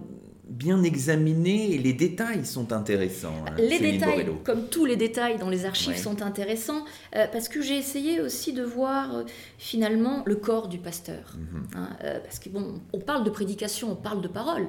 bien 0.49 0.83
examinées 0.83 1.73
et 1.75 1.79
les 1.79 1.93
détails 1.93 2.45
sont 2.45 2.73
intéressants. 2.73 3.33
hein, 3.49 3.55
Les 3.59 3.79
Céline 3.79 3.93
détails, 4.01 4.27
comme 4.45 4.67
tous 4.69 4.85
les 4.85 4.97
détails 4.97 5.39
dans 5.39 5.49
les 5.49 5.65
archives, 5.67 5.91
Ouais. 5.93 5.97
sont 5.97 6.21
intéressants 6.23 6.85
euh, 7.17 7.27
parce 7.33 7.49
que 7.49 7.63
j'ai 7.63 7.77
essayé 7.79 8.21
aussi 8.21 8.53
de 8.53 8.63
voir 8.65 9.15
euh, 9.19 9.23
finalement 9.59 10.23
le 10.27 10.35
corps 10.37 10.69
du 10.69 10.79
pasteur. 10.79 11.37
Mhm. 11.39 11.67
hein, 11.77 11.89
euh, 12.05 12.19
parce 12.21 12.39
que 12.41 12.49
bon, 12.49 12.81
on 12.93 12.99
parle 12.99 13.25
de 13.25 13.31
prédication, 13.31 13.93
on 13.93 13.97
parle 13.97 14.21
de 14.21 14.29
parole, 14.29 14.67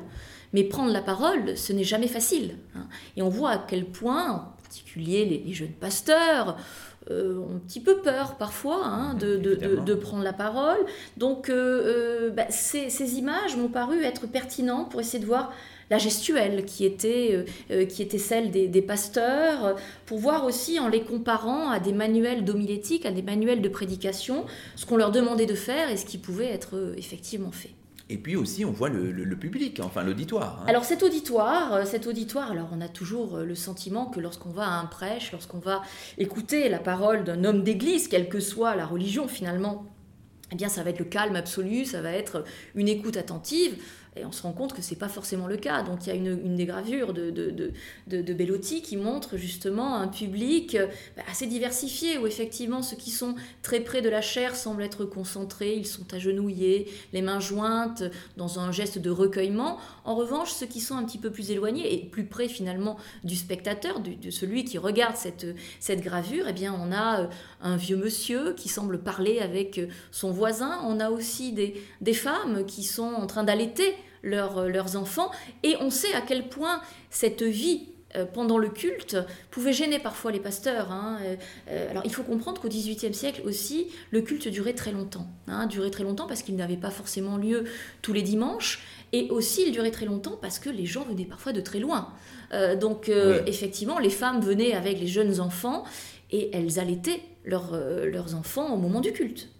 mais 0.53 0.63
prendre 0.63 0.91
la 0.93 1.01
parole, 1.01 1.57
ce 1.57 1.73
n'est 1.73 1.83
jamais 1.83 2.07
facile. 2.07 2.57
hein. 2.75 2.87
Et 3.17 3.23
on 3.23 3.29
voit 3.29 3.49
à 3.51 3.57
quel 3.67 3.85
point, 3.85 4.52
particulier 4.73 5.25
les, 5.25 5.37
les 5.37 5.53
jeunes 5.53 5.73
pasteurs, 5.79 6.57
ont 7.09 7.55
un 7.55 7.59
petit 7.67 7.81
peu 7.81 7.97
peur 7.97 8.37
parfois 8.37 8.85
hein, 8.85 9.13
de, 9.13 9.35
de, 9.35 9.55
de, 9.55 9.75
de, 9.75 9.93
prendre 9.93 10.23
la 10.23 10.31
parole. 10.31 10.79
Donc 11.17 11.51
bah, 12.33 12.45
ces, 12.49 12.89
ces, 12.89 13.15
images 13.15 13.57
m'ont 13.57 13.67
paru 13.67 14.03
être 14.03 14.25
pertinentes 14.25 14.89
pour 14.89 15.01
essayer 15.01 15.19
de 15.19 15.25
voir 15.25 15.51
la 15.89 15.97
gestuelle 15.97 16.63
qui 16.63 16.85
était, 16.85 17.45
qui 17.89 18.01
était 18.01 18.17
celle 18.17 18.51
des, 18.51 18.69
des, 18.69 18.81
pasteurs, 18.81 19.75
pour 20.05 20.17
voir 20.17 20.45
aussi 20.45 20.79
en 20.79 20.87
les 20.87 21.01
comparant 21.01 21.69
à 21.69 21.79
des 21.81 21.91
manuels 21.91 22.45
d'homilétique, 22.45 23.05
à 23.05 23.11
des 23.11 23.21
manuels 23.21 23.61
de 23.61 23.69
prédication, 23.69 24.45
ce 24.77 24.85
qu'on 24.85 24.95
leur 24.97 25.11
demandait 25.11 25.45
de 25.45 25.55
faire 25.55 25.91
et 25.91 25.97
ce 25.97 26.05
qui 26.05 26.17
pouvait 26.17 26.49
être 26.49 26.93
effectivement 26.97 27.51
fait. 27.51 27.71
Et 28.13 28.17
puis 28.17 28.35
aussi, 28.35 28.63
on 28.63 28.69
voit 28.69 28.89
le, 28.89 29.35
public, 29.35 29.79
enfin 29.83 30.03
l'auditoire. 30.03 30.59
Hein. 30.61 30.65
Alors 30.67 30.85
cet 30.85 31.01
auditoire, 31.01 31.73
euh, 31.73 31.83
cet 31.83 32.05
auditoire, 32.05 32.51
alors 32.51 32.69
on 32.71 32.79
a 32.79 32.87
toujours 32.87 33.37
euh, 33.37 33.43
le 33.43 33.55
sentiment 33.55 34.05
que 34.05 34.19
lorsqu'on 34.19 34.51
va 34.51 34.67
à 34.67 34.79
un 34.79 34.85
prêche, 34.85 35.31
lorsqu'on 35.31 35.57
va 35.57 35.81
écouter 36.19 36.69
la 36.69 36.77
parole 36.77 37.23
d'un 37.23 37.43
homme 37.43 37.63
d'église, 37.63 38.07
quelle 38.07 38.29
que 38.29 38.39
soit 38.39 38.75
la 38.75 38.85
religion 38.85 39.27
finalement, 39.27 39.87
eh 40.51 40.55
bien 40.55 40.69
ça 40.69 40.83
va 40.83 40.91
être 40.91 40.99
le 40.99 41.05
calme 41.05 41.35
absolu, 41.35 41.85
ça 41.85 42.03
va 42.03 42.11
être 42.11 42.43
une 42.75 42.87
écoute 42.87 43.17
attentive. 43.17 43.77
Et 44.15 44.25
on 44.25 44.31
se 44.31 44.43
rend 44.43 44.51
compte 44.51 44.73
que 44.73 44.81
c'est 44.81 44.95
pas 44.95 45.09
forcément 45.09 45.47
le 45.47 45.57
cas. 45.57 45.81
Donc 45.81 46.05
il 46.05 46.09
y 46.09 46.11
a 46.11 46.15
une, 46.15 46.55
des 46.55 46.65
gravures 46.65 47.13
de, 47.13 47.31
de, 47.31 47.49
de, 47.49 48.21
de, 48.21 48.33
Bellotti 48.33 48.81
qui 48.81 48.95
montre 48.95 49.37
justement 49.37 49.95
un 49.95 50.07
public 50.07 50.75
euh, 50.75 50.87
assez 51.29 51.47
diversifié, 51.47 52.17
où 52.17 52.27
effectivement 52.27 52.83
ceux 52.83 52.95
qui 52.95 53.09
sont 53.09 53.35
très 53.63 53.79
près 53.79 54.01
de 54.01 54.09
la 54.09 54.21
chair 54.21 54.55
semblent 54.55 54.83
être 54.83 55.05
concentrés, 55.05 55.75
ils 55.75 55.87
sont 55.87 56.13
agenouillés, 56.13 56.91
les 57.11 57.21
mains 57.21 57.39
jointes, 57.39 58.03
dans 58.37 58.59
un 58.59 58.71
geste 58.71 58.99
de 58.99 59.09
recueillement. 59.09 59.79
En 60.05 60.15
revanche, 60.15 60.51
ceux 60.51 60.67
qui 60.67 60.79
sont 60.79 60.95
un 60.95 61.03
petit 61.03 61.17
peu 61.17 61.31
plus 61.31 61.49
éloignés 61.49 61.93
et 61.93 62.05
plus 62.05 62.25
près 62.25 62.47
finalement 62.47 62.97
du 63.23 63.35
spectateur, 63.35 63.99
de 63.99 64.29
celui 64.29 64.63
qui 64.63 64.77
regarde 64.77 65.15
cette, 65.15 65.47
cette 65.79 66.01
gravure, 66.01 66.45
eh 66.47 66.53
bien 66.53 66.75
on 66.79 66.91
a 66.91 67.21
euh, 67.21 67.27
un 67.61 67.77
vieux 67.77 67.97
monsieur 67.97 68.53
qui 68.53 68.69
semble 68.69 68.99
parler 68.99 69.39
avec 69.39 69.81
son 70.11 70.31
voisin. 70.31 70.79
On 70.85 70.99
a 70.99 71.09
aussi 71.09 71.51
des, 71.51 71.81
des 72.01 72.13
femmes 72.13 72.65
qui 72.65 72.83
sont 72.83 73.03
en 73.03 73.25
train 73.25 73.43
d'allaiter 73.43 73.95
euh, 74.25 74.69
leurs 74.69 74.95
enfants. 74.95 75.31
Et 75.63 75.75
on 75.81 75.89
sait 75.89 76.13
à 76.13 76.21
quel 76.21 76.47
point 76.47 76.81
cette 77.09 77.43
vie 77.43 77.89
euh, 78.15 78.25
pendant 78.25 78.57
le 78.57 78.69
culte 78.69 79.17
pouvait 79.51 79.73
gêner 79.73 79.99
parfois 79.99 80.31
les 80.31 80.39
pasteurs. 80.39 80.91
Hein. 80.91 81.19
Euh, 81.69 81.91
alors 81.91 82.03
il 82.05 82.13
faut 82.13 82.23
comprendre 82.23 82.61
qu'au 82.61 82.69
XVIIIe 82.69 83.13
siècle 83.13 83.41
aussi, 83.45 83.87
le 84.11 84.21
culte 84.21 84.47
durait 84.47 84.73
très 84.73 84.91
longtemps. 84.91 85.27
Hein, 85.47 85.67
durait 85.67 85.89
très 85.89 86.03
longtemps 86.03 86.27
parce 86.27 86.41
qu'il 86.41 86.55
n'avait 86.55 86.77
pas 86.77 86.89
forcément 86.89 87.37
lieu 87.37 87.65
tous 88.01 88.13
les 88.13 88.21
dimanches. 88.21 88.81
Et 89.11 89.29
aussi, 89.29 89.63
il 89.67 89.73
durait 89.73 89.91
très 89.91 90.05
longtemps 90.05 90.37
parce 90.41 90.57
que 90.57 90.69
les 90.69 90.85
gens 90.85 91.03
venaient 91.03 91.25
parfois 91.25 91.51
de 91.51 91.61
très 91.61 91.79
loin. 91.79 92.07
donc, 92.79 93.11
effectivement, 93.45 93.99
les 93.99 94.09
femmes 94.09 94.41
venaient 94.41 94.73
avec 94.73 94.99
les 94.99 95.05
jeunes 95.05 95.39
enfants 95.39 95.83
et 96.31 96.49
elles 96.51 96.79
allaitaient 96.79 97.21
leurs 97.45 98.33
enfants 98.33 98.73
au 98.73 98.77
moment 98.77 99.01
du 99.01 99.11
culte. 99.11 99.52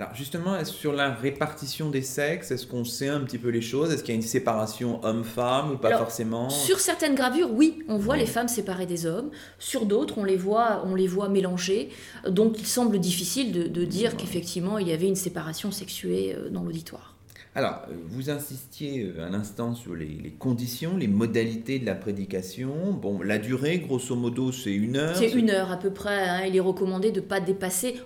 Alors 0.00 0.14
justement, 0.14 0.64
sur 0.64 0.94
la 0.94 1.10
répartition 1.12 1.90
des 1.90 2.00
sexes, 2.00 2.50
est-ce 2.52 2.66
qu'on 2.66 2.86
sait 2.86 3.08
un 3.08 3.20
petit 3.20 3.36
peu 3.36 3.50
les 3.50 3.60
choses? 3.60 3.92
Est-ce 3.92 4.02
qu'il 4.02 4.14
y 4.14 4.16
a 4.16 4.20
une 4.22 4.26
séparation 4.26 4.98
homme-femme 5.04 5.72
ou 5.72 5.76
pas 5.76 5.98
forcément? 5.98 6.48
Sur 6.48 6.80
certaines 6.80 7.14
gravures, 7.14 7.52
oui, 7.52 7.80
on 7.86 7.98
voit 7.98 8.16
les 8.16 8.24
femmes 8.24 8.48
séparées 8.48 8.86
des 8.86 9.04
hommes. 9.04 9.30
Sur 9.58 9.84
d'autres, 9.84 10.16
on 10.16 10.24
les 10.24 10.38
voit, 10.38 10.84
on 10.86 10.94
les 10.94 11.06
voit 11.06 11.28
mélangées. 11.28 11.90
Donc 12.26 12.58
il 12.58 12.66
semble 12.66 12.98
difficile 12.98 13.70
de, 13.70 13.84
dire 13.84 14.16
qu'effectivement 14.16 14.78
il 14.78 14.88
y 14.88 14.92
avait 14.92 15.06
une 15.06 15.16
séparation 15.16 15.70
sexuée 15.70 16.34
euh, 16.34 16.48
dans 16.48 16.62
l'auditoire. 16.62 17.16
Alors, 17.54 17.82
euh, 17.90 17.94
vous 18.08 18.30
insistiez 18.30 19.02
euh, 19.02 19.26
un 19.26 19.34
instant 19.34 19.74
sur 19.74 19.94
les, 19.94 20.34
conditions, 20.38 20.96
les 20.96 21.08
modalités 21.08 21.78
de 21.78 21.84
la 21.84 21.96
prédication. 21.96 22.92
Bon, 22.92 23.20
la 23.20 23.38
durée, 23.38 23.80
grosso 23.80 24.14
modo, 24.14 24.52
c'est 24.52 24.72
une 24.72 24.96
heure. 24.96 25.16
C'est 25.16 25.32
une 25.32 25.50
heure 25.50 25.72
à 25.72 25.76
peu 25.76 25.90
près. 25.90 26.28
Hein. 26.28 26.44
Il 26.46 26.56
est 26.56 26.60
recommandé 26.60 27.10
de 27.10 27.20
ne 27.20 27.26
pas 27.26 27.40
dépasser 27.40 27.96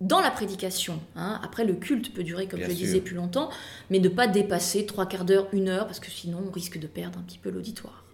dans 0.00 0.20
la 0.20 0.30
prédication. 0.30 1.00
Hein. 1.14 1.40
Après, 1.42 1.64
le 1.64 1.74
culte 1.74 2.12
peut 2.12 2.22
durer, 2.22 2.46
comme 2.46 2.60
je 2.60 2.66
le 2.66 2.74
disais, 2.74 3.00
plus 3.00 3.16
longtemps, 3.16 3.50
mais 3.90 3.98
ne 3.98 4.08
pas 4.08 4.26
dépasser 4.26 4.86
trois 4.86 5.06
quarts 5.06 5.24
d'heure, 5.24 5.48
une 5.52 5.68
heure, 5.68 5.86
parce 5.86 6.00
que 6.00 6.10
sinon 6.10 6.42
on 6.46 6.50
risque 6.50 6.78
de 6.78 6.86
perdre 6.86 7.18
un 7.18 7.22
petit 7.22 7.38
peu 7.38 7.50
l'auditoire. 7.50 8.04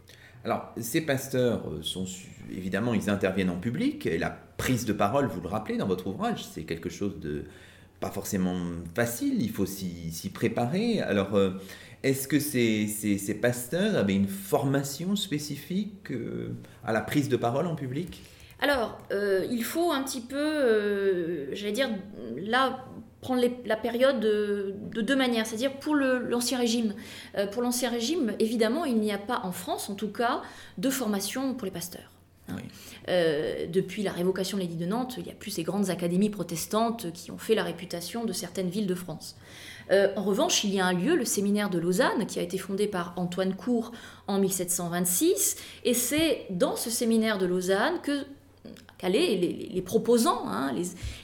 Alors, 0.45 0.72
ces 0.80 1.01
pasteurs 1.01 1.68
euh, 1.68 1.83
sont 1.83 2.05
évidemment, 2.51 2.95
ils 2.95 3.11
interviennent 3.11 3.51
en 3.51 3.59
public, 3.59 4.07
et 4.07 4.18
la 4.18 4.30
prise 4.30 4.85
de 4.85 4.93
parole, 4.93 5.26
vous 5.26 5.41
le 5.41 5.49
rappelez 5.49 5.76
dans 5.76 5.87
votre 5.87 6.09
ouvrage, 6.09 6.45
c'est 6.45 6.64
quelque 6.64 6.89
chose 6.89 7.18
de 7.20 7.45
pas 8.01 8.11
forcément 8.11 8.57
facile, 8.97 9.41
il 9.41 9.51
faut 9.51 9.66
s'y 9.66 10.30
préparer. 10.35 11.01
Alors, 11.01 11.37
euh, 11.37 11.51
est-ce 12.03 12.26
que 12.26 12.41
ces, 12.41 12.89
ces, 12.89 13.35
pasteurs 13.35 13.97
avaient 13.97 14.16
une 14.16 14.26
formation 14.26 15.14
spécifique 15.14 16.11
euh, 16.11 16.49
à 16.85 16.93
la 16.93 17.01
prise 17.01 17.28
de 17.28 17.37
parole 17.37 17.68
en 17.68 17.76
public? 17.76 18.22
Alors, 18.63 18.97
euh, 19.11 19.45
il 19.51 19.65
faut 19.65 19.91
un 19.91 20.05
petit 20.05 20.21
peu, 20.21 20.37
euh, 20.37 21.53
j'allais 21.53 21.73
dire, 21.73 21.91
là, 22.37 22.87
prendre 23.21 23.43
la 23.67 23.77
période 23.77 24.21
de, 24.21 24.77
deux 24.95 25.17
manières, 25.17 25.47
c'est-à-dire 25.47 25.73
pour 25.81 25.97
l'Ancien 25.97 26.59
Régime. 26.59 26.95
Euh, 27.37 27.49
pour 27.49 27.63
l'Ancien 27.63 27.91
Régime, 27.91 28.35
évidemment, 28.39 28.85
il 28.85 29.01
n'y 29.01 29.13
a 29.13 29.19
pas 29.19 29.41
en 29.43 29.51
France, 29.51 29.91
en 29.91 29.97
tout 29.97 30.13
cas, 30.13 30.43
de 30.79 30.91
formation 30.91 31.55
pour 31.55 31.65
les 31.65 31.73
pasteurs. 31.73 32.09
Hein. 32.49 32.57
depuis 33.69 34.03
la 34.03 34.11
révocation 34.11 34.59
de 34.59 34.63
l'édit 34.63 34.77
de 34.77 34.85
Nantes, 34.85 35.15
il 35.17 35.23
n'y 35.23 35.31
a 35.31 35.35
plus 35.35 35.53
ces 35.53 35.63
grandes 35.63 35.91
académies 35.91 36.29
protestantes 36.29 37.13
qui 37.13 37.31
ont 37.31 37.39
fait 37.39 37.55
la 37.55 37.63
réputation 37.63 38.25
de 38.25 38.33
certaines 38.33 38.69
villes 38.69 38.89
de 38.89 38.97
France. 38.97 39.37
en 39.91 40.23
revanche, 40.23 40.65
il 40.65 40.75
y 40.75 40.81
a 40.81 40.87
un 40.87 40.93
lieu, 40.93 41.15
le 41.15 41.25
séminaire 41.25 41.71
de 41.71 41.79
Lausanne, 41.79 42.27
qui 42.27 42.41
a 42.41 42.43
été 42.43 42.59
fondé 42.59 42.89
par 42.89 43.15
Antoine 43.17 43.55
Cour 43.55 43.93
en 44.27 44.39
1726, 44.41 45.57
et 45.85 45.95
c'est 45.95 46.47
dans 46.51 46.75
ce 46.75 46.91
séminaire 46.91 47.39
de 47.39 47.47
Lausanne 47.47 48.01
que 48.03 48.27
les, 49.09 49.69
les, 49.73 49.83
proposants, 49.83 50.43
hein, 50.47 50.73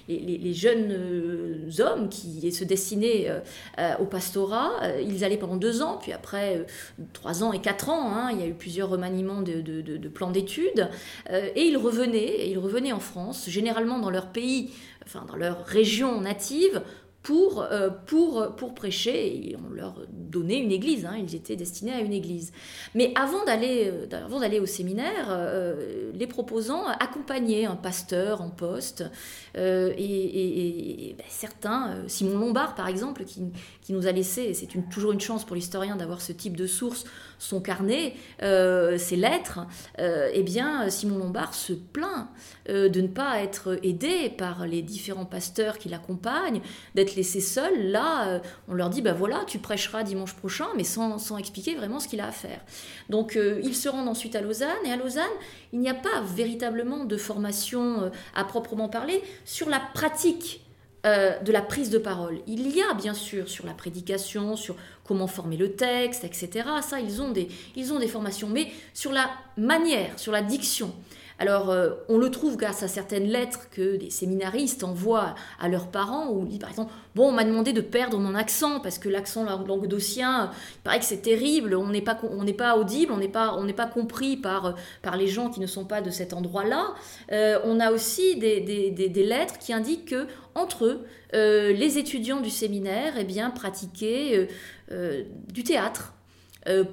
les, 0.09 0.55
jeunes 0.55 0.91
euh, 0.91 1.71
hommes 1.79 2.09
qui 2.09 2.51
se 2.51 2.65
destinaient 2.65 3.29
euh, 3.29 3.41
euh, 3.79 3.97
au 4.01 4.07
pastorat. 4.07 4.73
ils 5.01 5.25
allaient 5.25 5.37
pendant 5.37 5.57
deux 5.57 5.83
ans, 5.83 5.99
puis 6.01 6.13
après 6.13 6.67
trois 7.13 7.45
ans 7.45 7.53
et 7.53 7.61
quatre 7.61 7.89
ans. 7.89 8.13
Hein, 8.13 8.31
il 8.33 8.41
y 8.41 8.43
a 8.43 8.47
eu 8.47 8.55
plusieurs 8.55 8.89
remaniements 8.89 9.43
de, 9.43 10.09
plans 10.09 10.31
d'études. 10.31 10.89
et 11.31 11.63
ils 11.63 11.77
revenaient, 11.77 12.49
ils 12.49 12.59
revenaient 12.59 12.93
en 12.93 13.01
France, 13.01 13.49
généralement 13.49 13.99
dans 13.99 14.11
leur 14.11 14.27
pays, 14.27 14.73
enfin 15.05 15.25
dans 15.29 15.37
leur 15.37 15.65
région 15.65 16.21
native, 16.21 16.83
pour, 17.23 17.63
euh, 17.63 17.91
pour, 18.07 18.55
pour 18.57 18.75
prêcher. 18.75 19.51
Et 19.51 19.57
on 19.57 19.75
leur 19.75 19.95
donnait 20.11 20.59
une 20.59 20.73
église, 20.73 21.05
hein, 21.05 21.17
ils 21.19 21.35
étaient 21.35 21.57
destinés 21.57 21.93
à 21.93 22.01
une 22.01 22.13
église. 22.13 22.53
Mais 22.95 23.13
avant 23.15 23.45
d'aller, 23.45 23.91
euh, 23.93 24.25
avant 24.25 24.41
d'aller 24.41 24.61
au 24.61 24.67
séminaire, 24.67 25.27
euh, 25.29 26.11
les 26.15 26.27
proposants 26.27 26.87
accompagnaient 26.87 27.67
un 27.67 27.77
pasteur 27.77 28.41
en 28.41 28.51
poste. 28.51 29.05
Et, 29.59 31.15
ben, 31.19 31.27
certains, 31.29 31.97
Simon 32.07 32.39
Lombard 32.39 32.75
par 32.75 32.89
exemple, 32.89 33.25
qui, 33.25 33.43
qui 33.83 33.93
nous 33.93 34.07
a 34.07 34.13
laissé, 34.13 34.55
c'est 34.55 34.69
toujours 34.89 35.13
une 35.13 35.21
chance 35.21 35.45
pour 35.45 35.57
l'historien 35.57 35.97
d'avoir 35.97 36.21
ce 36.21 36.33
type 36.33 36.57
de 36.57 36.67
source, 36.67 37.05
son 37.39 37.61
carnet, 37.61 38.15
ses 38.41 39.17
lettres, 39.17 39.61
eh 39.99 40.43
bien 40.43 40.89
Simon 40.91 41.19
Lombard 41.19 41.55
se 41.55 41.73
plaint 41.73 42.29
de 42.69 43.01
ne 43.01 43.09
pas 43.09 43.41
être 43.41 43.79
aidé 43.83 44.31
par 44.31 44.67
les 44.67 44.83
différents 44.83 45.25
pasteurs 45.25 45.79
qui 45.79 45.89
l'accompagnent, 45.89 46.61
d'être 46.95 47.17
laissés 47.17 47.41
seuls, 47.41 47.91
là, 47.91 48.29
euh, 48.29 48.39
on 48.69 48.75
leur 48.75 48.91
dit, 48.91 49.03
bah 49.03 49.13
voilà, 49.13 49.45
tu 49.47 49.59
prêcheras 49.59 50.03
dimanche 50.03 50.35
prochain, 50.35 50.67
mais 50.77 50.85
sans, 50.85 51.19
sans 51.19 51.37
expliquer 51.39 51.75
vraiment 51.75 52.01
ce 52.01 52.09
qu'il 52.09 52.21
a 52.21 52.29
à 52.29 52.33
faire. 52.33 52.61
Donc 53.09 53.37
euh, 53.37 53.61
ils 53.63 53.75
se 53.75 53.89
rendent 53.89 54.09
ensuite 54.09 54.37
à 54.37 54.41
Lausanne, 54.41 54.69
et 54.85 54.91
à 54.91 54.97
Lausanne, 54.97 55.25
il 55.73 55.81
n'y 55.81 55.89
a 55.89 55.95
pas 55.95 56.23
véritablement 56.35 57.05
de 57.05 57.17
formation 57.17 58.03
euh, 58.03 58.11
à 58.35 58.45
proprement 58.45 58.89
parler 58.89 59.23
sur 59.49 59.71
la 59.71 59.81
pratique 59.81 60.61
de 61.05 61.53
la 61.53 61.63
prise 61.63 61.89
de 61.89 61.97
parole. 61.97 62.41
Il 62.47 62.69
y 62.77 62.83
a 62.83 62.93
bien 62.93 63.15
sûr 63.15 63.49
sur 63.49 63.65
la 63.65 63.73
prédication, 63.73 64.57
sur 64.57 64.77
comment 65.05 65.27
former 65.27 65.57
le 65.57 65.73
texte, 65.73 66.23
etc. 66.25 66.69
Ça, 66.83 67.01
ils 67.01 67.23
ont 67.23 67.31
des, 67.31 67.49
ils 67.77 67.95
ont 67.95 67.99
des 67.99 68.09
formations, 68.09 68.49
mais 68.49 68.71
sur 68.93 69.11
la 69.11 69.31
manière, 69.57 70.19
sur 70.19 70.33
la 70.33 70.43
diction. 70.43 70.93
Alors, 71.41 71.71
euh, 71.71 71.91
on 72.09 72.19
le 72.19 72.31
trouve 72.31 72.57
grâce 72.57 72.83
à 72.83 72.89
certaines 72.89 73.29
lettres 73.29 73.71
que 73.71 73.97
des 73.97 74.11
séminaristes 74.11 74.83
envoient 74.83 75.37
à 75.61 75.69
leurs 75.69 75.87
parents, 75.87 76.31
où 76.31 76.43
ils 76.43 76.49
disent 76.49 76.59
par 76.59 76.71
exemple 76.71 76.93
Bon, 77.15 77.29
on 77.29 77.33
m'a 77.33 77.45
demandé 77.45 77.73
de 77.73 77.81
perdre 77.81 78.19
mon 78.19 78.35
accent, 78.35 78.81
parce 78.81 78.99
que 78.99 79.09
l'accent 79.09 79.45
languedocien, 79.45 80.51
il 80.77 80.83
paraît 80.83 80.99
que 80.99 81.05
c'est 81.05 81.23
terrible, 81.23 81.75
on 81.75 81.89
n'est 81.89 82.01
pas, 82.01 82.19
pas 82.57 82.77
audible, 82.77 83.13
on 83.13 83.19
n'est 83.19 83.29
pas, 83.29 83.57
pas 83.77 83.87
compris 83.87 84.37
par, 84.37 84.75
par 85.01 85.17
les 85.17 85.29
gens 85.29 85.49
qui 85.49 85.61
ne 85.61 85.67
sont 85.67 85.85
pas 85.85 86.01
de 86.01 86.11
cet 86.11 86.33
endroit-là. 86.33 86.95
Euh, 87.31 87.61
on 87.65 87.79
a 87.79 87.93
aussi 87.93 88.37
des, 88.37 89.09
lettres 89.15 89.59
qui 89.59 89.73
indiquent 89.73 90.07
que, 90.07 90.27
entre 90.57 90.87
eux, 90.87 91.07
euh, 91.35 91.73
les 91.73 91.99
étudiants 91.99 92.41
du 92.41 92.51
séminaire 92.51 93.15
eh 93.17 93.25
bien, 93.25 93.51
pratiquaient 93.51 94.49
du 94.91 95.63
théâtre. 95.63 96.15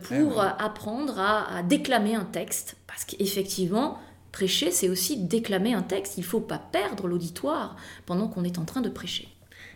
pour 0.03 0.43
eh 0.43 0.63
apprendre 0.63 1.19
à, 1.19 1.63
déclamer 1.63 2.13
un 2.13 2.25
texte. 2.25 2.77
Parce 2.87 3.05
qu'effectivement, 3.05 3.99
Prêcher, 4.35 4.69
c'est 4.69 4.89
aussi 4.89 5.15
déclamer 5.15 5.73
un 5.73 5.81
texte. 5.81 6.17
Il 6.17 6.19
ne 6.19 6.25
faut 6.25 6.41
pas 6.41 6.57
perdre 6.57 7.07
l'auditoire 7.07 7.77
pendant 8.05 8.27
qu'on 8.27 8.43
est 8.43 8.57
en 8.57 8.65
train 8.65 8.81
de 8.81 8.89
prêcher. 8.89 9.29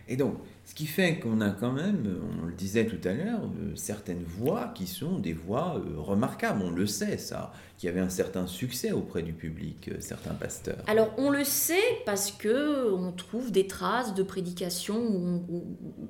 Et 0.06 0.18
donc, 0.18 0.34
Ce 0.70 0.74
qui 0.76 0.86
fait 0.86 1.18
qu'on 1.18 1.40
a 1.40 1.50
quand 1.50 1.72
même, 1.72 2.20
on 2.40 2.46
le 2.46 2.52
disait 2.52 2.86
tout 2.86 3.00
à 3.02 3.12
l'heure, 3.12 3.40
euh, 3.42 3.72
certaines 3.74 4.22
voix 4.22 4.70
qui 4.72 4.86
sont 4.86 5.18
des 5.18 5.32
voix 5.32 5.74
euh, 5.84 5.98
remarquables. 6.00 6.62
On 6.64 6.70
le 6.70 6.86
sait, 6.86 7.18
ça, 7.18 7.52
qui 7.76 7.88
avait 7.88 7.98
un 7.98 8.08
certain 8.08 8.46
succès 8.46 8.92
auprès 8.92 9.22
du 9.22 9.32
public, 9.32 9.88
euh, 9.88 9.96
certains 9.98 10.32
pasteurs. 10.32 10.78
Alors 10.86 11.12
on 11.18 11.28
le 11.28 11.42
sait 11.42 11.74
parce 12.06 12.30
que 12.30 12.92
on 12.92 13.10
trouve 13.10 13.50
des 13.50 13.66
traces 13.66 14.14
de 14.14 14.22
prédication 14.22 14.96
où 14.96 15.42
on, 15.50 15.62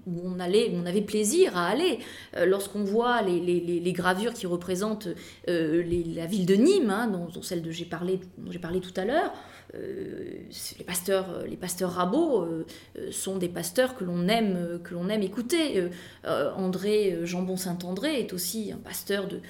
où 0.07 0.21
on 0.27 0.39
allait, 0.39 0.71
avait 0.87 1.01
plaisir 1.01 1.57
à 1.57 1.69
aller. 1.69 1.99
Lorsqu'on 2.45 2.85
voit 2.85 3.23
les, 3.23 3.93
gravures 3.95 4.35
qui 4.35 4.47
représentent 4.47 5.09
la 5.47 6.27
ville 6.27 6.45
de 6.45 6.55
Nîmes, 6.55 6.91
hein, 6.91 7.07
dont, 7.07 7.41
celle 7.41 7.63
de 7.63 7.71
j'ai 7.71 7.87
parlé, 7.87 8.21
dont 8.37 8.53
j'ai 8.53 8.59
parlé 8.59 8.81
tout 8.81 8.93
à 9.01 9.07
l'heure, 9.07 9.33
les 9.73 10.85
pasteurs, 10.85 11.27
euh, 11.31 11.47
les 11.47 11.57
pasteurs 11.57 11.93
rabots 11.93 12.43
euh, 12.43 12.67
euh, 12.99 13.13
sont 13.13 13.37
des 13.37 13.49
pasteurs 13.49 13.97
que 13.97 14.05
l'on 14.05 14.29
aime, 14.29 14.57
euh, 14.57 15.21
écouter. 15.21 15.79
Euh, 15.79 15.89
euh, 16.27 16.53
André 16.55 17.13
euh, 17.13 17.27
Jambon 17.27 17.57
Saint-André 17.57 18.21
est 18.21 18.33
aussi 18.33 18.73
un 18.73 18.79
pasteur 18.79 19.29
de, 19.29 19.41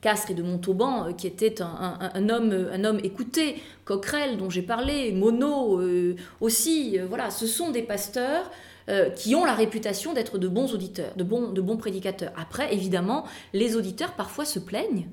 Castres 0.00 0.30
et 0.30 0.34
de 0.34 0.42
Montauban, 0.42 1.06
euh, 1.06 1.12
qui 1.12 1.26
était 1.26 1.60
un, 1.62 2.28
homme, 2.28 2.68
un 2.72 2.84
homme 2.84 3.00
écouté. 3.02 3.56
Coquerel, 3.84 4.36
dont 4.36 4.50
j'ai 4.50 4.62
parlé, 4.62 5.12
Monod 5.12 5.80
euh, 5.80 6.16
aussi. 6.40 6.98
euh, 6.98 7.06
voilà, 7.06 7.30
ce 7.30 7.46
sont 7.46 7.70
des 7.70 7.82
pasteurs 7.82 8.50
euh, 8.88 9.10
qui 9.10 9.34
ont 9.34 9.44
la 9.44 9.54
réputation 9.54 10.12
d'être 10.14 10.38
de 10.38 10.48
bons 10.48 10.72
auditeurs, 10.72 11.14
de 11.16 11.22
bons, 11.22 11.52
de 11.52 11.74
prédicateurs. 11.76 12.32
Après, 12.36 12.74
évidemment, 12.74 13.24
les 13.52 13.76
auditeurs 13.76 14.14
parfois 14.14 14.44
se 14.44 14.58
plaignent 14.58 15.08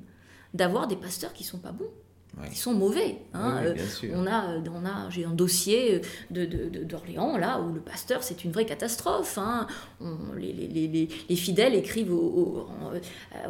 d'avoir 0.53 0.87
des 0.87 0.95
pasteurs 0.95 1.33
qui 1.33 1.43
sont 1.43 1.59
pas 1.59 1.71
bons, 1.71 1.91
Ouais. 2.39 2.49
qui 2.49 2.57
sont 2.57 2.73
mauvais. 2.73 3.17
hein. 3.33 3.61
Oui, 3.63 3.81
Euh, 4.09 4.13
on 4.15 4.27
a, 4.27 4.51
euh, 4.51 4.59
on 4.73 4.85
a, 4.85 5.09
j'ai 5.09 5.25
un 5.25 5.31
dossier 5.31 6.01
de, 6.29 6.45
de- 6.45 6.69
de- 6.69 6.83
d'Orléans 6.83 7.35
là 7.37 7.59
où 7.59 7.73
le 7.73 7.79
pasteur 7.81 8.21
c'est 8.21 8.43
une 8.43 8.51
vraie 8.51 8.65
catastrophe. 8.65 9.37
hein. 9.39 9.65
On- 9.99 10.33
les, 10.37 10.53
les- 10.53 10.67
les- 10.67 10.87
les- 10.87 11.09
les 11.29 11.35
fidèles 11.35 11.73
écrivent 11.73 12.13
au, 12.13 12.17
au, 12.17 12.67
euh, 12.93 12.99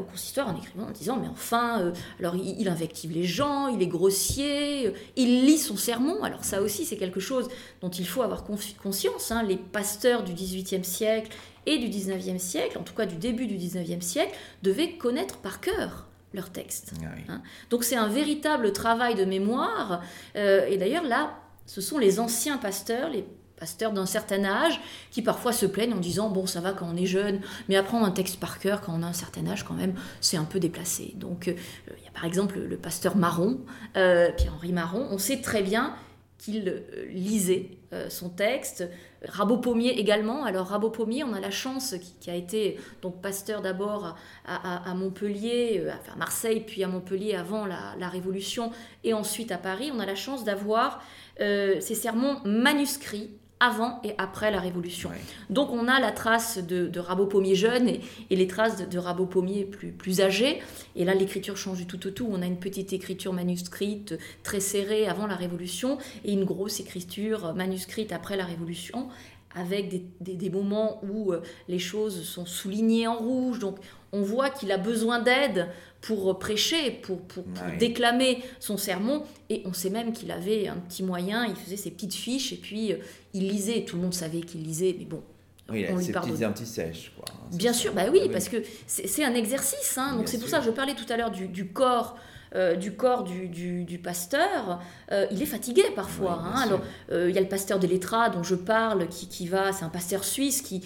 consistoire 0.09 0.47
en 0.49 0.57
écrivant 0.57 0.85
en 0.87 0.91
disant 0.91 1.17
mais 1.19 1.27
enfin 1.27 1.81
euh, 1.81 1.91
alors 2.19 2.35
il, 2.35 2.59
il 2.61 2.69
invective 2.69 3.11
les 3.11 3.25
gens, 3.25 3.67
il 3.67 3.81
est 3.81 3.87
grossier, 3.87 4.87
euh, 4.87 4.91
il 5.17 5.45
lit 5.45 5.57
son 5.57 5.75
sermon. 5.75 6.23
Alors 6.23 6.45
ça 6.45 6.61
aussi 6.61 6.85
c'est 6.85 6.97
quelque 6.97 7.19
chose 7.19 7.47
dont 7.81 7.89
il 7.89 8.07
faut 8.07 8.21
avoir 8.21 8.43
conscience. 8.45 9.31
hein. 9.31 9.43
Les 9.43 9.57
pasteurs 9.57 10.23
du 10.23 10.33
XVIIIe 10.33 10.85
siècle 10.85 11.35
et 11.65 11.77
du 11.77 11.89
XIXe 11.89 12.41
siècle, 12.41 12.77
en 12.77 12.83
tout 12.83 12.93
cas 12.93 13.05
du 13.05 13.15
début 13.15 13.47
du 13.47 13.55
XIXe 13.57 14.05
siècle, 14.05 14.33
devaient 14.63 14.91
connaître 14.93 15.37
par 15.39 15.59
cœur 15.59 16.07
textes. 16.45 16.93
Ah 17.01 17.07
oui. 17.15 17.23
Hein. 17.27 17.41
Donc 17.69 17.83
c'est 17.83 17.95
un 17.95 18.07
véritable 18.07 18.71
travail 18.73 19.15
de 19.15 19.25
mémoire. 19.25 20.01
Euh, 20.35 20.65
et 20.67 20.77
d'ailleurs 20.77 21.03
là, 21.03 21.37
ce 21.65 21.81
sont 21.81 21.97
les 21.97 22.19
anciens 22.19 22.57
pasteurs, 22.57 23.09
les 23.09 23.25
pasteurs 23.57 23.91
d'un 23.91 24.05
certain 24.05 24.45
âge, 24.45 24.79
qui 25.11 25.21
parfois 25.21 25.51
se 25.51 25.65
plaignent 25.65 25.93
en 25.93 25.99
disant 25.99 26.29
bon 26.29 26.45
ça 26.45 26.61
va 26.61 26.71
quand 26.73 26.87
on 26.91 26.95
est 26.95 27.07
jeune, 27.07 27.41
mais 27.67 27.75
apprendre 27.75 28.05
un 28.05 28.11
texte 28.11 28.39
par 28.39 28.59
cœur 28.59 28.81
quand 28.81 28.93
on 28.97 29.03
a 29.03 29.07
un 29.07 29.13
certain 29.13 29.45
âge 29.47 29.63
quand 29.63 29.73
même, 29.73 29.95
c'est 30.21 30.37
un 30.37 30.45
peu 30.45 30.59
déplacé. 30.59 31.13
Donc 31.15 31.47
euh, 31.47 31.53
il 31.97 32.03
y 32.03 32.07
a 32.07 32.11
par 32.11 32.25
exemple 32.25 32.59
le 32.59 32.77
pasteur 32.77 33.17
Marron, 33.17 33.59
euh, 33.95 34.31
Pierre-Henri 34.31 34.71
Marron, 34.71 35.07
on 35.11 35.17
sait 35.17 35.41
très 35.41 35.63
bien 35.63 35.95
qu'il 36.37 36.69
euh, 36.69 37.05
lisait 37.09 37.71
euh, 37.93 38.09
son 38.09 38.29
texte. 38.29 38.87
Rabot 39.23 39.57
Pommier 39.57 39.99
également. 39.99 40.43
Alors 40.43 40.67
Rabot 40.67 40.89
Pommier, 40.89 41.23
on 41.23 41.33
a 41.33 41.39
la 41.39 41.51
chance 41.51 41.95
qui, 42.19 42.29
a 42.29 42.35
été 42.35 42.77
donc 43.01 43.21
pasteur 43.21 43.61
d'abord 43.61 44.15
à, 44.45 44.93
Montpellier, 44.93 45.83
euh, 45.85 45.91
Marseille, 46.17 46.63
puis 46.65 46.83
à 46.83 46.87
Montpellier 46.87 47.35
avant 47.35 47.65
la, 47.65 47.95
la 47.99 48.09
Révolution, 48.09 48.71
et 49.03 49.13
ensuite 49.13 49.51
à 49.51 49.57
Paris. 49.57 49.91
On 49.93 49.99
a 49.99 50.05
la 50.05 50.15
chance 50.15 50.43
d'avoir 50.43 51.01
euh, 51.39 51.79
ces 51.79 51.95
sermons 51.95 52.39
manuscrits 52.45 53.29
avant 53.59 53.99
et 54.03 54.13
après 54.17 54.51
la 54.51 54.59
Révolution. 54.59 55.09
Ouais. 55.09 55.15
Donc 55.49 55.71
on 55.71 55.87
a 55.87 55.99
la 55.99 56.11
trace 56.11 56.59
de, 56.59 56.87
de 56.87 56.99
Rabot 56.99 57.25
Pommier 57.25 57.55
jeune 57.55 57.87
et, 57.89 58.01
et 58.29 58.35
les 58.35 58.47
traces 58.47 58.77
de, 58.77 58.85
de 58.85 58.97
Rabot 58.97 59.25
Pommier 59.25 59.65
plus, 59.65 59.91
plus 59.91 60.21
âgé. 60.21 60.61
Et 60.95 61.05
là, 61.05 61.13
l'écriture 61.15 61.57
change 61.57 61.77
du 61.79 61.87
tout 61.87 62.05
au 62.05 62.11
tout. 62.11 62.27
On 62.29 62.41
a 62.41 62.45
une 62.45 62.59
petite 62.59 62.93
écriture 62.93 63.33
manuscrite 63.33 64.17
très 64.43 64.59
serrée 64.59 65.07
avant 65.07 65.27
la 65.27 65.35
Révolution 65.35 65.97
et 66.23 66.33
une 66.33 66.45
grosse 66.45 66.79
écriture 66.79 67.53
manuscrite 67.55 68.11
après 68.11 68.37
la 68.37 68.45
Révolution 68.45 69.07
avec 69.55 69.89
des, 69.89 70.05
des- 70.21 70.35
des 70.35 70.49
moments 70.51 71.01
où 71.03 71.31
euh, 71.31 71.41
les 71.67 71.79
choses 71.79 72.23
sont 72.23 72.45
soulignées 72.45 73.07
en 73.07 73.15
rouge. 73.17 73.57
Donc 73.57 73.77
on 74.13 74.21
voit 74.21 74.49
qu'il 74.49 74.71
a 74.71 74.77
besoin 74.77 75.19
d'aide 75.19 75.67
pour 76.01 76.37
prêcher, 76.39 76.91
pour, 76.91 77.19
pour- 77.21 77.43
pour 77.43 77.65
Ouais. 77.65 77.77
déclamer 77.77 78.43
son 78.59 78.77
sermon. 78.77 79.23
Et 79.49 79.63
on 79.65 79.73
sait 79.73 79.89
même 79.89 80.13
qu'il 80.13 80.31
avait 80.31 80.67
un 80.67 80.77
petit 80.77 81.03
moyen, 81.03 81.45
il 81.45 81.55
faisait 81.55 81.75
ses 81.77 81.91
petites 81.91 82.13
fiches 82.13 82.53
et 82.53 82.57
puis 82.57 82.93
euh, 82.93 82.97
il 83.33 83.47
lisait. 83.49 83.83
Tout 83.83 83.95
le 83.97 84.03
monde 84.03 84.13
savait 84.13 84.41
qu'il 84.41 84.61
lisait, 84.63 84.95
mais 84.97 85.05
bon, 85.05 85.21
Oui, 85.69 85.85
on 85.91 85.97
lui 85.97 86.11
pardonne. 86.11 86.31
petites 86.33 86.45
anti-sèches, 86.47 87.11
quoi. 87.17 87.25
C'est 87.51 87.57
Bien 87.57 87.73
ça. 87.73 87.79
sûr, 87.79 87.93
bah 87.93 88.03
oui, 88.11 88.21
Ah 88.25 88.29
parce 88.31 88.47
que 88.49 88.57
c'est 88.85 89.23
un 89.25 89.33
exercice. 89.33 89.97
hein. 89.97 90.15
Donc 90.15 90.27
c'est 90.29 90.37
pour 90.39 90.47
ça 90.49 90.59
que 90.59 90.65
je 90.65 90.71
parlais 90.71 90.95
tout 90.95 91.11
à 91.11 91.17
l'heure 91.17 91.31
du, 91.31 91.47
du 91.47 91.67
corps. 91.67 92.17
Euh, 92.55 92.75
du 92.75 92.93
corps 92.93 93.23
du, 93.23 93.47
du- 93.47 93.83
du 93.83 93.97
pasteur, 93.99 94.79
euh, 95.11 95.25
il 95.31 95.41
est 95.41 95.45
fatigué 95.47 95.83
parfois. 95.95 96.39
Oui, 96.43 96.49
hein. 96.53 96.61
Alors, 96.65 96.79
euh, 97.11 97.29
il 97.29 97.35
y 97.35 97.37
a 97.37 97.41
le 97.41 97.47
pasteur 97.47 97.79
des 97.79 97.87
lettrats 97.87 98.29
dont 98.29 98.43
je 98.43 98.55
parle, 98.55 99.07
qui, 99.07 99.27
qui 99.27 99.47
va, 99.47 99.71
c'est 99.73 99.85
un 99.85 99.89
pasteur 99.89 100.23
suisse 100.23 100.61
qui, 100.61 100.81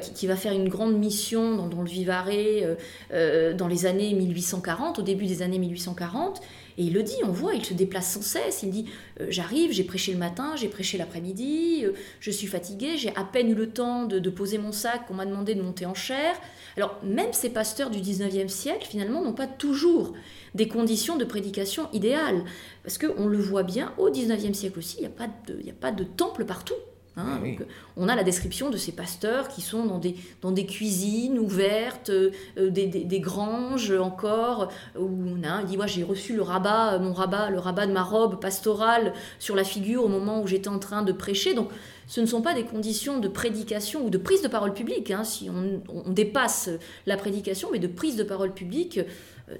qui, 0.00 0.12
qui 0.12 0.26
va 0.26 0.36
faire 0.36 0.52
une 0.52 0.68
grande 0.68 0.96
mission 0.96 1.56
dans, 1.56 1.66
dans 1.68 1.82
le 1.82 1.88
Vivarais 1.88 2.76
dans 3.10 3.68
les 3.68 3.86
années 3.86 4.14
1840, 4.14 4.98
au 4.98 5.02
début 5.02 5.26
des 5.26 5.42
années 5.42 5.58
1840. 5.58 6.40
Et 6.78 6.84
il 6.84 6.92
le 6.92 7.02
dit, 7.02 7.16
on 7.24 7.30
voit, 7.30 7.54
il 7.54 7.64
se 7.64 7.74
déplace 7.74 8.12
sans 8.12 8.22
cesse. 8.22 8.62
Il 8.62 8.70
dit 8.70 8.86
euh, 9.20 9.26
J'arrive, 9.28 9.72
j'ai 9.72 9.84
prêché 9.84 10.12
le 10.12 10.18
matin, 10.18 10.54
j'ai 10.56 10.68
prêché 10.68 10.98
l'après-midi, 10.98 11.82
euh, 11.84 11.92
je 12.20 12.30
suis 12.30 12.46
fatigué, 12.46 12.96
j'ai 12.96 13.14
à 13.16 13.24
peine 13.24 13.50
eu 13.50 13.54
le 13.54 13.70
temps 13.70 14.04
de, 14.04 14.30
poser 14.30 14.58
mon 14.58 14.72
sac 14.72 15.06
qu'on 15.06 15.14
m'a 15.14 15.26
demandé 15.26 15.54
de 15.54 15.62
monter 15.62 15.86
en 15.86 15.94
chair. 15.94 16.34
Alors, 16.76 16.98
même 17.02 17.32
ces 17.32 17.50
pasteurs 17.50 17.90
du 17.90 18.00
19e 18.00 18.48
siècle, 18.48 18.86
finalement, 18.88 19.22
n'ont 19.22 19.34
pas 19.34 19.46
toujours 19.46 20.14
des 20.54 20.68
conditions 20.68 21.16
de 21.16 21.24
prédication 21.24 21.88
idéales. 21.92 22.44
Parce 22.82 22.96
qu'on 22.98 23.26
le 23.26 23.38
voit 23.38 23.62
bien, 23.62 23.92
au 23.98 24.10
19e 24.10 24.54
siècle 24.54 24.78
aussi, 24.78 24.96
il 24.98 25.00
n'y 25.02 25.70
a 25.70 25.74
pas 25.74 25.92
de 25.92 26.04
temple 26.04 26.44
partout. 26.44 26.74
Hein. 27.16 27.38
Oui. 27.42 27.56
Donc, 27.56 27.66
on 27.96 28.08
a 28.08 28.16
la 28.16 28.24
description 28.24 28.70
de 28.70 28.76
ces 28.76 28.92
pasteurs 28.92 29.48
qui 29.48 29.60
sont 29.60 29.84
dans 29.84 29.98
des, 29.98 30.16
dans 30.40 30.50
des 30.52 30.66
cuisines 30.66 31.38
ouvertes, 31.38 32.10
euh, 32.10 32.30
euh, 32.58 32.70
des, 32.70 32.86
des- 32.86 33.04
des 33.04 33.20
granges 33.20 33.92
encore, 33.92 34.68
où 34.98 35.08
on 35.08 35.42
a 35.46 35.60
il 35.62 35.66
dit, 35.66 35.76
moi 35.76 35.86
j'ai 35.86 36.02
reçu 36.02 36.34
le 36.34 36.42
rabat, 36.42 36.94
euh, 36.94 36.98
mon 36.98 37.12
rabat, 37.12 37.50
le 37.50 37.58
rabat 37.58 37.86
de 37.86 37.92
ma 37.92 38.02
robe 38.02 38.40
pastorale 38.40 39.12
sur 39.38 39.54
la 39.56 39.64
figure 39.64 40.04
au 40.04 40.08
moment 40.08 40.40
où 40.42 40.46
j'étais 40.46 40.68
en 40.68 40.78
train 40.78 41.02
de 41.02 41.12
prêcher. 41.12 41.54
Donc 41.54 41.68
ce 42.08 42.20
ne 42.20 42.26
sont 42.26 42.42
pas 42.42 42.52
des 42.54 42.64
conditions 42.64 43.20
de 43.20 43.28
prédication 43.28 44.04
ou 44.04 44.10
de 44.10 44.18
prise 44.18 44.42
de 44.42 44.48
parole 44.48 44.74
publique, 44.74 45.10
hein, 45.10 45.24
si 45.24 45.48
on, 45.50 45.82
on 46.06 46.10
dépasse 46.10 46.68
la 47.06 47.16
prédication, 47.16 47.68
mais 47.72 47.78
de 47.78 47.86
prise 47.86 48.16
de 48.16 48.24
parole 48.24 48.52
publique, 48.52 48.98
euh, 48.98 49.04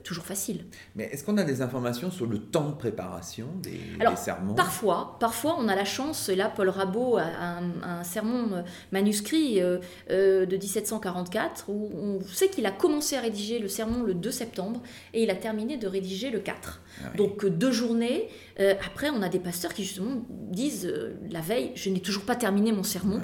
toujours 0.05 0.25
facile. 0.25 0.65
Mais 0.97 1.05
est-ce 1.13 1.25
qu'on 1.25 1.37
a 1.39 1.45
des 1.45 1.63
informations 1.63 2.11
sur 2.11 2.27
le 2.27 2.39
temps 2.39 2.69
de 2.71 2.75
préparation 2.75 3.47
des, 3.63 3.81
Alors, 4.01 4.15
des 4.15 4.21
sermons? 4.21 4.55
Parfois, 4.55 5.17
parfois, 5.21 5.57
on 5.59 5.69
a 5.69 5.75
la 5.75 5.85
chance, 5.85 6.29
et 6.29 6.37
là, 6.37 6.49
Paul 6.55 6.69
Rabot 6.69 7.17
a 7.19 7.25
un, 7.25 7.83
un 7.83 8.05
sermon 8.05 8.53
euh, 8.53 8.63
manuscrit 8.93 9.61
euh, 9.61 9.79
euh, 10.11 10.47
de 10.47 10.57
1744, 10.57 11.69
où 11.69 11.91
on 11.95 12.21
sait 12.27 12.49
qu'il 12.49 12.67
a 12.67 12.71
commencé 12.71 13.17
à 13.17 13.21
rédiger 13.21 13.59
le 13.59 13.69
sermon 13.69 14.03
le 14.03 14.15
2 14.15 14.31
septembre, 14.31 14.83
et 15.15 15.23
il 15.23 15.31
a 15.31 15.35
terminé 15.35 15.77
de 15.77 15.87
rédiger 15.87 16.31
le 16.31 16.39
4. 16.39 16.81
Ah 17.05 17.09
oui. 17.11 17.17
Donc, 17.19 17.45
euh, 17.45 17.51
deux 17.51 17.73
journées. 17.73 18.29
Euh, 18.61 18.75
après, 18.85 19.11
on 19.11 19.23
a 19.23 19.29
des 19.29 19.39
pasteurs 19.39 19.75
qui, 19.75 19.85
justement, 19.85 20.23
disent, 20.29 20.87
euh, 20.87 21.15
la 21.31 21.41
veille, 21.41 21.73
je 21.75 21.91
n'ai 21.91 22.01
toujours 22.01 22.25
pas 22.25 22.37
terminé 22.37 22.73
mon 22.73 22.83
sermon. 22.83 23.21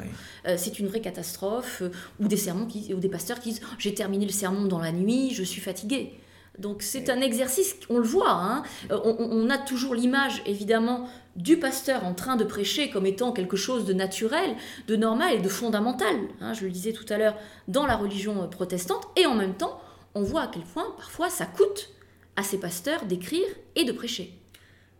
Euh, 0.46 0.54
c'est 0.56 0.78
une 0.78 0.86
vraie 0.86 1.00
catastrophe, 1.00 1.82
euh, 1.82 1.90
ou 2.20 2.28
des 2.28 2.36
sermons 2.36 2.66
qui, 2.66 2.92
ou 2.94 2.98
des 2.98 3.08
pasteurs 3.08 3.40
qui 3.40 3.50
disent 3.50 3.60
j'ai 3.78 3.94
terminé 3.94 4.24
le 4.24 4.32
sermon 4.32 4.66
dans 4.66 4.80
la 4.80 4.92
nuit, 4.92 5.32
je 5.34 5.42
suis 5.42 5.60
fatigué. 5.60 6.14
Donc 6.58 6.82
c'est 6.82 7.08
un 7.08 7.20
exercice, 7.20 7.76
on 7.88 7.98
le 7.98 8.04
voit, 8.04 8.32
hein. 8.32 8.62
Euh, 8.90 8.98
on, 9.04 9.48
a 9.48 9.58
toujours 9.58 9.94
l'image 9.94 10.42
évidemment 10.44 11.08
du 11.36 11.56
pasteur 11.56 12.04
en 12.04 12.14
train 12.14 12.36
de 12.36 12.44
prêcher 12.44 12.90
comme 12.90 13.06
étant 13.06 13.32
quelque 13.32 13.56
chose 13.56 13.84
de 13.84 13.92
naturel, 13.92 14.56
de 14.88 14.96
normal 14.96 15.34
et 15.34 15.40
de 15.40 15.48
fondamental. 15.48 16.16
hein. 16.40 16.52
je 16.54 16.64
le 16.64 16.70
disais 16.70 16.92
tout 16.92 17.06
à 17.10 17.16
l'heure 17.16 17.36
dans 17.68 17.86
la 17.86 17.96
religion 17.96 18.42
euh, 18.42 18.46
protestante, 18.46 19.06
et 19.16 19.26
en 19.26 19.34
même 19.34 19.54
temps, 19.54 19.80
on 20.14 20.22
voit 20.22 20.42
à 20.42 20.46
quel 20.48 20.62
point 20.62 20.86
parfois 20.96 21.30
ça 21.30 21.46
coûte 21.46 21.90
à 22.34 22.42
ces 22.42 22.58
pasteurs 22.58 23.04
d'écrire 23.04 23.46
et 23.76 23.84
de 23.84 23.92
prêcher. 23.92 24.34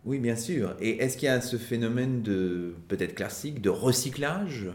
Oui, 0.05 0.21
bien 0.21 0.37
sûr. 0.37 0.75
Et 0.81 1.03
est-ce 1.03 1.17
qu'il 1.17 1.27
y 1.27 1.31
a 1.31 1.41
ce 1.41 1.57
phénomène 1.57 2.23
de, 2.23 2.75
peut-être 2.87 3.15
classique, 3.15 3.61
de 3.61 3.69
recyclage? 3.69 4.69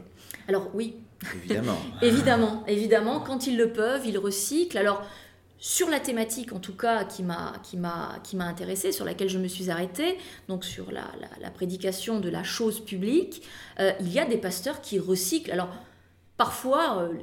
Alors 0.47 0.69
oui, 0.73 0.95
Évidemment. 1.35 1.77
Évidemment, 2.01 2.63
évidemment, 2.67 3.19
quand 3.19 3.47
ils 3.47 3.57
le 3.57 3.71
peuvent, 3.71 4.05
ils 4.05 4.17
recyclent. 4.17 4.77
Alors, 4.77 5.05
sur 5.63 5.89
la 5.89 6.01
thématique, 6.01 6.51
en 6.51 6.59
tout 6.59 6.75
cas, 6.75 7.05
qui 7.05 7.23
m'a, 7.23 7.53
qui 7.63 7.77
intéressée, 8.37 8.91
sur 8.91 9.05
laquelle 9.05 9.29
je 9.29 9.37
me 9.37 9.47
suis 9.47 9.69
arrêtée, 9.69 10.17
donc 10.49 10.65
sur 10.65 10.91
la, 10.91 11.05
prédication 11.51 12.19
de 12.19 12.27
la 12.27 12.43
chose 12.43 12.81
publique, 12.81 13.43
euh, 13.79 13.93
il 14.01 14.11
y 14.11 14.19
a 14.19 14.25
des 14.25 14.35
pasteurs 14.35 14.81
qui 14.81 14.99
recyclent. 14.99 15.53
Alors, 15.53 15.69
parfois, 16.35 17.03
euh, 17.03 17.13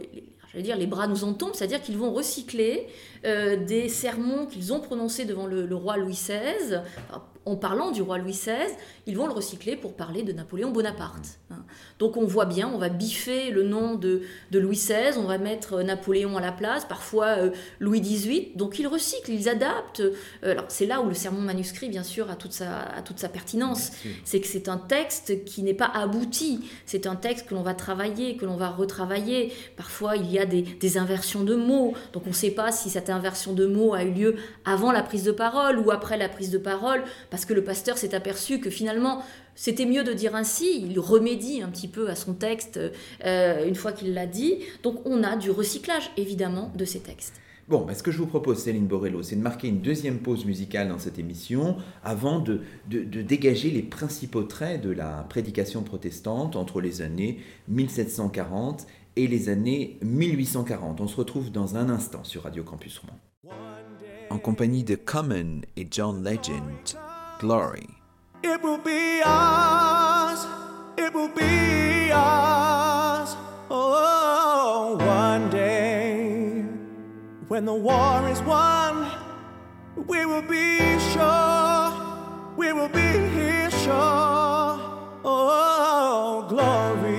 les, 0.54 0.62
dire, 0.62 0.78
les 0.78 0.86
bras 0.86 1.06
nous 1.06 1.24
en 1.24 1.34
tombent, 1.34 1.52
c'est-à-dire 1.54 1.82
qu'ils 1.82 1.98
vont 1.98 2.14
recycler 2.14 2.86
euh, 3.26 3.62
des 3.62 3.90
sermons 3.90 4.46
qu'ils 4.46 4.72
ont 4.72 4.80
prononcés 4.80 5.26
devant 5.26 5.44
le 5.44 5.74
roi 5.74 5.98
Louis 5.98 6.14
XVI, 6.14 6.80
en 7.46 7.56
parlant 7.56 7.90
du 7.90 8.02
roi 8.02 8.18
Louis 8.18 8.32
XVI, 8.32 8.52
ils 9.06 9.16
vont 9.16 9.26
le 9.26 9.32
recycler 9.32 9.76
pour 9.76 9.94
parler 9.94 10.22
de 10.22 10.32
Napoléon 10.32 10.70
Bonaparte. 10.70 11.38
hein. 11.50 11.64
Donc 11.98 12.16
on 12.16 12.24
voit 12.26 12.44
bien, 12.44 12.70
on 12.72 12.78
va 12.78 12.88
biffer 12.88 13.50
le 13.50 13.62
nom 13.62 13.94
de, 13.94 14.22
de 14.50 14.58
Louis 14.58 14.76
XVI, 14.76 15.16
on 15.18 15.24
va 15.24 15.38
mettre 15.38 15.82
Napoléon 15.82 16.36
à 16.36 16.40
la 16.40 16.52
place, 16.52 16.84
parfois 16.84 17.26
euh, 17.38 17.50
Louis 17.78 18.00
XVIII. 18.00 18.52
Donc 18.56 18.78
ils 18.78 18.86
recyclent, 18.86 19.30
ils 19.32 19.48
adaptent. 19.48 20.00
Euh, 20.00 20.12
alors 20.44 20.66
c'est 20.68 20.86
là 20.86 21.00
où 21.00 21.08
le 21.08 21.14
sermon 21.14 21.40
manuscrit, 21.40 21.88
bien 21.88 22.02
sûr, 22.02 22.30
a 22.30 22.36
toute 22.36 22.52
sa, 22.52 22.80
a 22.80 23.02
toute 23.02 23.18
sa 23.18 23.28
pertinence. 23.28 23.92
C'est 24.24 24.40
que 24.40 24.46
c'est 24.46 24.68
un 24.68 24.78
texte 24.78 25.44
qui 25.44 25.62
n'est 25.62 25.74
pas 25.74 25.90
abouti. 25.92 26.68
C'est 26.86 27.06
un 27.06 27.16
texte 27.16 27.48
que 27.48 27.54
l'on 27.54 27.62
va 27.62 27.74
travailler, 27.74 28.36
que 28.36 28.44
l'on 28.44 28.56
va 28.56 28.68
retravailler. 28.68 29.52
Parfois, 29.76 30.16
il 30.16 30.30
y 30.30 30.38
a 30.38 30.46
des, 30.46 30.62
des 30.62 30.98
inversions 30.98 31.42
de 31.42 31.54
mots. 31.54 31.94
Donc, 32.12 32.24
on 32.26 32.30
ne 32.30 32.34
sait 32.34 32.50
pas 32.50 32.70
si 32.72 32.90
cette 32.90 33.10
inversion 33.10 33.52
de 33.54 33.66
mots 33.66 33.94
a 33.94 34.04
eu 34.04 34.10
lieu 34.12 34.36
avant 34.64 34.92
la 34.92 35.02
prise 35.02 35.24
de 35.24 35.32
parole 35.32 35.78
ou 35.78 35.90
après 35.90 36.16
la 36.16 36.28
prise 36.28 36.50
de 36.50 36.58
parole, 36.58 37.02
parce 37.30 37.44
que 37.44 37.54
le 37.54 37.62
pasteur 37.64 37.96
s'est 37.98 38.14
aperçu 38.14 38.60
que 38.60 38.70
finalement, 38.70 39.22
c'était 39.54 39.86
mieux 39.86 40.04
de 40.04 40.12
dire 40.12 40.34
ainsi. 40.34 40.82
Il 40.82 40.98
remédie 40.98 41.62
un 41.62 41.68
petit 41.68 41.88
peu 41.88 42.08
à 42.08 42.14
son 42.16 42.34
texte 42.34 42.78
euh, 43.24 43.66
une 43.68 43.74
fois 43.74 43.92
qu'il 43.92 44.12
l'a 44.14 44.26
dit. 44.26 44.56
Donc, 44.82 45.00
on 45.06 45.22
a 45.22 45.36
du 45.36 45.50
recyclage, 45.50 46.10
évidemment, 46.16 46.72
de 46.76 46.84
ces 46.84 47.00
textes. 47.00 47.34
Bon, 47.68 47.82
ben, 47.84 47.94
ce 47.94 48.02
que 48.02 48.10
je 48.10 48.18
vous 48.18 48.26
propose, 48.26 48.58
Céline 48.58 48.88
Borello, 48.88 49.22
c'est 49.22 49.36
de 49.36 49.42
marquer 49.42 49.68
une 49.68 49.80
deuxième 49.80 50.18
pause 50.18 50.44
musicale 50.44 50.88
dans 50.88 50.98
cette 50.98 51.20
émission 51.20 51.76
avant 52.02 52.40
de, 52.40 52.62
de- 52.88 53.04
de 53.04 53.22
dégager 53.22 53.70
les 53.70 53.82
principaux 53.82 54.42
traits 54.42 54.82
de 54.82 54.90
la 54.90 55.24
prédication 55.28 55.82
protestante 55.84 56.56
entre 56.56 56.80
les 56.80 57.00
années 57.00 57.38
1740 57.68 58.86
et 59.16 59.28
les 59.28 59.48
années 59.48 59.98
1840. 60.02 61.00
On 61.00 61.06
se 61.06 61.16
retrouve 61.16 61.52
dans 61.52 61.76
un 61.76 61.90
instant 61.90 62.24
sur 62.24 62.42
Radio 62.42 62.64
Campus 62.64 62.98
Rouen. 62.98 63.52
En 64.30 64.38
compagnie 64.38 64.84
de 64.84 64.94
Common 64.96 65.60
et 65.76 65.86
John 65.90 66.22
Legend, 66.24 66.62
Glory. 67.40 67.88
It 68.42 68.62
will 68.62 68.76
be 68.76 69.22
ours. 69.24 70.46
It 70.98 71.14
will 71.14 71.28
be 71.28 72.12
ours. 72.12 73.34
Oh, 73.70 74.98
one 74.98 75.48
day 75.48 76.66
when 77.48 77.64
the 77.64 77.72
war 77.72 78.28
is 78.28 78.42
won, 78.42 79.10
we 80.06 80.26
will 80.26 80.42
be 80.42 80.98
sure. 81.12 81.92
We 82.58 82.74
will 82.74 82.90
be 82.90 83.08
here 83.34 83.70
sure. 83.70 84.78
Oh, 85.24 86.44
glory. 86.46 87.09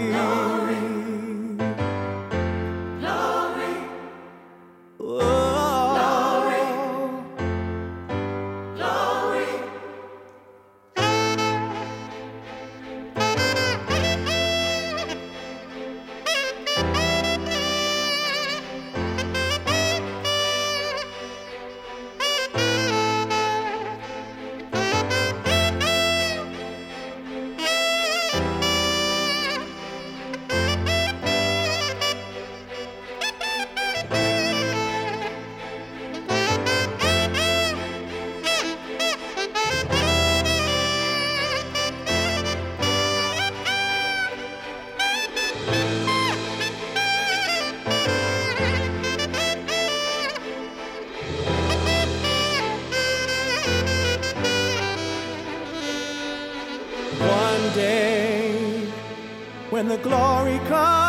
come. 60.71 61.00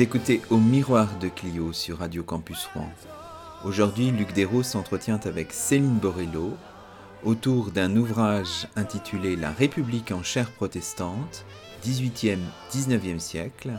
Écoutez 0.00 0.40
Au 0.48 0.56
miroir 0.56 1.18
de 1.18 1.28
Clio 1.28 1.74
sur 1.74 1.98
Radio 1.98 2.22
Campus 2.22 2.70
Rouen. 2.72 2.88
Aujourd'hui, 3.66 4.10
Luc 4.10 4.32
Dérault 4.32 4.62
s'entretient 4.62 5.20
avec 5.26 5.52
Céline 5.52 5.98
Borello 5.98 6.56
autour 7.22 7.70
d'un 7.70 7.94
ouvrage 7.94 8.66
intitulé 8.76 9.36
La 9.36 9.50
République 9.50 10.10
en 10.10 10.22
chair 10.22 10.52
protestante, 10.52 11.44
18e-19e 11.84 13.18
siècle, 13.18 13.78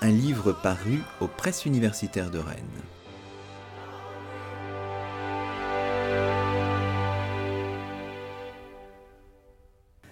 un 0.00 0.12
livre 0.12 0.52
paru 0.52 1.00
aux 1.20 1.26
presses 1.26 1.66
universitaires 1.66 2.30
de 2.30 2.38
Rennes. 2.38 2.64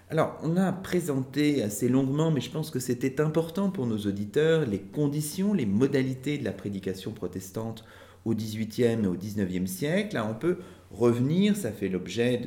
Alors, 0.09 0.39
on 0.45 0.57
a 0.57 0.71
présenté 0.71 1.65
assez 1.65 1.89
longuement, 1.89 2.31
mais 2.31 2.41
je 2.41 2.51
pense 2.51 2.71
que 2.71 2.79
c'était 2.79 3.21
important 3.21 3.71
pour 3.71 3.87
nos 3.87 3.99
auditeurs, 3.99 4.65
les 4.65 4.79
conditions, 4.79 5.53
les 5.53 5.67
modalités 5.67 6.39
de 6.39 6.45
la 6.45 6.53
prédication 6.53 7.11
protestante 7.11 7.85
au 8.25 8.33
XVIIIe 8.33 9.03
et 9.03 9.07
au 9.09 9.15
XIXe 9.15 9.69
siècle. 9.69 10.23
On 10.25 10.35
peut 10.35 10.59
revenir, 10.93 11.57
ça 11.57 11.73
fait 11.73 11.89
l'objet 11.89 12.41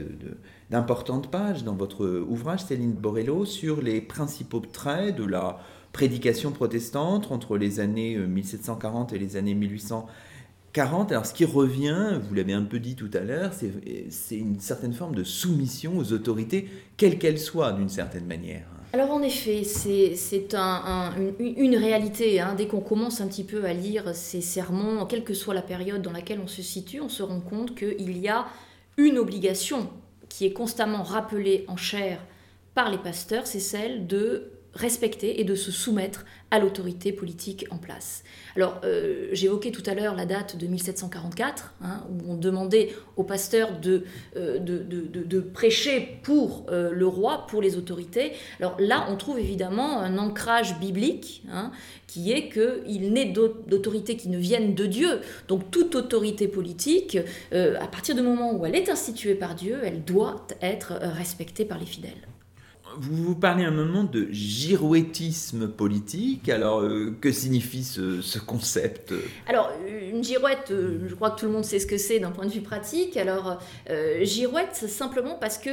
d'importantes 0.70 1.30
pages 1.30 1.66
dans 1.66 1.76
votre 1.76 2.07
ouvrage, 2.30 2.64
Céline 2.64 2.93
Borello, 2.93 3.43
sur 3.43 3.82
les 3.82 3.99
principaux 3.99 4.62
traits 4.62 5.18
de 5.18 5.26
la 5.26 5.60
prédication 5.91 6.51
protestante 6.51 7.30
entre 7.30 7.57
les 7.57 7.82
années 7.82 8.18
1740 8.18 9.12
euh, 9.12 9.16
et 9.16 9.20
les 9.20 9.36
années 9.36 9.55
1840. 10.76 11.12
Alors 11.12 11.26
ce 11.26 11.34
qui 11.34 11.46
revient, 11.46 12.20
vous 12.22 12.34
l'avez 12.36 12.54
un 12.54 12.64
peu 12.64 12.80
dit 12.80 12.96
tout 12.96 13.10
à 13.14 13.20
l'heure, 13.20 13.52
c'est 13.54 14.36
une 14.36 14.60
certaine 14.60 14.94
forme 14.94 15.16
de 15.16 15.24
soumission 15.24 15.98
aux 15.98 16.14
autorités, 16.14 16.70
quelles 16.98 17.18
qu'elles 17.18 17.40
soient 17.40 17.72
d'une 17.72 17.90
certaine 17.90 18.26
manière. 18.26 18.66
Alors 18.92 19.12
en 19.12 19.22
effet, 19.22 19.64
c'est 19.64 20.56
un, 20.56 21.14
une, 21.40 21.76
réalité. 21.76 22.40
Hein. 22.40 22.56
Dès 22.58 22.68
qu'on 22.68 22.82
commence 22.82 23.22
un 23.22 23.28
petit 23.28 23.44
peu 23.44 23.66
à 23.66 23.74
lire 23.74 24.16
ces 24.16 24.42
sermons, 24.42 25.06
quelle 25.06 25.24
que 25.24 25.36
soit 25.36 25.54
la 25.54 25.62
période 25.62 26.02
dans 26.02 26.12
laquelle 26.12 26.40
on 26.44 26.48
se 26.48 26.64
situe, 26.64 27.00
on 27.00 27.10
se 27.10 27.22
rend 27.22 27.40
compte 27.40 27.76
qu'il 27.76 28.18
y 28.18 28.28
a 28.28 28.48
une 28.98 29.20
obligation 29.20 29.90
qui 30.28 30.46
est 30.46 30.54
constamment 30.54 31.04
rappelée 31.04 31.66
en 31.68 31.78
chair 31.78 32.20
par 32.74 32.90
les 32.90 32.98
pasteurs, 32.98 33.46
c'est 33.46 33.60
celle 33.60 34.08
de 34.08 34.52
respecter 34.74 35.42
et 35.42 35.44
de 35.44 35.56
se 35.56 35.72
soumettre 35.72 36.26
à 36.52 36.60
l'autorité 36.60 37.12
politique 37.12 37.66
en 37.70 37.78
place. 37.78 38.24
Alors, 38.56 38.82
euh, 38.84 39.28
j'évoquais 39.34 39.72
tout 39.72 39.84
à 39.86 39.94
l'heure 39.94 40.16
la 40.16 40.26
date 40.26 40.58
de 40.58 40.68
1744, 40.68 41.76
hein, 41.82 42.04
où 42.10 42.32
on 42.32 42.36
demandait 42.36 42.96
aux 43.18 43.24
pasteurs 43.24 43.80
de, 43.80 44.04
euh, 44.36 44.58
de, 44.60 45.40
prêcher 45.40 46.20
pour 46.24 46.66
euh, 46.70 46.92
le 46.92 47.08
roi, 47.08 47.46
pour 47.48 47.62
les 47.62 47.78
autorités. 47.78 48.34
Alors 48.60 48.76
là, 48.80 49.08
on 49.10 49.16
trouve 49.16 49.40
évidemment 49.40 50.00
un 50.00 50.18
ancrage 50.18 50.80
biblique, 50.80 51.44
hein, 51.52 51.72
qui 52.08 52.32
est 52.32 52.50
qu'il 52.50 53.14
n'est 53.14 53.32
d'autorité 53.32 54.18
qui 54.18 54.30
ne 54.30 54.38
vienne 54.38 54.74
de 54.74 54.86
Dieu. 54.86 55.22
Donc 55.48 55.70
toute 55.72 55.96
autorité 55.96 56.48
politique, 56.48 57.18
à 57.52 57.88
partir 57.88 58.16
du 58.16 58.22
moment 58.22 58.54
où 58.54 58.66
elle 58.66 58.76
est 58.76 58.90
instituée 58.90 59.36
par 59.36 59.56
Dieu, 59.56 59.80
elle 59.84 60.04
doit 60.04 60.48
être 60.62 60.94
respectée 61.02 61.66
par 61.66 61.78
les 61.78 61.86
fidèles 61.86 62.29
vous 63.00 63.16
vous 63.16 63.36
parlez 63.36 63.64
un 63.64 63.72
moment 63.72 64.04
de 64.04 64.28
girouettisme 64.32 65.70
politique. 65.70 66.50
Alors, 66.50 66.82
euh, 66.82 67.16
que 67.22 67.32
signifie 67.32 67.84
ce, 67.84 68.39
concept? 68.39 69.14
Alors, 69.47 69.72
une 69.88 70.24
girouette, 70.24 70.72
euh, 70.72 71.08
je 71.08 71.16
crois 71.16 71.32
que 71.32 71.39
tout 71.39 71.45
le 71.45 71.52
monde 71.52 71.66
sait 71.66 71.80
ce 71.80 71.88
que 71.88 71.97
c'est 71.97 72.20
d'un 72.20 72.32
point 72.32 72.45
de 72.45 72.52
vue 72.52 72.62
pratique. 72.62 73.16
Alors, 73.16 73.60
euh, 73.89 74.24
girouette, 74.26 74.76
simplement 74.76 75.36
parce 75.36 75.58
que 75.58 75.70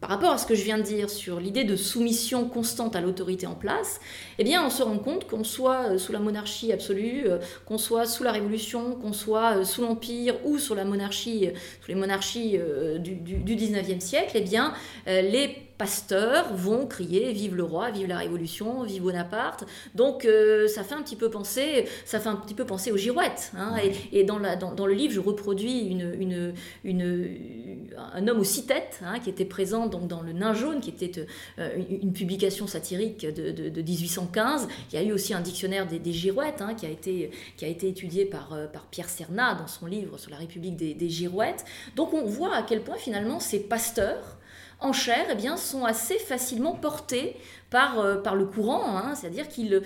par 0.00 0.10
rapport 0.10 0.32
à 0.32 0.38
ce 0.38 0.46
que 0.46 0.56
je 0.56 0.64
viens 0.64 0.78
de 0.78 0.82
dire 0.82 1.08
sur 1.08 1.38
l'idée 1.38 1.62
de 1.62 1.76
soumission 1.76 2.48
constante 2.48 2.96
à 2.96 3.00
l'autorité 3.00 3.46
en 3.46 3.54
place, 3.54 4.00
eh 4.38 4.44
bien, 4.44 4.66
on 4.66 4.70
se 4.70 4.82
rend 4.82 4.98
compte 4.98 5.28
qu'on 5.28 5.44
soit 5.44 5.96
sous 5.96 6.10
la 6.10 6.18
monarchie 6.18 6.72
absolue, 6.72 7.26
qu'on 7.66 7.78
soit 7.78 8.06
sous 8.06 8.24
la 8.24 8.32
Révolution, 8.32 8.96
qu'on 8.96 9.12
soit 9.12 9.64
sous 9.64 9.82
l'Empire 9.82 10.34
ou 10.44 10.58
sous 10.58 10.74
la 10.74 10.84
monarchie, 10.84 11.50
sous 11.82 11.88
les 11.88 11.94
monarchies 11.94 12.58
du, 12.98 13.14
du, 13.14 13.36
du 13.36 13.54
19e 13.54 14.00
siècle, 14.00 14.32
eh 14.34 14.40
bien, 14.40 14.74
les 15.06 15.71
pasteurs 15.82 16.54
vont 16.54 16.86
crier 16.86 17.32
vive 17.32 17.56
le 17.56 17.64
roi, 17.64 17.90
vive 17.90 18.06
la 18.06 18.18
révolution, 18.18 18.84
vive 18.84 19.02
Bonaparte. 19.02 19.64
Donc 19.96 20.24
euh, 20.24 20.68
ça 20.68 20.84
fait 20.84 20.94
un 20.94 21.02
petit 21.02 21.16
peu 21.16 21.28
penser, 21.28 21.88
ça 22.04 22.20
fait 22.20 22.28
un 22.28 22.36
petit 22.36 22.54
peu 22.54 22.64
penser 22.64 22.92
aux 22.92 22.96
girouettes. 22.96 23.50
Hein. 23.58 23.74
et, 24.12 24.22
dans, 24.22 24.38
la, 24.38 24.54
dans, 24.54 24.86
le 24.86 24.94
livre, 24.94 25.12
je 25.12 25.18
reproduis 25.18 25.88
une, 25.88 26.14
une, 26.20 26.54
une, 26.84 27.88
un 28.14 28.28
homme 28.28 28.38
aux 28.38 28.44
six 28.44 28.64
têtes 28.64 29.00
hein, 29.04 29.18
qui 29.18 29.28
était 29.28 29.44
présent 29.44 29.88
donc, 29.88 30.06
dans 30.06 30.20
le 30.20 30.32
Nain 30.32 30.54
jaune, 30.54 30.78
qui 30.78 30.90
était 30.90 31.26
euh, 31.58 31.76
une, 32.00 32.12
publication 32.12 32.68
satirique 32.68 33.26
de, 33.26 33.50
de, 33.50 33.82
1815. 33.82 34.68
Il 34.92 34.94
y 34.94 35.02
a 35.02 35.04
eu 35.04 35.10
aussi 35.10 35.34
un 35.34 35.40
dictionnaire 35.40 35.88
des, 35.88 35.98
des 35.98 36.12
girouettes 36.12 36.62
hein, 36.62 36.74
qui, 36.74 36.86
a 36.86 36.90
été, 36.90 37.32
qui 37.56 37.64
a 37.64 37.68
été 37.68 37.88
étudié 37.88 38.24
par, 38.24 38.52
euh, 38.52 38.68
par 38.68 38.86
Pierre 38.86 39.08
Cernat 39.08 39.56
dans 39.56 39.66
son 39.66 39.86
livre 39.86 40.16
sur 40.16 40.30
la 40.30 40.36
République 40.36 40.76
des, 40.76 40.94
des 40.94 41.08
girouettes. 41.08 41.64
Donc 41.96 42.14
on 42.14 42.24
voit 42.24 42.54
à 42.54 42.62
quel 42.62 42.82
point 42.82 42.98
finalement 42.98 43.40
ces 43.40 43.58
pasteurs 43.58 44.38
en 44.82 44.92
chair 44.92 45.26
eh 45.30 45.34
bien, 45.34 45.56
sont 45.56 45.84
assez 45.84 46.18
facilement 46.18 46.74
portés 46.74 47.36
par, 47.70 48.00
euh, 48.00 48.16
par 48.16 48.36
le 48.36 48.44
courant, 48.44 48.96
hein. 48.96 49.14
c'est-à-dire 49.14 49.48
qu'ils 49.48 49.82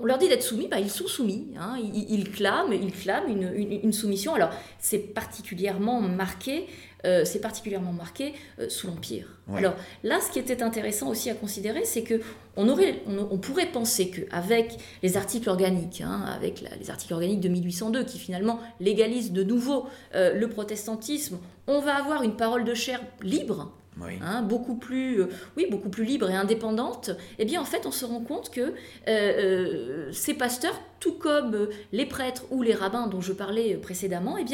on 0.00 0.04
leur 0.04 0.18
dit 0.18 0.28
d'être 0.28 0.42
soumis, 0.42 0.68
bah, 0.68 0.80
ils 0.80 0.90
sont 0.90 1.06
soumis. 1.06 1.54
Hein. 1.58 1.76
ils, 1.80 2.30
clament, 2.30 2.72
ils 2.72 2.92
clament 2.92 3.26
une, 3.26 3.80
une, 3.82 3.92
soumission. 3.94 4.34
Alors, 4.34 4.50
c'est 4.78 4.98
particulièrement 4.98 6.02
marqué, 6.02 6.66
euh, 7.06 7.24
c'est 7.24 7.40
particulièrement 7.40 7.92
marqué 7.92 8.34
euh, 8.58 8.68
sous 8.68 8.86
l'Empire. 8.86 9.26
Alors 9.54 9.74
là, 10.04 10.20
ce 10.20 10.30
qui 10.30 10.38
était 10.38 10.62
intéressant 10.62 11.08
aussi 11.08 11.30
à 11.30 11.34
considérer, 11.34 11.86
c'est 11.86 12.02
que 12.02 12.20
on, 12.56 12.68
aurait, 12.68 13.00
on, 13.06 13.38
pourrait 13.38 13.72
penser 13.72 14.10
qu'avec 14.10 14.76
les 15.02 15.16
articles 15.16 15.48
organiques, 15.48 16.02
hein, 16.02 16.22
avec 16.36 16.62
les 16.78 16.90
articles 16.90 17.14
organiques 17.14 17.40
de 17.40 17.48
1802, 17.48 18.04
qui 18.04 18.18
finalement 18.18 18.60
légalisent 18.80 19.32
de 19.32 19.42
nouveau 19.42 19.86
le 20.14 20.46
protestantisme, 20.48 21.38
on 21.66 21.80
va 21.80 21.94
avoir 21.94 22.22
une 22.24 22.36
parole 22.36 22.64
de 22.64 22.74
chair 22.74 23.00
libre, 23.22 23.72
Hein, 24.20 24.42
beaucoup 24.42 24.76
plus, 24.76 25.20
euh, 25.20 25.26
oui, 25.56 25.66
beaucoup 25.70 25.88
plus 25.88 26.04
libre 26.04 26.30
et 26.30 26.34
indépendante, 26.34 27.10
eh 27.38 27.44
bien 27.44 27.60
en 27.60 27.64
fait 27.64 27.86
on 27.86 27.90
se 27.90 28.04
rend 28.04 28.20
compte 28.20 28.50
que 28.50 28.60
euh, 28.60 28.72
euh, 29.08 30.12
ces 30.12 30.34
pasteurs, 30.34 30.80
tout 31.00 31.14
comme 31.14 31.68
les 31.92 32.06
prêtres 32.06 32.44
ou 32.50 32.62
les 32.62 32.74
rabbins 32.74 33.06
dont 33.06 33.20
je 33.20 33.32
parlais 33.32 33.74
précédemment, 33.74 34.36
eh 34.38 34.44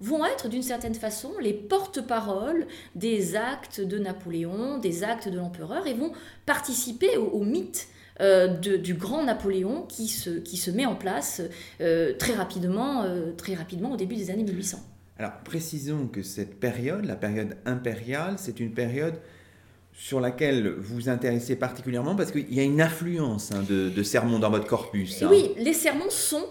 vont 0.00 0.24
être 0.24 0.48
d'une 0.48 0.62
certaine 0.62 0.94
façon 0.94 1.32
les 1.40 1.52
porte-paroles 1.52 2.66
des 2.94 3.36
actes 3.36 3.80
de 3.80 3.98
Napoléon, 3.98 4.78
des 4.78 5.04
actes 5.04 5.28
de 5.28 5.38
l'empereur, 5.38 5.86
et 5.86 5.94
vont 5.94 6.12
participer 6.46 7.16
au, 7.16 7.42
mythe 7.44 7.88
du 8.60 8.94
grand 8.94 9.22
Napoléon 9.22 9.82
qui 9.82 10.08
se, 10.08 10.30
qui 10.30 10.56
se 10.56 10.70
met 10.70 10.84
en 10.84 10.96
place 10.96 11.42
très, 11.78 12.34
rapidement, 12.34 13.04
très 13.38 13.54
rapidement 13.54 13.92
au 13.92 13.96
début 13.96 14.16
des 14.16 14.30
années 14.30 14.42
1800. 14.42 14.78
Alors 15.18 15.32
précisons 15.44 16.08
que 16.08 16.22
cette 16.22 16.58
période, 16.58 17.04
la 17.04 17.16
période 17.16 17.56
impériale, 17.66 18.34
c'est 18.36 18.58
une 18.58 18.72
période 18.72 19.14
sur 19.92 20.20
laquelle 20.20 20.74
vous 20.78 20.96
vous 20.96 21.08
intéressez 21.08 21.54
particulièrement 21.54 22.16
parce 22.16 22.32
qu'il 22.32 22.52
y 22.52 22.58
a 22.58 22.64
une 22.64 22.80
influence 22.80 23.52
hein, 23.52 23.64
de, 23.68 24.02
sermons 24.02 24.40
dans 24.40 24.50
votre 24.50 24.66
corpus. 24.66 25.22
Hein. 25.22 25.28
Oui, 25.30 25.52
les 25.56 25.72
sermons 25.72 26.10
sont 26.10 26.44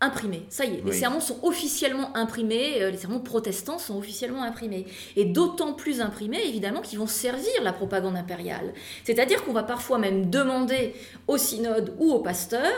imprimés. 0.00 0.46
Ça 0.48 0.64
y 0.64 0.76
est, 0.76 0.84
les 0.84 0.92
sermons 0.92 1.18
sont 1.18 1.38
officiellement 1.42 2.16
imprimés, 2.16 2.82
euh, 2.82 2.90
les 2.92 2.96
sermons 2.96 3.18
protestants 3.18 3.78
sont 3.78 3.98
officiellement 3.98 4.44
imprimés. 4.44 4.86
Et 5.16 5.24
d'autant 5.24 5.72
plus 5.72 6.00
imprimés, 6.00 6.40
évidemment, 6.46 6.82
qu'ils 6.82 7.00
vont 7.00 7.08
servir 7.08 7.50
la 7.64 7.72
propagande 7.72 8.16
impériale. 8.16 8.74
C'est-à-dire 9.02 9.44
qu'on 9.44 9.52
va 9.52 9.64
parfois 9.64 9.98
même 9.98 10.30
demander 10.30 10.94
au 11.26 11.36
synode 11.36 11.94
ou 11.98 12.12
au 12.12 12.20
pasteur 12.20 12.70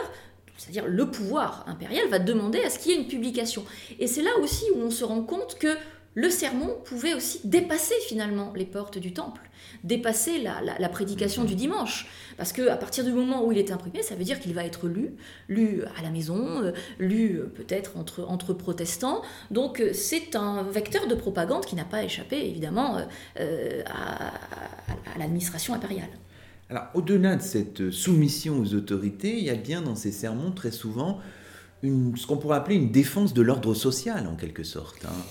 c'est-à-dire 0.61 0.87
le 0.87 1.09
pouvoir 1.09 1.65
impérial, 1.67 2.07
va 2.09 2.19
demander 2.19 2.61
à 2.61 2.69
ce 2.69 2.77
qu'il 2.77 2.91
y 2.91 2.93
ait 2.93 2.99
une 2.99 3.07
publication. 3.07 3.65
Et 3.99 4.05
c'est 4.05 4.21
là 4.21 4.29
aussi 4.43 4.63
où 4.75 4.81
on 4.81 4.91
se 4.91 5.03
rend 5.03 5.23
compte 5.23 5.57
que 5.57 5.75
le 6.13 6.29
sermon 6.29 6.75
pouvait 6.85 7.15
aussi 7.15 7.39
dépasser 7.45 7.95
finalement 8.07 8.53
les 8.55 8.65
portes 8.65 8.99
du 8.99 9.11
temple, 9.11 9.41
dépasser 9.83 10.39
la, 10.39 10.89
prédication 10.89 11.45
du 11.45 11.55
dimanche. 11.55 12.07
Parce 12.37 12.53
qu'à 12.53 12.75
partir 12.75 13.03
du 13.03 13.11
moment 13.11 13.43
où 13.43 13.51
il 13.51 13.57
est 13.57 13.71
imprimé, 13.71 14.03
ça 14.03 14.13
veut 14.13 14.23
dire 14.23 14.39
qu'il 14.39 14.53
va 14.53 14.63
être 14.63 14.87
lu, 14.87 15.15
lu 15.49 15.83
à 15.97 16.03
la 16.03 16.11
maison, 16.11 16.61
euh, 16.61 16.73
lu 16.99 17.39
euh, 17.39 17.45
peut-être 17.45 17.97
entre, 17.97 18.25
entre 18.25 18.53
protestants. 18.53 19.23
Donc 19.49 19.79
euh, 19.79 19.93
c'est 19.93 20.35
un 20.35 20.61
vecteur 20.61 21.07
de 21.07 21.15
propagande 21.15 21.65
qui 21.65 21.75
n'a 21.75 21.85
pas 21.85 22.03
échappé 22.03 22.37
évidemment 22.37 22.97
à 23.37 25.17
l'administration 25.17 25.73
impériale. 25.73 26.09
Alors, 26.71 26.85
au-delà 26.93 27.35
de 27.35 27.41
cette 27.41 27.91
soumission 27.91 28.57
aux 28.61 28.73
autorités, 28.75 29.37
il 29.37 29.43
y 29.43 29.49
a 29.49 29.55
bien 29.55 29.81
dans 29.81 29.95
ces 29.95 30.13
sermons 30.13 30.51
très 30.51 30.71
souvent 30.71 31.19
ce 31.83 32.25
qu'on 32.25 32.37
pourrait 32.37 32.55
appeler 32.55 32.77
une 32.77 32.91
défense 32.91 33.33
de 33.33 33.41
l'ordre 33.41 33.73
social, 33.73 34.25
en 34.25 34.37
quelque 34.37 34.63
sorte. 34.63 35.03
Hein. 35.03 35.23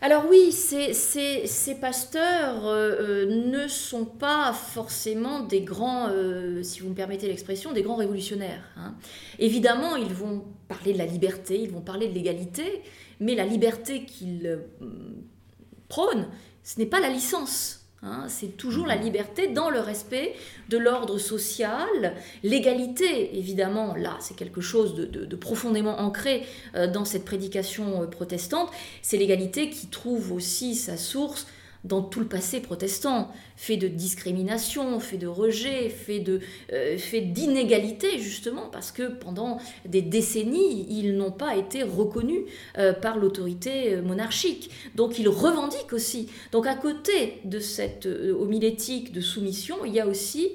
Alors 0.00 0.26
oui, 0.30 0.52
ces, 0.52 1.74
pasteurs 1.80 2.68
euh, 2.68 2.94
euh, 3.00 3.50
ne 3.50 3.66
sont 3.66 4.04
pas 4.04 4.52
forcément 4.52 5.40
des 5.40 5.62
grands, 5.62 6.06
euh, 6.08 6.62
si 6.62 6.80
vous 6.80 6.90
me 6.90 6.94
permettez 6.94 7.26
l'expression, 7.26 7.72
des 7.72 7.82
grands 7.82 7.96
révolutionnaires. 7.96 8.62
Hein. 8.76 8.94
Évidemment, 9.40 9.96
ils 9.96 10.14
vont 10.14 10.44
parler 10.68 10.92
de 10.92 10.98
la 10.98 11.06
liberté, 11.06 11.60
ils 11.60 11.70
vont 11.70 11.80
parler 11.80 12.06
de 12.06 12.14
l'égalité, 12.14 12.82
mais 13.18 13.34
la 13.34 13.44
liberté 13.44 14.04
qu'ils 14.04 14.60
prônent, 15.88 16.28
ce 16.62 16.78
n'est 16.78 16.86
pas 16.86 17.00
la 17.00 17.10
licence. 17.10 17.79
Hein, 18.02 18.24
c'est 18.28 18.56
toujours 18.56 18.86
la 18.86 18.96
liberté 18.96 19.48
dans 19.48 19.68
le 19.68 19.78
respect 19.78 20.34
de 20.70 20.78
l'ordre 20.78 21.18
social, 21.18 22.14
l'égalité, 22.42 23.36
évidemment, 23.36 23.94
là, 23.94 24.16
c'est 24.20 24.34
quelque 24.34 24.62
chose 24.62 24.94
de, 24.94 25.36
profondément 25.36 26.00
ancré 26.00 26.46
euh, 26.74 26.86
dans 26.86 27.04
cette 27.04 27.26
prédication 27.26 28.02
euh, 28.02 28.06
protestante. 28.06 28.70
C'est 29.02 29.18
l'égalité 29.18 29.68
qui 29.68 29.88
trouve 29.88 30.32
aussi 30.32 30.76
sa 30.76 30.96
source 30.96 31.46
dans 31.84 32.02
tout 32.02 32.20
le 32.20 32.26
passé 32.26 32.60
protestant, 32.60 33.30
fait 33.56 33.76
de 33.76 33.88
discrimination, 33.88 35.00
fait 35.00 35.16
de 35.16 35.26
rejet, 35.26 35.88
fait 35.88 36.20
de 36.20 36.40
euh, 36.72 36.96
d'inégalité 37.12 38.18
justement 38.18 38.68
parce 38.70 38.92
que 38.92 39.04
pendant 39.04 39.58
des 39.86 40.02
décennies 40.02 40.86
ils 40.90 41.16
n'ont 41.16 41.30
pas 41.30 41.56
été 41.56 41.82
reconnus 41.82 42.42
euh, 42.78 42.92
par 42.92 43.18
l'autorité 43.18 43.94
euh, 43.94 44.02
monarchique. 44.02 44.70
Donc 44.94 45.18
ils 45.18 45.28
revendiquent 45.28 45.92
aussi. 45.92 46.28
Donc 46.52 46.66
à 46.66 46.74
côté 46.74 47.40
de 47.44 47.58
cette 47.58 48.06
homilétique 48.06 49.12
de 49.12 49.20
soumission, 49.20 49.84
il 49.84 49.94
y 49.94 50.00
a 50.00 50.06
aussi 50.06 50.50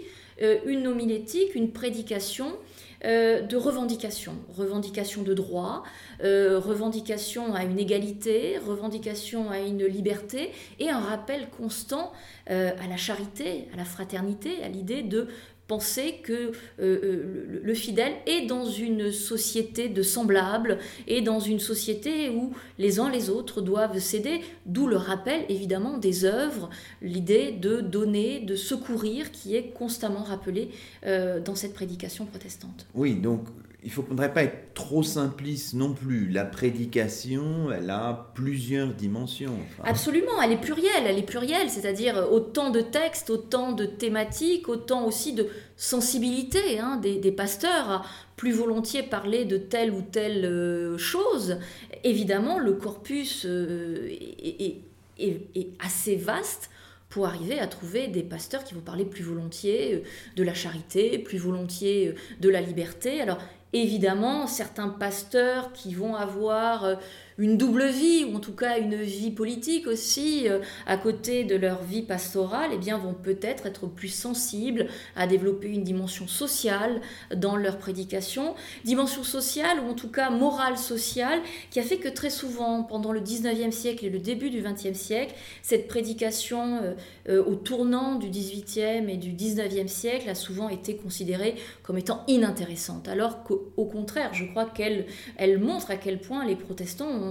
une 0.65 0.85
homilétique, 0.87 1.55
une 1.55 1.71
prédication 1.71 2.57
de 3.05 3.55
revendication, 3.55 4.33
revendication 4.57 5.21
de 5.21 5.33
droit, 5.33 5.83
euh, 6.23 6.59
revendication 6.59 7.53
à 7.53 7.63
une 7.63 7.79
égalité, 7.79 8.57
revendication 8.57 9.49
à 9.49 9.59
une 9.59 9.85
liberté 9.85 10.51
et 10.79 10.89
un 10.89 10.99
rappel 10.99 11.47
constant 11.57 12.11
euh, 12.49 12.71
à 12.83 12.87
la 12.87 12.97
charité, 12.97 13.67
à 13.73 13.77
la 13.77 13.85
fraternité, 13.85 14.63
à 14.63 14.69
l'idée 14.69 15.01
de 15.01 15.27
penser 15.67 16.19
que 16.23 16.51
euh, 16.79 17.61
le, 17.63 17.73
fidèle 17.73 18.13
est 18.25 18.45
dans 18.45 18.65
une 18.65 19.11
société 19.11 19.89
de 19.89 20.01
semblables 20.01 20.77
et 21.07 21.21
dans 21.21 21.39
une 21.39 21.59
société 21.59 22.29
où 22.29 22.53
les 22.77 22.99
uns 22.99 23.09
les 23.09 23.29
autres 23.29 23.61
doivent 23.61 23.99
s'aider, 23.99 24.41
d'où 24.65 24.87
le 24.87 24.97
rappel 24.97 25.45
évidemment 25.49 25.97
des 25.97 26.25
œuvres, 26.25 26.69
l'idée 27.01 27.51
de 27.51 27.81
donner, 27.81 28.39
de 28.39 28.55
secourir 28.55 29.31
qui 29.31 29.55
est 29.55 29.69
constamment 29.69 30.23
rappelée 30.23 30.69
dans 31.03 31.55
cette 31.55 31.73
prédication 31.73 32.25
protestante. 32.25 32.87
Oui, 32.93 33.15
donc 33.15 33.47
il 33.85 33.89
ne 33.89 33.93
faudrait 33.93 34.33
pas 34.33 34.43
être 34.43 34.73
trop 34.73 35.03
simpliste 35.03 35.75
non 35.75 35.93
plus. 35.93 36.27
La 36.27 36.43
prédication, 36.43 37.71
elle 37.71 37.91
a 37.91 38.31
plusieurs 38.33 38.87
dimensions. 38.87 39.53
Absolument, 39.83 40.41
elle 40.43 40.53
est 40.53 40.61
plurielle, 40.61 41.03
elle 41.05 41.19
est 41.19 41.25
plurielle, 41.25 41.69
c'est-à-dire 41.69 42.27
autant 42.31 42.71
de 42.71 42.81
textes, 42.81 43.29
autant 43.29 43.73
de 43.73 43.85
thématiques, 43.85 44.69
autant 44.69 45.05
aussi 45.05 45.33
de 45.33 45.47
sensibilité 45.77 46.79
hein, 46.79 46.97
des, 46.97 47.31
pasteurs 47.31 47.89
à 47.91 48.05
plus 48.37 48.53
volontiers 48.53 49.03
parler 49.03 49.45
de 49.45 49.57
telle 49.57 49.91
ou 49.91 50.01
telle 50.01 50.45
euh, 50.45 50.97
chose. 50.97 51.59
Évidemment, 52.03 52.57
le 52.57 52.73
corpus 52.73 53.45
euh, 53.45 54.09
est, 54.09 54.81
est 55.19 55.67
assez 55.79 56.15
vaste 56.15 56.71
pour 57.09 57.27
arriver 57.27 57.59
à 57.59 57.67
trouver 57.67 58.07
des 58.07 58.23
pasteurs 58.23 58.63
qui 58.63 58.73
vont 58.73 58.81
parler 58.81 59.05
plus 59.05 59.23
volontiers 59.23 59.93
euh, 59.93 59.99
de 60.35 60.43
la 60.43 60.53
charité, 60.53 61.19
plus 61.19 61.37
volontiers 61.37 62.15
de 62.41 62.49
la 62.49 62.61
liberté. 62.61 63.21
Alors 63.21 63.37
évidemment, 63.81 64.47
certains 64.47 64.89
pasteurs 64.89 65.73
qui 65.73 65.93
vont 65.93 66.15
avoir 66.15 66.97
une 67.37 67.57
double 67.57 67.87
vie, 67.87 68.25
ou 68.25 68.35
en 68.35 68.39
tout 68.39 68.55
cas 68.55 68.77
une 68.79 68.95
vie 68.95 69.31
politique 69.31 69.87
aussi, 69.87 70.47
euh, 70.47 70.59
à 70.85 70.97
côté 70.97 71.43
de 71.43 71.55
leur 71.55 71.83
vie 71.83 72.01
pastorale, 72.01 72.71
eh 72.73 72.77
bien, 72.77 72.97
vont 72.97 73.13
peut-être 73.13 73.65
être 73.65 73.87
plus 73.87 74.09
sensibles 74.09 74.87
à 75.15 75.27
développer 75.27 75.67
une 75.67 75.83
dimension 75.83 76.27
sociale 76.27 77.01
dans 77.35 77.55
leur 77.57 77.77
prédication. 77.77 78.55
Dimension 78.85 79.23
sociale, 79.23 79.79
ou 79.85 79.91
en 79.91 79.93
tout 79.93 80.09
cas 80.09 80.29
morale 80.29 80.77
sociale, 80.77 81.39
qui 81.71 81.79
a 81.79 81.83
fait 81.83 81.97
que 81.97 82.07
très 82.07 82.29
souvent, 82.29 82.83
pendant 82.83 83.11
le 83.11 83.19
19e 83.19 83.71
siècle 83.71 84.05
et 84.05 84.09
le 84.09 84.19
début 84.19 84.49
du 84.49 84.61
20e 84.61 84.93
siècle, 84.93 85.33
cette 85.61 85.87
prédication 85.87 86.79
euh, 86.83 86.93
euh, 87.29 87.43
au 87.43 87.55
tournant 87.55 88.15
du 88.15 88.27
18e 88.27 89.09
et 89.09 89.17
du 89.17 89.31
19e 89.31 89.87
siècle 89.87 90.29
a 90.29 90.35
souvent 90.35 90.69
été 90.69 90.95
considérée 90.95 91.55
comme 91.83 91.97
étant 91.97 92.23
inintéressante, 92.27 93.07
alors 93.07 93.43
qu'au 93.43 93.85
contraire, 93.85 94.33
je 94.33 94.45
crois 94.45 94.65
qu'elle 94.65 95.05
elle 95.37 95.59
montre 95.59 95.91
à 95.91 95.95
quel 95.95 96.19
point 96.19 96.45
les 96.45 96.55
protestants 96.55 97.09
ont 97.09 97.24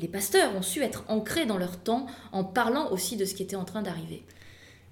les 0.00 0.08
pasteurs 0.08 0.54
ont 0.56 0.62
su 0.62 0.82
être 0.82 1.04
ancrés 1.08 1.46
dans 1.46 1.58
leur 1.58 1.76
temps 1.78 2.06
en 2.32 2.44
parlant 2.44 2.90
aussi 2.90 3.16
de 3.16 3.24
ce 3.24 3.34
qui 3.34 3.42
était 3.42 3.56
en 3.56 3.64
train 3.64 3.82
d'arriver. 3.82 4.24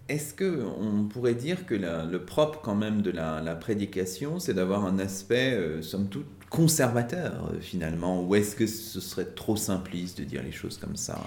Est-ce 0.09 0.35
que 0.35 0.65
on 0.81 1.05
pourrait 1.05 1.35
dire 1.35 1.67
que 1.67 1.75
le 1.75 2.25
propre 2.25 2.61
quand 2.63 2.77
même 2.77 3.03
de 3.03 3.11
la, 3.11 3.55
prédication, 3.57 4.39
c'est 4.39 4.55
d'avoir 4.55 4.85
un 4.85 4.99
aspect, 5.01 5.53
euh, 5.55 5.83
somme 5.83 6.09
toute, 6.09 6.27
conservateur 6.49 7.51
euh, 7.51 7.61
finalement, 7.61 8.23
ou 8.23 8.35
est-ce 8.37 8.55
que 8.55 8.67
ce 8.67 9.01
serait 9.01 9.25
trop 9.25 9.57
simpliste 9.57 10.19
de 10.19 10.25
dire 10.25 10.43
les 10.45 10.53
choses 10.53 10.79
comme 10.79 10.97
ça? 10.97 11.21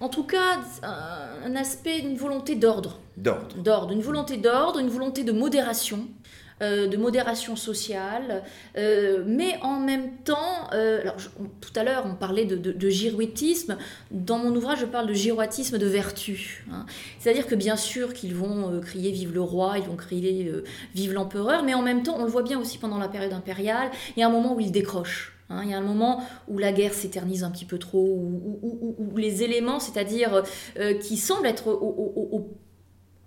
En 0.00 0.08
tout 0.08 0.24
cas, 0.24 0.60
un 0.82 1.54
aspect, 1.56 1.98
une 1.98 2.16
volonté 2.16 2.56
d'ordre. 2.56 2.98
D'ordre. 3.16 3.56
D'ordre, 3.62 3.92
une 3.92 4.02
volonté 4.02 4.36
d'ordre, 4.36 4.78
une 4.78 4.88
volonté 4.88 5.22
de 5.22 5.32
modération. 5.32 6.06
Euh, 6.62 6.86
de 6.86 6.96
modération 6.96 7.56
sociale, 7.56 8.44
euh, 8.78 9.24
mais 9.26 9.58
en 9.62 9.80
même 9.80 10.18
temps, 10.18 10.70
euh, 10.72 11.00
alors 11.00 11.16
tout 11.60 11.72
à 11.74 11.82
l'heure 11.82 12.04
on 12.06 12.14
parlait 12.14 12.44
de, 12.44 12.88
girouettisme, 12.88 13.76
dans 14.12 14.38
mon 14.38 14.54
ouvrage 14.54 14.78
je 14.78 14.86
parle 14.86 15.08
de 15.08 15.14
girouettisme 15.14 15.78
de 15.78 15.86
vertu. 15.86 16.64
Hein. 16.72 16.86
C'est-à-dire 17.18 17.48
que 17.48 17.56
bien 17.56 17.74
sûr 17.74 18.14
qu'ils 18.14 18.36
vont 18.36 18.80
crier 18.80 19.10
vive 19.10 19.34
le 19.34 19.40
roi, 19.40 19.78
ils 19.78 19.84
vont 19.84 19.96
crier 19.96 20.52
vive 20.94 21.12
l'empereur, 21.12 21.64
mais 21.64 21.74
en 21.74 21.82
même 21.82 22.04
temps 22.04 22.18
on 22.20 22.24
le 22.24 22.30
voit 22.30 22.44
bien 22.44 22.60
aussi 22.60 22.78
pendant 22.78 22.98
la 22.98 23.08
période 23.08 23.32
impériale, 23.32 23.90
il 24.16 24.20
y 24.20 24.22
a 24.22 24.28
un 24.28 24.32
moment 24.32 24.54
où 24.54 24.60
ils 24.60 24.70
décrochent. 24.70 25.32
Hein. 25.50 25.62
il 25.64 25.70
y 25.70 25.74
a 25.74 25.78
un 25.78 25.82
moment 25.82 26.22
où 26.46 26.56
la 26.56 26.72
guerre 26.72 26.94
s'éternise 26.94 27.42
un 27.42 27.50
petit 27.50 27.66
peu 27.66 27.78
trop, 27.78 27.98
où, 27.98 29.16
les 29.16 29.42
éléments, 29.42 29.80
c'est-à-dire 29.80 30.44
qui 31.00 31.16
semblent 31.16 31.48
être 31.48 31.66
au, 31.66 32.30
au 32.32 32.48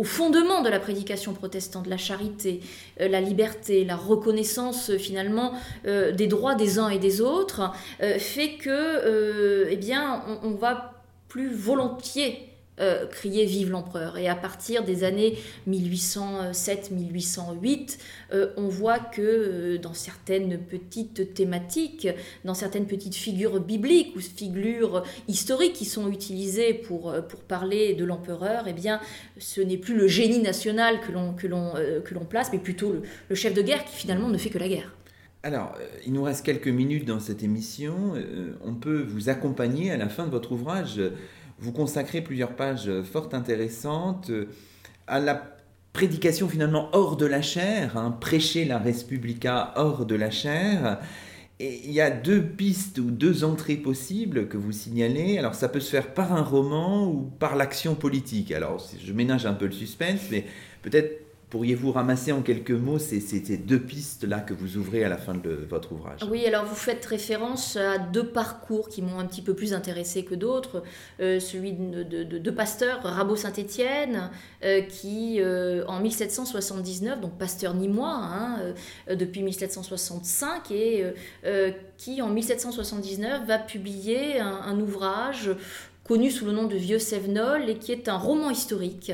fondement 0.04 0.62
de 0.62 0.70
la 0.70 0.80
prédication 0.80 1.34
protestante, 1.34 1.88
la 1.88 1.98
charité, 1.98 2.62
euh, 3.02 3.08
la 3.08 3.22
liberté, 3.22 3.84
la 3.84 3.96
reconnaissance 3.96 4.92
euh, 4.92 4.98
finalement 4.98 5.54
euh, 5.88 6.12
des 6.12 6.28
droits 6.28 6.56
des 6.56 6.80
uns 6.80 6.90
et 6.90 7.00
des 7.00 7.22
autres, 7.22 7.72
fait 8.20 8.56
que, 8.56 9.68
eh 9.70 9.76
bien, 9.76 10.24
on, 10.44 10.52
va 10.52 10.94
plus 11.28 11.54
volontiers 11.54 12.50
euh, 12.80 13.08
crier 13.08 13.46
Vive 13.46 13.72
l'empereur. 13.72 14.20
Et 14.20 14.28
à 14.28 14.36
partir 14.36 14.84
des 14.84 15.04
années 15.04 15.40
1807-1808, 15.68 17.98
euh, 18.34 18.52
on 18.56 18.68
voit 18.68 19.00
que 19.00 19.22
euh, 19.22 19.80
dans 19.80 19.96
certaines 19.96 20.60
petites 20.60 21.34
thématiques, 21.34 22.08
dans 22.46 22.54
certaines 22.54 22.86
petites 22.86 23.16
figures 23.16 23.60
bibliques 23.60 24.16
ou 24.16 24.20
figures 24.20 25.02
historiques 25.28 25.74
qui 25.74 25.86
sont 25.86 26.12
utilisées 26.12 26.76
pour, 26.76 27.16
pour 27.28 27.40
parler 27.42 27.96
de 27.96 28.06
l'empereur, 28.06 28.66
eh 28.68 28.74
bien, 28.74 29.02
ce 29.40 29.60
n'est 29.60 29.78
plus 29.78 29.96
le 29.96 30.08
génie 30.08 30.38
national 30.40 31.00
que 31.02 31.12
l'on, 31.12 31.34
place, 32.30 32.52
mais 32.54 32.60
plutôt 32.60 32.94
le 33.28 33.36
chef 33.36 33.56
de 33.56 33.64
guerre 33.64 33.84
qui 33.86 33.96
finalement 33.96 34.30
ne 34.30 34.38
fait 34.38 34.52
que 34.52 34.60
la 34.60 34.68
guerre. 34.68 34.94
Alors, 35.42 35.76
il 36.06 36.14
nous 36.14 36.24
reste 36.24 36.46
quelques 36.46 36.68
minutes 36.68 37.06
dans 37.06 37.20
cette 37.20 37.42
émission. 37.42 38.14
On 38.64 38.76
peut 38.76 39.02
vous 39.02 39.30
accompagner 39.30 39.90
à 39.92 39.98
la 39.98 40.10
fin 40.10 40.26
de 40.26 40.32
votre 40.32 40.52
ouvrage 40.52 41.02
vous 41.60 41.72
consacrez 41.72 42.22
plusieurs 42.22 42.56
pages 42.56 42.90
fort 43.02 43.30
intéressantes 43.34 44.30
euh, 44.30 44.50
à 45.08 45.20
la 45.20 45.58
prédication 45.94 46.48
finalement 46.48 46.90
hors 46.94 47.18
de 47.18 47.26
la 47.26 47.42
chair, 47.42 47.98
hein, 47.98 48.12
prêcher 48.12 48.66
la 48.66 48.78
Respublica 48.78 49.74
hors 49.76 50.06
de 50.06 50.16
la 50.16 50.30
chair. 50.30 51.00
Et 51.60 51.82
il 51.86 51.92
y 51.92 52.02
a 52.02 52.12
deux 52.12 52.44
pistes 52.44 53.00
ou 53.00 53.10
deux 53.10 53.44
entrées 53.44 53.78
possibles 53.78 54.48
que 54.48 54.58
vous 54.58 54.72
signalez. 54.72 55.40
Alors 55.40 55.56
ça 55.56 55.70
peut 55.70 55.80
se 55.80 55.90
faire 55.90 56.14
par 56.14 56.34
un 56.34 56.44
roman 56.44 57.08
ou 57.08 57.22
par 57.40 57.56
l'action 57.56 57.96
politique. 57.96 58.52
Alors 58.52 58.86
je 59.04 59.12
ménage 59.12 59.48
un 59.48 59.54
peu 59.54 59.66
le 59.66 59.72
suspense, 59.72 60.22
mais 60.30 60.46
peut-être 60.84 61.27
Pourriez-vous 61.50 61.94
ramasser 61.94 62.34
en 62.34 62.42
quelques 62.42 62.72
mots 62.72 63.00
ces, 63.00 63.22
deux 63.58 63.80
pistes-là 63.80 64.42
que 64.42 64.54
vous 64.54 64.76
ouvrez 64.76 65.06
à 65.06 65.10
la 65.10 65.18
fin 65.18 65.34
de 65.34 65.66
votre 65.70 65.94
ouvrage? 65.94 66.20
Oui, 66.30 66.46
alors 66.46 66.66
vous 66.66 66.76
faites 66.76 67.06
référence 67.06 67.78
à 67.78 67.98
deux 68.00 68.28
parcours 68.28 68.90
qui 68.90 69.02
m'ont 69.02 69.18
un 69.18 69.26
petit 69.26 69.42
peu 69.42 69.54
plus 69.54 69.74
intéressé 69.74 70.26
que 70.26 70.36
d'autres. 70.36 70.84
Euh, 71.22 71.40
celui 71.40 71.72
de, 71.72 72.04
deux 72.04 72.54
pasteurs, 72.54 73.02
Rabot 73.02 73.38
Saint-Étienne, 73.38 74.30
euh, 74.66 74.82
qui 74.82 75.38
euh, 75.40 75.86
en 75.88 76.02
1779, 76.02 77.22
donc 77.22 77.38
pasteur 77.38 77.76
nîmois 77.76 78.20
hein, 78.22 78.60
depuis 79.16 79.42
1765, 79.42 80.70
et 80.72 81.06
qui 81.96 82.22
en 82.22 82.30
1779 82.30 83.48
va 83.48 83.58
publier 83.58 84.42
un 84.42 84.78
ouvrage 84.82 85.52
connu 86.08 86.32
sous 86.32 86.46
le 86.46 86.54
nom 86.54 86.66
de 86.66 86.76
Vieux 86.76 87.00
Sévenol 87.00 87.70
et 87.70 87.76
qui 87.76 87.92
est 87.92 88.08
un 88.08 88.18
roman 88.18 88.50
historique 88.50 89.12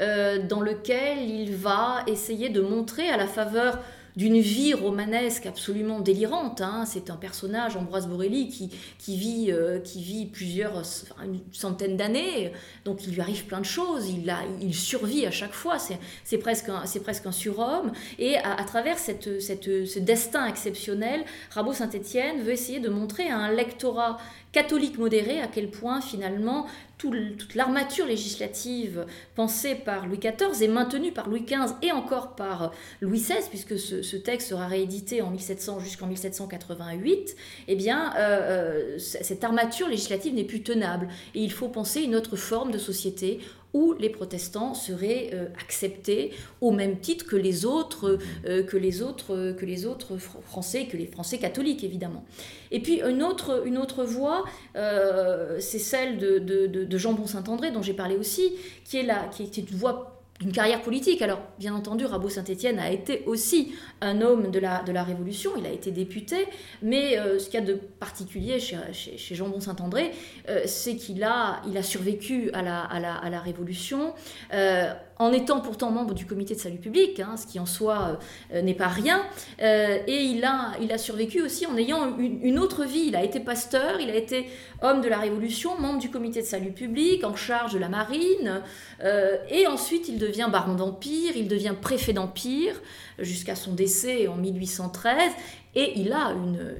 euh, 0.00 0.46
dans 0.46 0.60
lequel 0.60 1.28
il 1.28 1.54
va 1.54 2.04
essayer 2.06 2.50
de 2.50 2.60
montrer 2.60 3.08
à 3.08 3.16
la 3.16 3.26
faveur 3.26 3.78
d'une 4.16 4.38
vie 4.38 4.74
romanesque 4.74 5.46
absolument 5.46 6.00
délirante. 6.00 6.60
Hein. 6.60 6.84
C'est 6.86 7.10
un 7.10 7.16
personnage, 7.16 7.76
Ambroise 7.76 8.06
Borelli, 8.06 8.48
qui, 8.48 8.70
qui, 8.98 9.16
vit, 9.16 9.50
euh, 9.50 9.80
qui 9.80 10.02
vit 10.02 10.26
plusieurs, 10.26 10.82
une 11.24 11.40
centaine 11.50 11.96
d'années, 11.96 12.52
donc 12.84 13.04
il 13.06 13.14
lui 13.14 13.20
arrive 13.20 13.44
plein 13.46 13.60
de 13.60 13.64
choses, 13.64 14.08
il, 14.08 14.32
il 14.60 14.74
survit 14.74 15.26
à 15.26 15.32
chaque 15.32 15.52
fois, 15.52 15.78
c'est 15.78 16.38
presque, 16.38 16.68
un, 16.68 16.84
presque 17.02 17.26
un 17.26 17.32
surhomme, 17.32 17.92
et 18.18 18.36
à, 18.36 18.62
travers 18.64 18.98
cette, 18.98 19.40
cette, 19.40 19.86
ce 19.86 19.98
destin 19.98 20.46
exceptionnel, 20.46 21.24
Rabot 21.50 21.72
Saint-Étienne 21.72 22.40
veut 22.42 22.52
essayer 22.52 22.78
de 22.78 22.88
montrer 22.88 23.28
à 23.28 23.38
un 23.38 23.50
lectorat 23.50 24.18
catholique 24.54 24.98
modéré 24.98 25.40
à 25.40 25.48
quel 25.48 25.68
point 25.68 26.00
finalement 26.00 26.66
toute 26.96 27.56
l'armature 27.56 28.06
législative 28.06 29.04
pensée 29.34 29.74
par 29.74 30.06
Louis 30.06 30.18
XIV 30.18 30.62
est 30.62 30.68
maintenue 30.68 31.10
par 31.10 31.28
Louis 31.28 31.42
XV 31.42 31.74
et 31.82 31.90
encore 31.90 32.36
par 32.36 32.70
Louis 33.00 33.18
XVI, 33.18 33.46
puisque 33.50 33.78
ce, 33.78 34.16
texte 34.16 34.50
sera 34.50 34.68
réédité 34.68 35.20
en 35.20 35.30
1700 35.30 35.80
jusqu'en 35.80 36.06
1788, 36.06 37.36
eh 37.66 37.74
bien, 37.74 38.14
euh, 38.16 38.94
euh, 38.94 38.98
cette 38.98 39.42
armature 39.42 39.88
législative 39.88 40.34
n'est 40.34 40.44
plus 40.44 40.62
tenable. 40.62 41.08
Et 41.34 41.40
il 41.40 41.52
faut 41.52 41.68
penser 41.68 42.02
une 42.02 42.14
autre 42.14 42.36
forme 42.36 42.70
de 42.70 42.78
société 42.78 43.40
où 43.74 43.92
les 43.92 44.08
protestants 44.08 44.72
seraient 44.72 45.30
euh, 45.34 45.48
acceptés 45.60 46.32
au 46.60 46.70
même 46.70 46.98
titre 47.00 47.26
que 47.26 47.36
les 47.36 47.66
autres, 47.66 48.18
euh, 48.46 48.62
que 48.62 48.78
les 48.78 49.02
autres, 49.02 49.52
que 49.52 49.66
les 49.66 49.84
autres 49.84 50.16
Français, 50.16 50.86
que 50.86 50.96
les 50.96 51.06
Français 51.06 51.38
catholiques 51.38 51.84
évidemment. 51.84 52.24
Et 52.70 52.80
puis 52.80 53.02
une 53.02 53.22
autre, 53.22 53.64
une 53.66 53.78
voie, 54.06 54.44
c'est 54.74 55.78
celle 55.78 56.18
de, 56.18 56.38
de, 56.38 56.98
Jean 56.98 57.12
Bon 57.12 57.26
Saint-André 57.26 57.70
dont 57.70 57.82
j'ai 57.82 57.92
parlé 57.92 58.16
aussi, 58.16 58.54
qui 58.84 58.98
est, 58.98 59.08
qui 59.32 59.42
est 59.42 59.58
une 59.58 59.76
voie 59.76 60.13
d'une 60.40 60.52
carrière 60.52 60.82
politique. 60.82 61.22
Alors, 61.22 61.40
bien 61.58 61.74
entendu, 61.74 62.04
Rabot 62.04 62.28
Saint-Étienne 62.28 62.78
a 62.78 62.90
été 62.90 63.22
aussi 63.26 63.74
un 64.00 64.20
homme 64.20 64.50
de 64.50 64.58
la, 64.58 64.82
de 64.82 64.92
la 64.92 65.04
Révolution, 65.04 65.52
il 65.56 65.64
a 65.64 65.70
été 65.70 65.90
député, 65.90 66.46
mais 66.82 67.18
euh, 67.18 67.38
ce 67.38 67.48
qu'il 67.48 67.60
y 67.60 67.62
a 67.62 67.66
de 67.66 67.74
particulier 67.74 68.58
chez, 68.58 69.34
Jean 69.34 69.48
Bon 69.48 69.60
Saint-André, 69.60 70.10
euh, 70.48 70.62
c'est 70.66 70.96
qu'il 70.96 71.22
a, 71.22 71.62
il 71.68 71.76
a 71.76 71.82
survécu 71.82 72.50
à 72.52 72.62
la, 72.62 72.82
à 72.82 73.40
Révolution. 73.40 74.14
Euh, 74.52 74.92
en 75.18 75.32
étant 75.32 75.60
pourtant 75.60 75.90
membre 75.90 76.14
du 76.14 76.26
comité 76.26 76.54
de 76.54 76.60
salut 76.60 76.78
public, 76.78 77.20
hein, 77.20 77.36
ce 77.36 77.46
qui 77.46 77.60
en 77.60 77.66
soi 77.66 78.18
euh, 78.52 78.62
n'est 78.62 78.74
pas 78.74 78.88
rien. 78.88 79.22
Euh, 79.62 79.98
et 80.06 80.22
il 80.22 80.44
a, 80.44 80.98
survécu 80.98 81.42
aussi 81.42 81.66
en 81.66 81.76
ayant 81.76 82.16
une, 82.18 82.58
autre 82.58 82.84
vie. 82.84 83.04
Il 83.08 83.16
a 83.16 83.22
été 83.22 83.40
pasteur, 83.40 84.00
il 84.00 84.10
a 84.10 84.14
été 84.14 84.46
homme 84.82 85.00
de 85.00 85.08
la 85.08 85.18
Révolution, 85.18 85.78
membre 85.78 85.98
du 85.98 86.10
comité 86.10 86.40
de 86.40 86.46
salut 86.46 86.72
public, 86.72 87.24
en 87.24 87.36
charge 87.36 87.72
de 87.72 87.78
la 87.78 87.88
marine. 87.88 88.62
Euh, 89.02 89.36
et 89.50 89.66
ensuite, 89.66 90.08
il 90.08 90.18
devient 90.18 90.48
baron 90.50 90.74
d'Empire, 90.74 91.32
il 91.36 91.48
devient 91.48 91.74
préfet 91.80 92.12
d'Empire 92.12 92.80
jusqu'à 93.18 93.54
son 93.54 93.72
décès 93.72 94.26
en 94.28 94.36
1813. 94.36 95.32
Et 95.74 95.98
il 95.98 96.12
a 96.12 96.34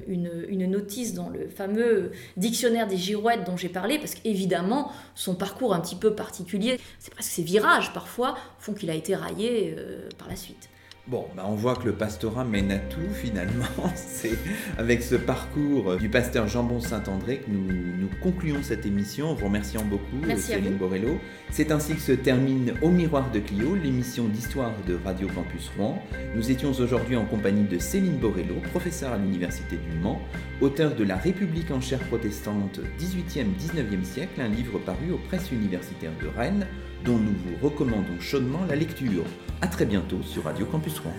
une, 0.07 0.65
notice 0.65 1.13
dans 1.13 1.29
le 1.29 1.47
fameux 1.47 2.11
dictionnaire 2.37 2.87
des 2.87 2.97
girouettes 2.97 3.45
dont 3.45 3.57
j'ai 3.57 3.69
parlé, 3.69 3.99
parce 3.99 4.15
qu'évidemment, 4.15 4.91
son 5.15 5.35
parcours 5.35 5.73
un 5.73 5.79
petit 5.79 5.95
peu 5.95 6.15
particulier, 6.15 6.79
c'est 6.99 7.13
presque 7.13 7.31
ses 7.31 7.43
virages 7.43 7.93
parfois, 7.93 8.35
font 8.59 8.73
qu'il 8.73 8.89
a 8.89 8.93
été 8.93 9.15
raillé 9.15 9.75
euh, 9.77 10.09
par 10.17 10.27
la 10.27 10.35
suite. 10.35 10.69
Bon, 11.07 11.27
bah 11.35 11.43
on 11.47 11.53
voit 11.53 11.75
que 11.75 11.85
le 11.85 11.93
pastorat 11.93 12.43
mène 12.43 12.71
à 12.71 12.79
tout 12.79 13.13
finalement. 13.13 13.65
C'est 13.95 14.39
avec 14.79 15.03
ce 15.03 15.13
parcours 15.13 15.97
du 15.97 16.09
pasteur 16.09 16.47
Jambon 16.47 16.79
Saint-André 16.79 17.43
que 17.45 17.51
nous, 17.51 17.61
nous, 17.61 18.09
concluons 18.23 18.63
cette 18.63 18.87
émission 18.87 19.29
en 19.29 19.35
vous 19.35 19.45
remerciant 19.45 19.85
beaucoup, 19.85 20.25
Céline 20.35 20.77
Borello. 20.77 21.19
C'est 21.51 21.71
ainsi 21.71 21.93
que 21.93 22.01
se 22.01 22.11
termine 22.11 22.73
Au 22.81 22.89
miroir 22.89 23.29
de 23.29 23.39
Clio, 23.39 23.75
l'émission 23.75 24.25
d'histoire 24.25 24.71
de 24.87 24.97
Radio 25.05 25.27
Campus 25.27 25.71
Rouen. 25.77 26.01
Nous 26.35 26.49
étions 26.49 26.71
aujourd'hui 26.71 27.15
en 27.17 27.25
compagnie 27.25 27.65
de 27.65 27.77
Céline 27.77 28.17
Borello, 28.17 28.55
professeure 28.71 29.13
à 29.13 29.17
l'Université 29.17 29.77
du 29.77 29.99
Mans, 29.99 30.19
auteur 30.59 30.95
de 30.95 31.03
La 31.03 31.17
République 31.17 31.69
en 31.69 31.81
chair 31.81 31.99
protestante 31.99 32.79
18e-19e 32.99 34.03
siècle, 34.03 34.41
un 34.41 34.47
livre 34.47 34.79
paru 34.79 35.11
aux 35.13 35.19
presses 35.27 35.51
universitaires 35.51 36.13
de 36.19 36.29
Rennes 36.35 36.65
dont 37.03 37.19
nous 37.19 37.35
vous 37.45 37.67
recommandons 37.67 38.19
chaudement 38.19 38.65
la 38.67 38.75
lecture. 38.75 39.23
A 39.61 39.67
très 39.67 39.85
bientôt 39.85 40.21
sur 40.21 40.43
Radio 40.43 40.65
Campus 40.65 40.99
Rouen. 40.99 41.13